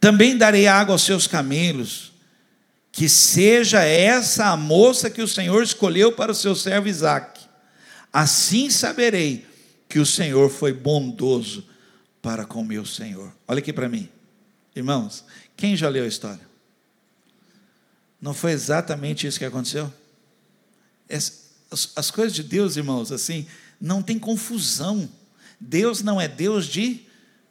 também 0.00 0.36
darei 0.36 0.66
água 0.66 0.96
aos 0.96 1.04
seus 1.04 1.28
camelos 1.28 2.13
que 2.94 3.08
seja 3.08 3.82
essa 3.82 4.52
a 4.52 4.56
moça 4.56 5.10
que 5.10 5.20
o 5.20 5.26
Senhor 5.26 5.64
escolheu 5.64 6.12
para 6.12 6.30
o 6.30 6.34
seu 6.34 6.54
servo 6.54 6.86
Isaac. 6.86 7.40
Assim 8.12 8.70
saberei 8.70 9.44
que 9.88 9.98
o 9.98 10.06
Senhor 10.06 10.48
foi 10.48 10.72
bondoso 10.72 11.66
para 12.22 12.44
com 12.44 12.62
meu 12.62 12.86
Senhor. 12.86 13.34
Olha 13.48 13.58
aqui 13.58 13.72
para 13.72 13.88
mim, 13.88 14.08
irmãos, 14.76 15.24
quem 15.56 15.76
já 15.76 15.88
leu 15.88 16.04
a 16.04 16.06
história? 16.06 16.48
Não 18.20 18.32
foi 18.32 18.52
exatamente 18.52 19.26
isso 19.26 19.40
que 19.40 19.44
aconteceu? 19.44 19.92
As, 21.10 21.50
as, 21.72 21.90
as 21.96 22.10
coisas 22.12 22.32
de 22.32 22.44
Deus, 22.44 22.76
irmãos, 22.76 23.10
assim, 23.10 23.44
não 23.80 24.04
tem 24.04 24.20
confusão. 24.20 25.10
Deus 25.58 26.00
não 26.00 26.20
é 26.20 26.28
Deus 26.28 26.66
de 26.66 27.04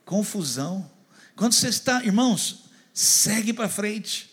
confusão. 0.05 0.89
Quando 1.35 1.51
você 1.51 1.67
está, 1.67 2.01
irmãos, 2.01 2.63
segue 2.93 3.51
para 3.51 3.67
frente. 3.67 4.32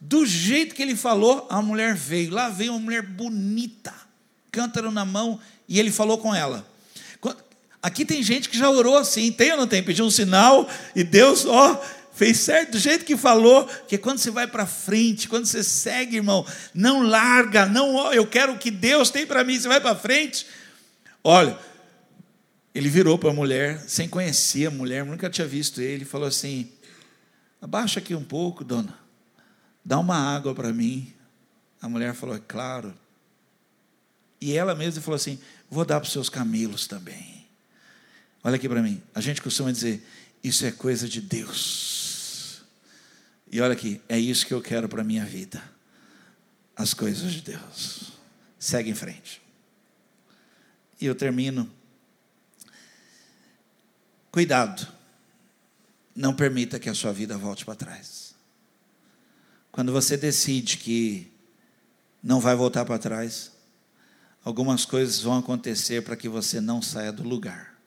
Do 0.00 0.26
jeito 0.26 0.74
que 0.74 0.82
ele 0.82 0.94
falou, 0.94 1.46
a 1.48 1.62
mulher 1.62 1.94
veio. 1.94 2.30
Lá 2.30 2.48
veio 2.48 2.72
uma 2.72 2.80
mulher 2.80 3.02
bonita, 3.02 3.94
cântaro 4.52 4.90
na 4.90 5.04
mão, 5.04 5.40
e 5.68 5.78
ele 5.80 5.90
falou 5.90 6.18
com 6.18 6.34
ela. 6.34 6.66
Aqui 7.82 8.04
tem 8.04 8.22
gente 8.22 8.48
que 8.48 8.58
já 8.58 8.68
orou 8.68 8.96
assim, 8.96 9.30
tem 9.30 9.52
ou 9.52 9.58
não 9.58 9.66
tem? 9.66 9.82
Pediu 9.82 10.04
um 10.04 10.10
sinal 10.10 10.68
e 10.94 11.04
Deus, 11.04 11.44
ó, 11.46 11.80
fez 12.12 12.38
certo 12.38 12.72
do 12.72 12.78
jeito 12.80 13.04
que 13.04 13.16
falou, 13.16 13.64
que 13.86 13.96
quando 13.96 14.18
você 14.18 14.28
vai 14.28 14.46
para 14.48 14.66
frente, 14.66 15.28
quando 15.28 15.46
você 15.46 15.62
segue, 15.62 16.16
irmão, 16.16 16.44
não 16.74 17.02
larga, 17.02 17.64
não, 17.64 17.94
ó, 17.94 18.12
eu 18.12 18.26
quero 18.26 18.54
o 18.54 18.58
que 18.58 18.72
Deus 18.72 19.10
tem 19.10 19.24
para 19.24 19.44
mim, 19.44 19.58
você 19.58 19.68
vai 19.68 19.80
para 19.80 19.94
frente. 19.94 20.46
Olha, 21.22 21.56
ele 22.74 22.88
virou 22.88 23.16
para 23.16 23.30
a 23.30 23.34
mulher, 23.34 23.80
sem 23.86 24.08
conhecer 24.08 24.66
a 24.66 24.70
mulher, 24.70 25.04
nunca 25.04 25.30
tinha 25.30 25.46
visto 25.46 25.80
ele, 25.80 26.04
falou 26.04 26.26
assim: 26.26 26.68
abaixa 27.62 28.00
aqui 28.00 28.16
um 28.16 28.24
pouco, 28.24 28.64
dona 28.64 29.05
dá 29.86 30.00
uma 30.00 30.16
água 30.16 30.52
para 30.52 30.72
mim. 30.72 31.14
A 31.80 31.88
mulher 31.88 32.12
falou, 32.12 32.34
é 32.34 32.40
claro. 32.40 32.92
E 34.40 34.52
ela 34.52 34.74
mesma 34.74 35.00
falou 35.00 35.14
assim: 35.14 35.38
vou 35.70 35.84
dar 35.84 36.00
para 36.00 36.06
os 36.08 36.12
seus 36.12 36.28
camelos 36.28 36.88
também. 36.88 37.46
Olha 38.42 38.56
aqui 38.56 38.68
para 38.68 38.82
mim. 38.82 39.00
A 39.14 39.20
gente 39.20 39.40
costuma 39.40 39.70
dizer: 39.70 40.04
isso 40.42 40.66
é 40.66 40.72
coisa 40.72 41.08
de 41.08 41.20
Deus. 41.20 42.64
E 43.50 43.60
olha 43.60 43.74
aqui, 43.74 44.02
é 44.08 44.18
isso 44.18 44.44
que 44.44 44.52
eu 44.52 44.60
quero 44.60 44.88
para 44.88 45.02
a 45.02 45.04
minha 45.04 45.24
vida. 45.24 45.62
As 46.74 46.92
coisas 46.92 47.32
de 47.32 47.40
Deus. 47.42 48.12
Segue 48.58 48.90
em 48.90 48.94
frente. 48.94 49.40
E 51.00 51.06
eu 51.06 51.14
termino. 51.14 51.70
Cuidado. 54.32 54.86
Não 56.14 56.34
permita 56.34 56.80
que 56.80 56.88
a 56.88 56.94
sua 56.94 57.12
vida 57.12 57.38
volte 57.38 57.64
para 57.64 57.76
trás. 57.76 58.25
Quando 59.76 59.92
você 59.92 60.16
decide 60.16 60.78
que 60.78 61.30
não 62.22 62.40
vai 62.40 62.56
voltar 62.56 62.86
para 62.86 62.98
trás, 62.98 63.52
algumas 64.42 64.86
coisas 64.86 65.20
vão 65.20 65.36
acontecer 65.36 66.02
para 66.02 66.16
que 66.16 66.30
você 66.30 66.62
não 66.62 66.80
saia 66.80 67.12
do 67.12 67.22
lugar. 67.22 67.78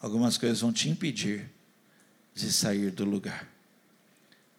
Algumas 0.00 0.36
coisas 0.36 0.62
vão 0.62 0.72
te 0.72 0.88
impedir 0.88 1.48
de 2.34 2.52
sair 2.52 2.90
do 2.90 3.04
lugar. 3.04 3.48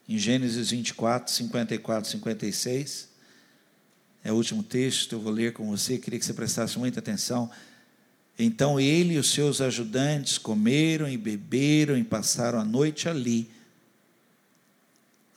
Em 0.07 0.17
Gênesis 0.17 0.69
24, 0.69 1.29
54, 1.33 2.11
56, 2.11 3.09
é 4.23 4.31
o 4.31 4.35
último 4.35 4.63
texto, 4.63 5.15
eu 5.15 5.19
vou 5.19 5.33
ler 5.33 5.51
com 5.51 5.69
você, 5.69 5.97
queria 5.97 6.17
que 6.17 6.25
você 6.25 6.33
prestasse 6.33 6.79
muita 6.79 7.01
atenção. 7.01 7.51
Então 8.39 8.79
ele 8.79 9.15
e 9.15 9.17
os 9.17 9.31
seus 9.31 9.59
ajudantes 9.59 10.37
comeram 10.37 11.09
e 11.09 11.17
beberam 11.17 11.97
e 11.97 12.05
passaram 12.05 12.57
a 12.57 12.63
noite 12.63 13.09
ali 13.09 13.53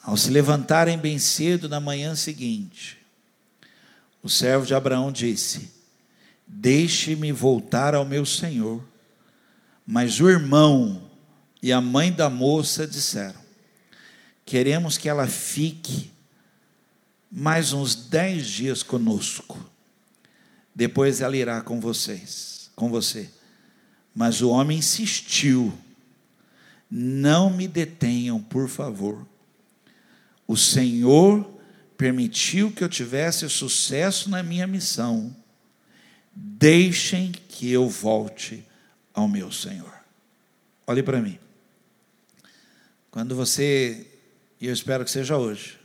ao 0.09 0.17
se 0.17 0.31
levantarem 0.31 0.97
bem 0.97 1.19
cedo 1.19 1.69
na 1.69 1.79
manhã 1.79 2.15
seguinte, 2.17 2.97
o 4.23 4.29
servo 4.31 4.65
de 4.65 4.75
Abraão 4.75 5.13
disse: 5.13 5.71
Deixe-me 6.47 7.31
voltar 7.31 7.95
ao 7.95 8.07
meu 8.07 8.25
senhor. 8.25 8.83
Mas 9.87 10.19
o 10.19 10.31
irmão 10.31 11.03
e 11.63 11.71
a 11.71 11.79
mãe 11.79 12.11
da 12.11 12.31
moça 12.31 12.87
disseram: 12.87 13.39
Queremos 14.47 14.97
que 14.97 15.11
ela 15.11 15.27
fique 15.27 16.11
mais 17.31 17.75
uns 17.75 17.95
dez 17.95 18.47
dias 18.47 18.83
conosco. 18.83 19.63
Depois 20.75 21.21
ela 21.21 21.37
irá 21.37 21.61
com 21.61 21.81
vocês, 21.81 22.71
com 22.75 22.89
você. 22.89 23.29
Mas 24.15 24.41
o 24.41 24.49
homem 24.49 24.79
insistiu: 24.79 25.71
Não 26.91 27.51
me 27.51 27.69
detenham, 27.69 28.41
por 28.41 28.71
favor 28.71 29.27
o 30.49 30.57
Senhor 30.57 31.49
permitiu 31.99 32.73
que 32.73 32.83
eu 32.83 32.89
tivesse 32.89 33.49
sucesso 33.51 34.31
na 34.31 34.43
minha 34.43 34.67
missão. 34.67 35.37
Deixem 36.35 37.31
que 37.31 37.71
eu 37.71 37.87
volte 37.87 38.65
ao 39.13 39.29
meu 39.29 39.53
Senhor. 39.53 39.93
Olhe 40.87 41.03
para 41.03 41.21
mim. 41.21 41.39
Quando 43.11 43.37
você, 43.37 44.07
e 44.59 44.67
eu 44.67 44.73
espero 44.73 45.05
que 45.05 45.11
seja 45.11 45.37
hoje, 45.37 45.79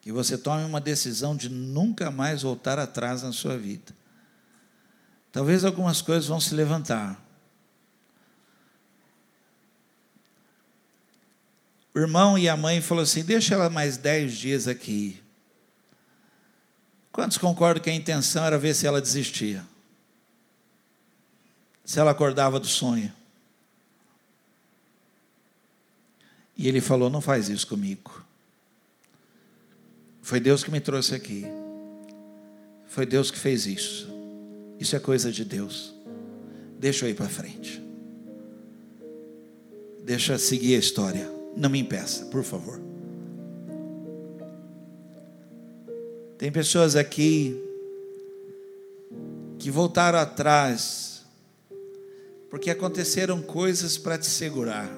que 0.00 0.12
você 0.12 0.38
tome 0.38 0.64
uma 0.64 0.80
decisão 0.80 1.34
de 1.34 1.48
nunca 1.48 2.10
mais 2.10 2.42
voltar 2.42 2.78
atrás 2.78 3.24
na 3.24 3.32
sua 3.32 3.58
vida. 3.58 3.92
Talvez 5.32 5.64
algumas 5.64 6.00
coisas 6.00 6.28
vão 6.28 6.38
se 6.38 6.54
levantar. 6.54 7.20
O 11.96 11.98
irmão 11.98 12.36
e 12.36 12.46
a 12.46 12.54
mãe 12.58 12.82
falou 12.82 13.02
assim: 13.02 13.24
deixa 13.24 13.54
ela 13.54 13.70
mais 13.70 13.96
dez 13.96 14.34
dias 14.34 14.68
aqui. 14.68 15.18
Quantos 17.10 17.38
concordam 17.38 17.82
que 17.82 17.88
a 17.88 17.94
intenção 17.94 18.44
era 18.44 18.58
ver 18.58 18.74
se 18.74 18.86
ela 18.86 19.00
desistia? 19.00 19.64
Se 21.86 21.98
ela 21.98 22.10
acordava 22.10 22.60
do 22.60 22.66
sonho? 22.66 23.10
E 26.54 26.68
ele 26.68 26.82
falou: 26.82 27.08
Não 27.08 27.22
faz 27.22 27.48
isso 27.48 27.66
comigo. 27.66 28.22
Foi 30.20 30.38
Deus 30.38 30.62
que 30.62 30.70
me 30.70 30.80
trouxe 30.80 31.14
aqui. 31.14 31.46
Foi 32.88 33.06
Deus 33.06 33.30
que 33.30 33.38
fez 33.38 33.64
isso. 33.64 34.06
Isso 34.78 34.94
é 34.94 35.00
coisa 35.00 35.32
de 35.32 35.46
Deus. 35.46 35.94
Deixa 36.78 37.06
eu 37.06 37.10
ir 37.10 37.14
para 37.14 37.26
frente. 37.26 37.82
Deixa 40.04 40.34
eu 40.34 40.38
seguir 40.38 40.74
a 40.74 40.78
história. 40.78 41.35
Não 41.56 41.70
me 41.70 41.80
impeça, 41.80 42.26
por 42.26 42.44
favor. 42.44 42.80
Tem 46.36 46.52
pessoas 46.52 46.94
aqui 46.94 47.58
que 49.58 49.70
voltaram 49.70 50.18
atrás 50.18 51.24
porque 52.50 52.70
aconteceram 52.70 53.40
coisas 53.42 53.96
para 53.98 54.18
te 54.18 54.26
segurar. 54.26 54.90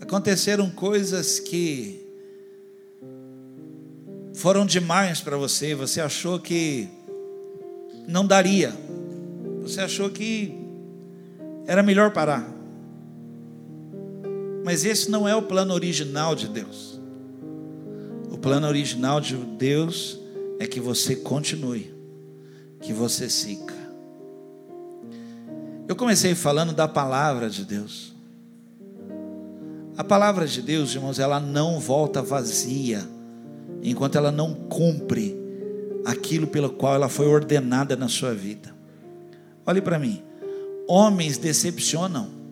Aconteceram 0.00 0.70
coisas 0.70 1.40
que 1.40 2.06
foram 4.34 4.66
demais 4.66 5.20
para 5.20 5.36
você, 5.36 5.74
você 5.74 6.00
achou 6.00 6.38
que 6.38 6.88
não 8.06 8.26
daria, 8.26 8.72
você 9.62 9.80
achou 9.80 10.10
que 10.10 10.54
era 11.66 11.82
melhor 11.82 12.12
parar. 12.12 12.55
Mas 14.66 14.84
esse 14.84 15.08
não 15.08 15.28
é 15.28 15.36
o 15.36 15.42
plano 15.42 15.72
original 15.72 16.34
de 16.34 16.48
Deus. 16.48 17.00
O 18.32 18.36
plano 18.36 18.66
original 18.66 19.20
de 19.20 19.36
Deus 19.36 20.18
é 20.58 20.66
que 20.66 20.80
você 20.80 21.14
continue, 21.14 21.94
que 22.80 22.92
você 22.92 23.30
siga. 23.30 23.76
Eu 25.86 25.94
comecei 25.94 26.34
falando 26.34 26.72
da 26.72 26.88
palavra 26.88 27.48
de 27.48 27.64
Deus. 27.64 28.12
A 29.96 30.02
palavra 30.02 30.48
de 30.48 30.60
Deus, 30.60 30.92
irmãos, 30.96 31.20
ela 31.20 31.38
não 31.38 31.78
volta 31.78 32.20
vazia 32.20 33.08
enquanto 33.84 34.18
ela 34.18 34.32
não 34.32 34.52
cumpre 34.52 35.36
aquilo 36.04 36.48
pelo 36.48 36.70
qual 36.70 36.96
ela 36.96 37.08
foi 37.08 37.28
ordenada 37.28 37.94
na 37.94 38.08
sua 38.08 38.34
vida. 38.34 38.74
Olhe 39.64 39.80
para 39.80 39.96
mim. 39.96 40.24
Homens 40.88 41.38
decepcionam. 41.38 42.45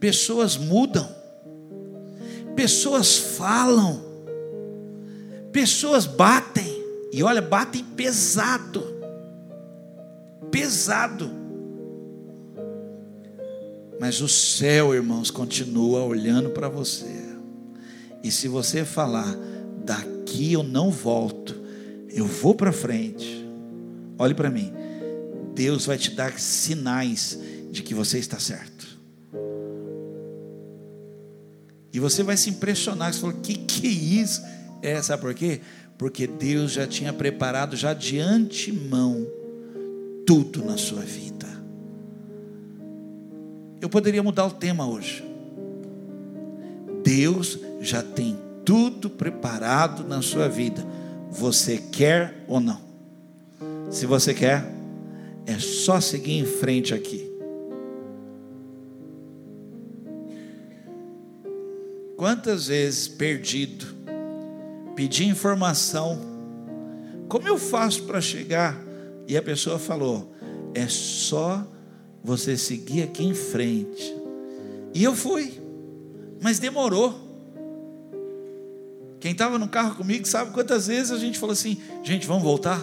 Pessoas 0.00 0.56
mudam. 0.56 1.08
Pessoas 2.54 3.16
falam. 3.16 4.02
Pessoas 5.52 6.06
batem. 6.06 6.84
E 7.12 7.22
olha, 7.22 7.40
batem 7.40 7.84
pesado. 7.84 8.82
Pesado. 10.50 11.30
Mas 13.98 14.20
o 14.20 14.28
céu, 14.28 14.94
irmãos, 14.94 15.30
continua 15.30 16.04
olhando 16.04 16.50
para 16.50 16.68
você. 16.68 17.26
E 18.22 18.30
se 18.30 18.48
você 18.48 18.84
falar, 18.84 19.36
daqui 19.84 20.52
eu 20.52 20.62
não 20.62 20.90
volto, 20.90 21.54
eu 22.10 22.26
vou 22.26 22.54
para 22.54 22.72
frente, 22.72 23.46
olhe 24.18 24.34
para 24.34 24.50
mim, 24.50 24.72
Deus 25.54 25.86
vai 25.86 25.96
te 25.96 26.10
dar 26.10 26.38
sinais 26.38 27.38
de 27.70 27.82
que 27.82 27.94
você 27.94 28.18
está 28.18 28.38
certo. 28.38 28.75
E 31.96 31.98
você 31.98 32.22
vai 32.22 32.36
se 32.36 32.50
impressionar, 32.50 33.10
você 33.10 33.20
falou, 33.20 33.36
que 33.36 33.54
que 33.54 33.86
é 33.86 33.90
isso? 33.90 34.42
É, 34.82 35.00
sabe 35.00 35.22
por 35.22 35.32
quê? 35.32 35.62
Porque 35.96 36.26
Deus 36.26 36.72
já 36.72 36.86
tinha 36.86 37.10
preparado 37.10 37.74
já 37.74 37.94
de 37.94 38.18
antemão 38.18 39.26
tudo 40.26 40.62
na 40.62 40.76
sua 40.76 41.00
vida. 41.00 41.46
Eu 43.80 43.88
poderia 43.88 44.22
mudar 44.22 44.44
o 44.44 44.50
tema 44.50 44.86
hoje. 44.86 45.24
Deus 47.02 47.58
já 47.80 48.02
tem 48.02 48.36
tudo 48.62 49.08
preparado 49.08 50.06
na 50.06 50.20
sua 50.20 50.50
vida. 50.50 50.86
Você 51.30 51.78
quer 51.78 52.44
ou 52.46 52.60
não? 52.60 52.82
Se 53.90 54.04
você 54.04 54.34
quer, 54.34 54.70
é 55.46 55.58
só 55.58 55.98
seguir 55.98 56.34
em 56.34 56.44
frente 56.44 56.92
aqui. 56.92 57.25
Quantas 62.16 62.68
vezes 62.68 63.06
perdido, 63.08 63.86
pedi 64.94 65.26
informação, 65.26 66.18
como 67.28 67.46
eu 67.46 67.58
faço 67.58 68.04
para 68.04 68.20
chegar? 68.20 68.80
E 69.28 69.36
a 69.36 69.42
pessoa 69.42 69.78
falou: 69.78 70.32
é 70.74 70.86
só 70.88 71.66
você 72.22 72.56
seguir 72.56 73.02
aqui 73.02 73.24
em 73.24 73.34
frente. 73.34 74.14
E 74.94 75.04
eu 75.04 75.14
fui, 75.14 75.60
mas 76.40 76.58
demorou. 76.58 77.26
Quem 79.20 79.32
estava 79.32 79.58
no 79.58 79.68
carro 79.68 79.96
comigo 79.96 80.26
sabe 80.26 80.52
quantas 80.52 80.86
vezes 80.86 81.10
a 81.10 81.18
gente 81.18 81.38
falou 81.38 81.52
assim: 81.52 81.80
gente, 82.02 82.26
vamos 82.26 82.42
voltar? 82.42 82.80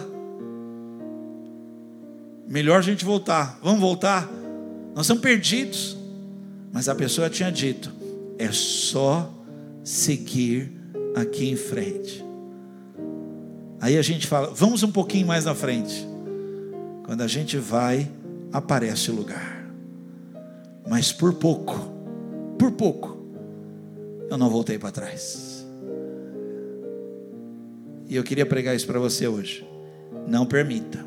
Melhor 2.46 2.78
a 2.78 2.82
gente 2.82 3.04
voltar. 3.04 3.58
Vamos 3.62 3.80
voltar? 3.80 4.28
Nós 4.94 5.06
estamos 5.06 5.22
perdidos. 5.22 5.96
Mas 6.72 6.88
a 6.88 6.94
pessoa 6.94 7.30
tinha 7.30 7.50
dito: 7.50 7.92
é 8.44 8.52
só 8.52 9.32
seguir 9.82 10.72
aqui 11.14 11.50
em 11.50 11.56
frente. 11.56 12.24
Aí 13.80 13.98
a 13.98 14.02
gente 14.02 14.26
fala: 14.26 14.52
vamos 14.54 14.82
um 14.82 14.90
pouquinho 14.90 15.26
mais 15.26 15.44
na 15.44 15.54
frente. 15.54 16.06
Quando 17.04 17.22
a 17.22 17.26
gente 17.26 17.56
vai, 17.58 18.10
aparece 18.52 19.10
o 19.10 19.14
lugar. 19.14 19.68
Mas 20.88 21.12
por 21.12 21.34
pouco, 21.34 21.78
por 22.58 22.72
pouco, 22.72 23.18
eu 24.30 24.38
não 24.38 24.48
voltei 24.48 24.78
para 24.78 24.90
trás. 24.90 25.66
E 28.08 28.16
eu 28.16 28.22
queria 28.22 28.46
pregar 28.46 28.76
isso 28.76 28.86
para 28.86 28.98
você 28.98 29.26
hoje. 29.26 29.66
Não 30.26 30.46
permita 30.46 31.04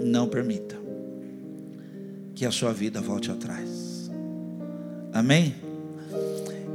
não 0.00 0.28
permita 0.28 0.76
que 2.34 2.46
a 2.46 2.50
sua 2.50 2.72
vida 2.72 3.00
volte 3.00 3.30
atrás. 3.30 3.87
Amém? 5.12 5.54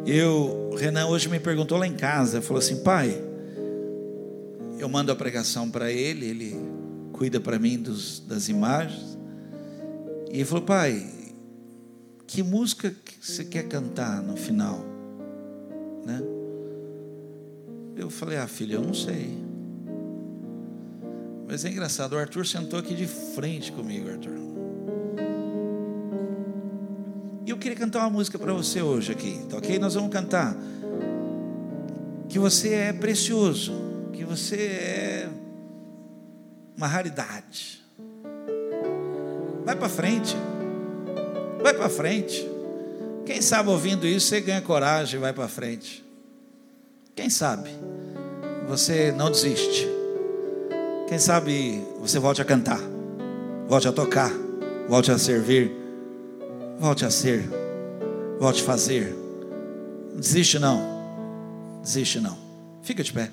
Eu, 0.05 0.69
o 0.71 0.75
Renan 0.75 1.07
hoje 1.07 1.29
me 1.29 1.39
perguntou 1.39 1.77
lá 1.77 1.87
em 1.87 1.93
casa, 1.93 2.41
falou 2.41 2.59
assim, 2.59 2.83
pai, 2.83 3.21
eu 4.77 4.89
mando 4.89 5.11
a 5.11 5.15
pregação 5.15 5.69
para 5.69 5.91
ele, 5.91 6.25
ele 6.25 6.57
cuida 7.13 7.39
para 7.39 7.57
mim 7.57 7.77
dos, 7.77 8.19
das 8.19 8.49
imagens. 8.49 9.17
E 10.29 10.37
ele 10.37 10.45
falou, 10.45 10.63
pai, 10.63 11.09
que 12.27 12.43
música 12.43 12.91
que 12.91 13.15
você 13.21 13.45
quer 13.45 13.67
cantar 13.67 14.21
no 14.21 14.35
final? 14.35 14.83
Né? 16.05 16.21
Eu 17.95 18.09
falei, 18.09 18.37
ah, 18.37 18.47
filho, 18.47 18.75
eu 18.75 18.81
não 18.81 18.93
sei. 18.93 19.37
Mas 21.47 21.63
é 21.63 21.69
engraçado, 21.69 22.13
o 22.13 22.17
Arthur 22.17 22.45
sentou 22.45 22.79
aqui 22.79 22.95
de 22.95 23.05
frente 23.05 23.71
comigo, 23.71 24.09
Arthur. 24.09 24.33
E 27.45 27.49
eu 27.49 27.57
queria 27.57 27.77
cantar 27.77 27.99
uma 27.99 28.09
música 28.09 28.39
para 28.39 28.53
você 28.53 28.81
hoje 28.81 29.11
aqui, 29.11 29.45
tá 29.49 29.57
ok? 29.57 29.77
Nós 29.77 29.95
vamos 29.95 30.11
cantar. 30.11 30.55
Que 32.29 32.39
você 32.39 32.73
é 32.73 32.93
precioso, 32.93 33.73
que 34.13 34.23
você 34.23 34.55
é 34.55 35.29
uma 36.77 36.87
raridade. 36.87 37.83
Vai 39.65 39.75
para 39.75 39.89
frente. 39.89 40.35
Vai 41.61 41.73
para 41.73 41.89
frente. 41.89 42.49
Quem 43.25 43.41
sabe 43.41 43.69
ouvindo 43.69 44.07
isso 44.07 44.27
você 44.27 44.41
ganha 44.41 44.61
coragem 44.61 45.17
e 45.17 45.21
vai 45.21 45.33
para 45.33 45.47
frente. 45.47 46.03
Quem 47.15 47.29
sabe? 47.29 47.69
Você 48.67 49.11
não 49.11 49.29
desiste. 49.29 49.87
Quem 51.07 51.19
sabe 51.19 51.83
você 51.99 52.19
volte 52.19 52.41
a 52.41 52.45
cantar, 52.45 52.79
volte 53.67 53.87
a 53.87 53.91
tocar, 53.91 54.31
volte 54.87 55.11
a 55.11 55.17
servir, 55.17 55.82
volte 56.79 57.05
a 57.05 57.09
ser, 57.09 57.49
volte 58.39 58.61
a 58.61 58.65
fazer. 58.65 59.15
Desiste 60.15 60.59
não, 60.59 60.79
desiste 61.81 62.19
não. 62.19 62.37
Fica 62.81 63.03
de 63.03 63.11
pé. 63.11 63.31